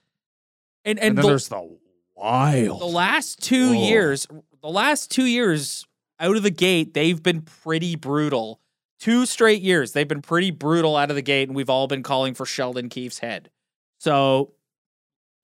and 0.84 0.98
and, 1.00 1.08
And, 1.08 1.18
then 1.18 1.22
the, 1.24 1.28
there's 1.30 1.48
the 1.48 1.76
wild. 2.14 2.80
the 2.80 2.86
last 2.86 3.40
two 3.42 3.70
Oh. 3.70 3.72
years, 3.72 4.26
the 4.62 4.68
last 4.70 5.10
two 5.10 5.24
years 5.26 5.84
out 6.20 6.36
of 6.36 6.42
the 6.44 6.50
gate, 6.50 6.94
they've 6.94 7.20
been 7.20 7.42
pretty 7.42 7.96
brutal. 7.96 8.60
Two 9.00 9.26
straight 9.26 9.60
years, 9.62 9.92
they've 9.92 10.08
been 10.08 10.22
pretty 10.22 10.50
brutal 10.52 10.96
out 10.96 11.10
of 11.10 11.16
the 11.16 11.22
gate, 11.22 11.48
and 11.48 11.56
we've 11.56 11.68
all 11.68 11.86
been 11.88 12.02
calling 12.04 12.32
for 12.32 12.46
Sheldon 12.46 12.88
Keefe's 12.88 13.18
head. 13.18 13.50
So 13.98 14.52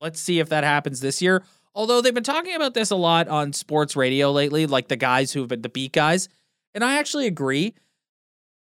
let's 0.01 0.19
see 0.19 0.39
if 0.39 0.47
that 0.49 0.63
happens 0.63 1.01
this 1.01 1.21
year. 1.21 1.43
Although 1.75 2.01
they've 2.01 2.13
been 2.13 2.23
talking 2.23 2.55
about 2.55 2.73
this 2.73 2.89
a 2.89 2.95
lot 2.95 3.27
on 3.27 3.51
sports 3.51 3.95
radio 3.97 4.31
lately, 4.31 4.65
like 4.65 4.87
the 4.87 4.95
guys 4.95 5.33
who've 5.33 5.47
been 5.47 5.61
the 5.61 5.69
beat 5.69 5.91
guys. 5.91 6.29
And 6.73 6.83
I 6.83 6.97
actually 6.99 7.27
agree. 7.27 7.73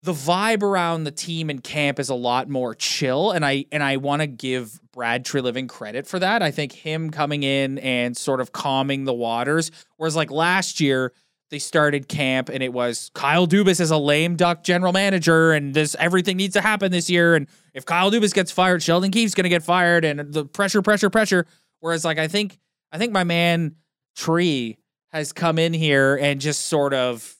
The 0.03 0.13
vibe 0.13 0.63
around 0.63 1.03
the 1.03 1.11
team 1.11 1.49
and 1.49 1.63
camp 1.63 1.99
is 1.99 2.09
a 2.09 2.15
lot 2.15 2.49
more 2.49 2.73
chill. 2.73 3.31
And 3.31 3.45
I 3.45 3.65
and 3.71 3.83
I 3.83 3.97
want 3.97 4.21
to 4.21 4.27
give 4.27 4.79
Brad 4.91 5.23
Treliving 5.23 5.69
credit 5.69 6.07
for 6.07 6.17
that. 6.19 6.41
I 6.41 6.49
think 6.49 6.71
him 6.71 7.11
coming 7.11 7.43
in 7.43 7.77
and 7.79 8.17
sort 8.17 8.41
of 8.41 8.51
calming 8.51 9.05
the 9.05 9.13
waters. 9.13 9.69
Whereas 9.97 10.15
like 10.15 10.31
last 10.31 10.79
year, 10.79 11.13
they 11.51 11.59
started 11.59 12.07
camp 12.07 12.49
and 12.49 12.63
it 12.63 12.73
was 12.73 13.11
Kyle 13.13 13.45
Dubas 13.45 13.79
is 13.79 13.91
a 13.91 13.97
lame 13.97 14.37
duck 14.37 14.63
general 14.63 14.93
manager 14.93 15.51
and 15.51 15.73
this 15.73 15.95
everything 15.99 16.37
needs 16.37 16.53
to 16.53 16.61
happen 16.61 16.91
this 16.91 17.09
year. 17.09 17.35
And 17.35 17.47
if 17.73 17.85
Kyle 17.85 18.09
Dubas 18.09 18.33
gets 18.33 18.51
fired, 18.51 18.81
Sheldon 18.81 19.11
Keefe's 19.11 19.35
gonna 19.35 19.49
get 19.49 19.61
fired 19.61 20.03
and 20.03 20.33
the 20.33 20.45
pressure, 20.45 20.81
pressure, 20.81 21.09
pressure. 21.09 21.45
Whereas 21.79 22.03
like 22.03 22.17
I 22.17 22.27
think 22.27 22.57
I 22.91 22.97
think 22.97 23.11
my 23.11 23.23
man 23.23 23.75
Tree 24.15 24.77
has 25.09 25.33
come 25.33 25.59
in 25.59 25.73
here 25.73 26.15
and 26.15 26.39
just 26.41 26.67
sort 26.67 26.93
of 26.93 27.35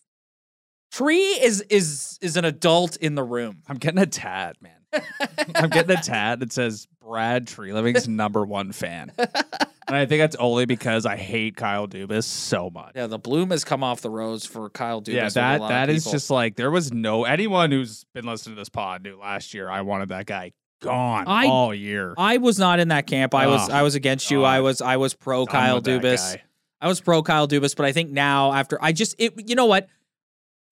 Tree 0.91 1.21
is 1.41 1.61
is 1.69 2.19
is 2.21 2.37
an 2.37 2.45
adult 2.45 2.97
in 2.97 3.15
the 3.15 3.23
room. 3.23 3.63
I'm 3.67 3.77
getting 3.77 3.99
a 3.99 4.05
tat, 4.05 4.57
man. 4.61 4.73
I'm 5.55 5.69
getting 5.69 5.97
a 5.97 6.01
tat 6.01 6.41
that 6.41 6.51
says 6.51 6.87
Brad 7.01 7.47
Treliving's 7.47 8.07
number 8.09 8.45
one 8.45 8.73
fan. 8.73 9.11
And 9.17 9.97
I 9.97 10.05
think 10.05 10.21
that's 10.21 10.35
only 10.35 10.65
because 10.65 11.05
I 11.05 11.15
hate 11.15 11.55
Kyle 11.55 11.87
Dubas 11.87 12.23
so 12.25 12.69
much. 12.69 12.91
Yeah, 12.95 13.07
the 13.07 13.17
bloom 13.17 13.51
has 13.51 13.63
come 13.63 13.83
off 13.83 14.01
the 14.01 14.09
rose 14.09 14.45
for 14.45 14.69
Kyle 14.69 15.01
Dubas. 15.01 15.13
yeah, 15.13 15.29
that 15.29 15.59
that 15.67 15.89
is 15.89 16.05
just 16.05 16.29
like 16.29 16.55
there 16.55 16.71
was 16.71 16.91
no 16.91 17.23
anyone 17.25 17.71
who's 17.71 18.05
been 18.13 18.25
listening 18.25 18.55
to 18.55 18.61
this 18.61 18.69
pod 18.69 19.03
knew 19.03 19.17
last 19.17 19.53
year 19.53 19.69
I 19.69 19.81
wanted 19.81 20.09
that 20.09 20.25
guy 20.25 20.51
gone 20.81 21.25
I- 21.27 21.47
all 21.47 21.73
year. 21.73 22.13
I 22.17 22.37
was 22.37 22.59
not 22.59 22.79
in 22.79 22.89
that 22.89 23.07
camp. 23.07 23.33
I 23.33 23.47
was 23.47 23.69
Oh, 23.69 23.73
I 23.73 23.81
was 23.83 23.95
against 23.95 24.29
you. 24.29 24.43
I 24.43 24.59
was 24.59 24.81
I 24.81 24.97
was 24.97 25.13
pro 25.13 25.45
Kyle 25.45 25.81
Dubas. 25.81 26.37
I 26.81 26.87
was 26.87 26.99
pro 26.99 27.21
Kyle 27.23 27.47
Dubas, 27.47 27.75
but 27.75 27.85
I 27.85 27.91
think 27.91 28.11
now 28.11 28.51
after 28.53 28.77
I 28.81 28.91
just 28.91 29.15
it 29.19 29.47
you 29.49 29.55
know 29.55 29.67
what? 29.67 29.87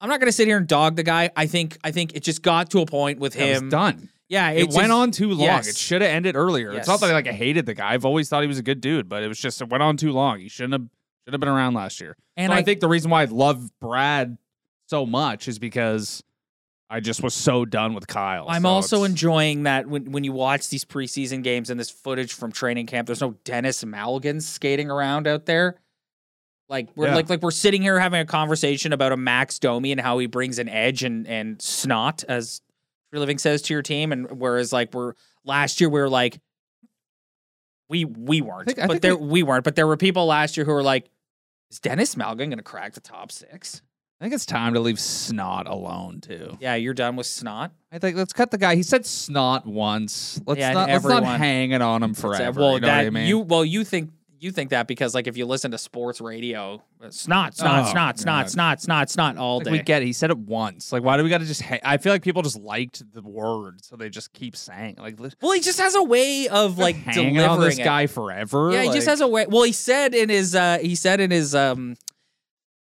I'm 0.02 0.10
not 0.10 0.20
gonna 0.20 0.32
sit 0.32 0.48
here 0.48 0.58
and 0.58 0.68
dog 0.68 0.96
the 0.96 1.04
guy. 1.04 1.30
I 1.36 1.46
think 1.48 1.78
I 1.84 1.92
think 1.92 2.16
it 2.16 2.24
just 2.24 2.42
got 2.42 2.70
to 2.72 2.80
a 2.80 2.86
point 2.86 3.20
with 3.20 3.36
It 3.36 3.50
was 3.50 3.62
him. 3.62 3.70
done. 3.70 4.10
Yeah, 4.30 4.52
It, 4.52 4.66
just- 4.66 4.78
went 4.78 4.92
on 4.92 5.10
too 5.12 5.30
long. 5.30 5.40
yes. 5.42 5.68
It 5.68 5.76
should 5.76 6.02
have 6.04 6.12
ended 6.12 6.36
earlier. 6.36 6.72
It's 6.74 6.88
not 6.88 6.94
Yes. 6.94 7.02
that 7.02 7.14
like 7.14 7.28
I 7.28 7.32
hated 7.34 7.66
the 7.66 7.74
guy. 7.74 7.94
I've 7.94 8.06
always 8.06 8.30
thought 8.30 8.42
he 8.44 8.48
was 8.48 8.60
a 8.60 8.64
good 8.64 8.80
dude, 8.80 9.10
but 9.10 9.24
it 9.24 9.28
was 9.28 9.40
just 9.40 9.60
it 9.62 9.70
went 9.70 9.82
on 9.84 9.98
too 9.98 10.12
long. 10.12 10.40
He 10.40 10.48
shouldn't 10.50 10.74
have 10.74 10.88
should 11.26 11.34
have 11.34 11.40
been 11.40 11.50
around 11.50 11.74
last 11.74 12.00
year. 12.00 12.16
And 12.38 12.52
so 12.52 12.56
I, 12.56 12.60
I, 12.60 12.64
think 12.64 12.80
the 12.80 12.88
reason 12.88 13.10
why 13.12 13.24
I 13.24 13.26
love 13.26 13.70
Brad 13.80 14.38
so 14.88 15.06
much 15.06 15.48
is 15.48 15.60
because 15.60 16.24
I 16.92 17.00
just 17.02 17.22
was 17.22 17.34
so 17.34 17.66
done 17.66 17.94
with 17.94 18.08
Kyle. 18.08 18.46
I'm 18.48 18.62
So 18.64 18.68
also 18.70 19.04
enjoying 19.04 19.64
that 19.64 19.88
when 19.88 20.12
when 20.12 20.24
you 20.24 20.32
watch 20.32 20.70
these 20.70 20.86
preseason 20.86 21.44
games 21.44 21.70
and 21.70 21.80
this 21.80 21.90
footage 21.90 22.34
from 22.34 22.52
training 22.52 22.86
camp, 22.86 23.08
there's 23.08 23.22
no 23.22 23.36
Denis 23.44 23.84
Malgin 23.84 24.42
skating 24.42 24.90
around 24.90 25.28
out 25.28 25.46
there. 25.46 25.76
Like 26.70 26.90
we're 26.96 27.08
Yeah. 27.08 27.16
like 27.16 27.30
like 27.30 27.42
we're 27.42 27.50
sitting 27.52 27.82
here 27.82 28.00
having 28.00 28.22
a 28.22 28.26
conversation 28.26 28.94
about 28.94 29.12
a 29.12 29.18
Max 29.18 29.58
Domi 29.60 29.92
and 29.92 30.00
how 30.00 30.20
he 30.20 30.28
brings 30.28 30.60
an 30.60 30.70
edge 30.70 31.04
and 31.04 31.28
and 31.28 31.60
snot, 31.62 32.24
as 32.28 32.62
Treliving 33.14 33.40
says 33.40 33.64
to 33.64 33.74
your 33.74 33.82
team, 33.82 34.12
and 34.12 34.40
whereas 34.40 34.72
like 34.72 34.94
we're 34.94 35.14
last 35.44 35.82
year 35.82 35.90
we 35.90 36.00
were 36.00 36.10
like 36.10 36.40
we 37.90 38.06
we 38.06 38.42
weren't, 38.42 38.68
think- 38.68 38.80
I 38.80 38.88
but 38.88 39.02
there 39.02 39.16
we- 39.18 39.28
we 39.28 39.44
weren't, 39.44 39.64
but 39.64 39.76
there 39.76 39.88
were 39.88 39.98
people 39.98 40.26
last 40.28 40.58
year 40.58 40.66
who 40.66 40.72
were 40.74 40.84
like, 40.84 41.10
is 41.72 41.80
Denis 41.80 42.14
Malgin 42.16 42.50
gonna 42.50 42.62
crack 42.62 42.94
the 42.94 43.02
top 43.02 43.32
six? 43.32 43.82
I 44.22 44.26
think 44.26 44.36
it's 44.36 44.46
time 44.46 44.74
to 44.74 44.80
leave 44.82 45.00
Snot 45.00 45.66
alone 45.68 46.20
too. 46.22 46.58
Yeah, 46.60 46.76
you're 46.76 46.94
done 46.94 47.16
with 47.16 47.26
snot. 47.26 47.72
I 47.90 48.00
think 48.00 48.18
let's 48.18 48.34
cut 48.34 48.52
the 48.52 48.58
guy. 48.58 48.76
He 48.76 48.84
said 48.84 49.06
Snot 49.06 49.66
once. 49.66 50.42
Let's 50.46 50.60
Yeah, 50.60 50.74
not 50.74 50.90
let's 50.90 51.04
not 51.06 51.14
everyone- 51.24 51.40
hang 51.40 51.72
it 51.72 51.82
on 51.82 52.04
him 52.04 52.12
uh, 52.12 52.14
forever. 52.16 52.60
well, 52.60 52.74
you 52.74 52.82
know 52.82 52.88
that 52.88 52.98
what 52.98 53.06
I 53.08 53.10
mean? 53.12 53.28
you 53.28 53.40
well 53.40 53.64
you 53.66 53.84
think 53.86 54.12
you 54.40 54.52
think 54.52 54.70
that 54.72 54.88
because 54.88 55.14
like 55.14 55.28
if 55.28 55.36
you 55.38 55.46
listen 55.46 55.72
to 55.72 55.78
sports 55.78 56.22
radio, 56.22 56.82
uh, 57.02 57.10
snot, 57.10 57.56
snot, 57.56 57.88
Oh, 57.88 57.92
snot, 57.92 58.20
snot, 58.20 58.50
snot, 58.50 58.82
snot, 58.82 59.10
snot 59.10 59.38
all 59.38 59.58
like 59.58 59.66
day. 59.66 59.72
we 59.72 59.80
get 59.80 60.02
it. 60.02 60.06
He 60.06 60.14
said 60.14 60.30
it 60.32 60.38
once. 60.38 60.92
Like, 60.92 61.04
why 61.04 61.18
do 61.18 61.24
we 61.24 61.30
got 61.30 61.40
to 61.40 61.46
just? 61.46 61.62
Ha- 61.62 61.80
I 61.84 61.98
feel 61.98 62.14
like 62.14 62.24
people 62.24 62.42
just 62.42 62.60
liked 62.60 63.04
the 63.14 63.22
word, 63.22 63.84
so 63.84 63.96
they 63.96 64.10
just 64.10 64.32
keep 64.34 64.56
saying 64.56 64.96
like. 65.00 65.20
well, 65.42 65.52
he 65.52 65.60
just 65.62 65.80
has 65.80 65.96
a 65.96 66.04
way 66.04 66.48
of 66.48 66.78
like 66.78 66.96
delivering 67.14 67.40
on 67.40 67.60
this 67.60 67.78
it. 67.80 67.84
guy 67.84 68.08
forever. 68.08 68.72
Yeah, 68.72 68.84
he 68.84 68.92
just 68.92 69.08
has 69.08 69.22
a 69.22 69.28
way. 69.28 69.46
Well, 69.48 69.64
he 69.64 69.72
said 69.74 70.14
in 70.16 70.30
his 70.30 70.56
uh 70.56 70.80
he 70.82 70.96
said 70.96 71.20
in 71.20 71.32
his 71.32 71.54
um 71.56 71.96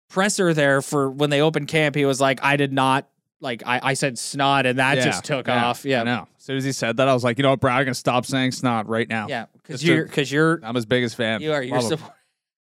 presser 0.09 0.55
there 0.55 0.83
for 0.83 1.11
when 1.11 1.31
they 1.31 1.41
opened 1.41 1.69
camp, 1.69 1.95
he 1.95 2.05
was 2.05 2.21
like, 2.21 2.43
I 2.43 2.57
did 2.57 2.73
not 2.73 3.09
like 3.41 3.63
I 3.67 3.81
I 3.83 3.95
said 3.95 4.19
snot 4.19 4.67
and 4.67 4.79
that 4.79 4.97
Yeah, 4.97 5.05
just 5.05 5.25
took 5.25 5.47
yeah, 5.47 5.67
off. 5.67 5.85
Yeah, 5.85 6.03
know. 6.03 6.29
As 6.49 6.51
soon 6.51 6.57
as 6.57 6.65
he 6.65 6.73
said 6.73 6.97
that, 6.97 7.07
I 7.09 7.13
was 7.13 7.23
like, 7.23 7.37
you 7.37 7.43
know 7.43 7.51
what, 7.51 7.61
Brad, 7.61 7.77
I'm 7.77 7.85
gonna 7.85 7.93
stop 7.95 8.25
saying 8.25 8.53
snot 8.53 8.89
right 8.89 9.07
now. 9.07 9.27
yeah, 9.29 9.45
because 9.53 9.85
you're 9.85 10.07
because 10.07 10.33
you're 10.33 10.59
I'm 10.63 10.75
his 10.75 10.87
biggest 10.87 11.15
fan. 11.15 11.43
you 11.43 11.53
are 11.53 11.63
you're 11.63 11.79
Love 11.79 11.93
him. 11.93 11.99
so, 11.99 12.13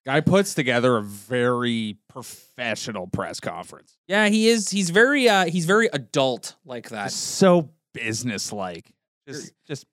Guy 0.06 0.22
puts 0.22 0.54
together 0.54 0.96
a 0.96 1.02
very 1.04 1.98
professional 2.08 3.08
press 3.08 3.42
conference. 3.42 3.98
yeah 4.08 4.30
he 4.30 4.48
is 4.48 4.70
he's 4.70 4.90
very 4.90 5.28
uh 5.28 5.48
he's 5.48 5.66
very 5.66 5.88
adult 5.92 6.56
like 6.64 6.88
that. 6.92 7.08
Just 7.08 7.20
so 7.36 7.72
business 7.94 8.54
like. 8.54 8.90
Just 9.28 9.52
just 9.68 9.86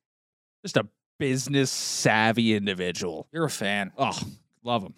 just 0.65 0.77
a 0.77 0.87
business 1.19 1.73
savvy 1.73 2.55
individual. 2.55 3.27
You're 3.33 3.47
a 3.47 3.51
fan. 3.51 3.91
Oh, 3.99 4.17
love 4.63 4.83
him. 4.85 4.95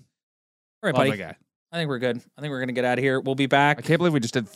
All 0.83 0.89
right, 0.89 0.95
love 0.95 1.01
buddy. 1.01 1.11
the 1.13 1.17
guy. 1.17 1.37
I 1.73 1.77
think 1.79 1.89
we're 1.89 1.99
good. 1.99 2.19
I 2.37 2.41
think 2.43 2.51
we're 2.51 2.61
gonna 2.61 2.73
get 2.73 2.85
out 2.85 2.99
of 2.99 3.03
here. 3.05 3.21
We'll 3.21 3.37
be 3.37 3.47
back. 3.47 3.79
I 3.79 3.81
can't 3.81 3.97
believe 3.99 4.13
we 4.13 4.21
just 4.21 4.35
did 4.35 4.49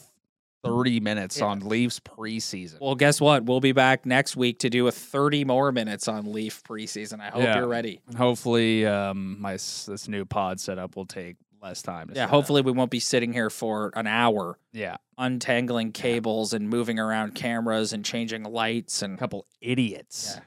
30 0.67 1.01
minutes 1.01 1.39
Yeah. 1.39 1.47
on 1.47 1.61
Leafs 1.61 2.01
preseason. 2.01 2.81
Well, 2.81 2.95
guess 2.95 3.21
what? 3.21 3.45
We'll 3.45 3.61
be 3.61 3.73
back 3.73 4.05
next 4.07 4.37
week 4.37 4.59
to 4.61 4.71
do 4.71 4.87
a 4.87 4.93
30 4.93 5.45
more 5.45 5.73
minutes 5.73 6.09
on 6.09 6.33
Leaf 6.33 6.63
preseason. 6.63 7.21
I 7.21 7.31
hope 7.31 7.43
Yeah. 7.43 7.59
you're 7.59 7.69
ready. 7.69 8.01
Hopefully, 8.17 8.85
um, 8.87 9.41
my 9.41 9.53
this 9.53 10.09
new 10.09 10.25
pod 10.25 10.61
setup 10.61 10.97
will 10.97 11.07
take 11.07 11.37
less 11.63 11.83
time. 11.83 12.09
To 12.09 12.15
Yeah, 12.15 12.23
set 12.23 12.25
up. 12.25 12.31
hopefully 12.31 12.63
we 12.63 12.73
won't 12.73 12.91
be 12.91 13.01
sitting 13.01 13.33
here 13.33 13.51
for 13.51 13.91
an 13.97 14.07
hour 14.07 14.59
Yeah, 14.73 14.97
untangling 15.19 15.93
cables 15.93 16.53
and 16.53 16.69
moving 16.69 16.99
around 16.99 17.35
cameras 17.35 17.93
and 17.93 18.05
changing 18.05 18.45
lights 18.45 19.03
and 19.03 19.15
a 19.15 19.17
couple 19.17 19.47
idiots. 19.61 20.35
Yeah. 20.37 20.43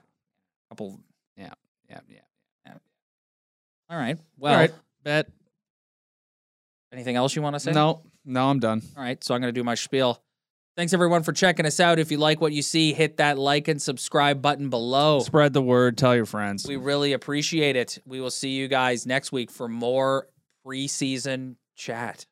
couple. 0.70 0.99
yeah, 1.36 1.53
yeah. 1.89 2.20
All 3.89 3.97
right. 3.97 4.20
Well, 4.38 4.53
All 4.53 4.59
right, 4.59 4.72
bet. 5.03 5.28
anything 6.91 7.15
else 7.15 7.36
you 7.36 7.41
want 7.41 7.55
to 7.55 7.59
say? 7.59 7.72
No, 7.72 8.03
no, 8.30 8.50
I'm 8.50 8.60
done. 8.60 8.82
All 8.96 9.04
right, 9.04 9.22
so 9.24 9.34
I'm 9.34 9.42
going 9.42 9.54
to 9.54 9.60
do 9.60 9.64
my 9.64 9.76
spiel. 9.76 10.22
Thanks 10.78 10.94
everyone 10.94 11.24
for 11.24 11.34
checking 11.34 11.66
us 11.66 11.82
out. 11.82 12.00
If 12.00 12.10
you 12.10 12.18
like 12.18 12.40
what 12.40 12.54
you 12.54 12.62
see, 12.62 12.94
hit 12.94 13.18
that 13.18 13.38
like 13.38 13.68
and 13.68 13.82
subscribe 13.82 14.42
button 14.42 14.70
below. 14.70 15.20
Spread 15.20 15.52
the 15.52 15.62
word. 15.62 15.98
Tell 15.98 16.16
your 16.16 16.26
friends. 16.26 16.66
We 16.66 16.78
really 16.78 17.12
appreciate 17.12 17.76
it. 17.76 18.00
We 18.06 18.22
will 18.22 18.32
see 18.32 18.52
you 18.52 18.70
guys 18.70 19.06
next 19.06 19.34
week 19.34 19.52
for 19.52 19.68
more 19.68 20.28
preseason 20.66 21.56
chat. 21.76 22.28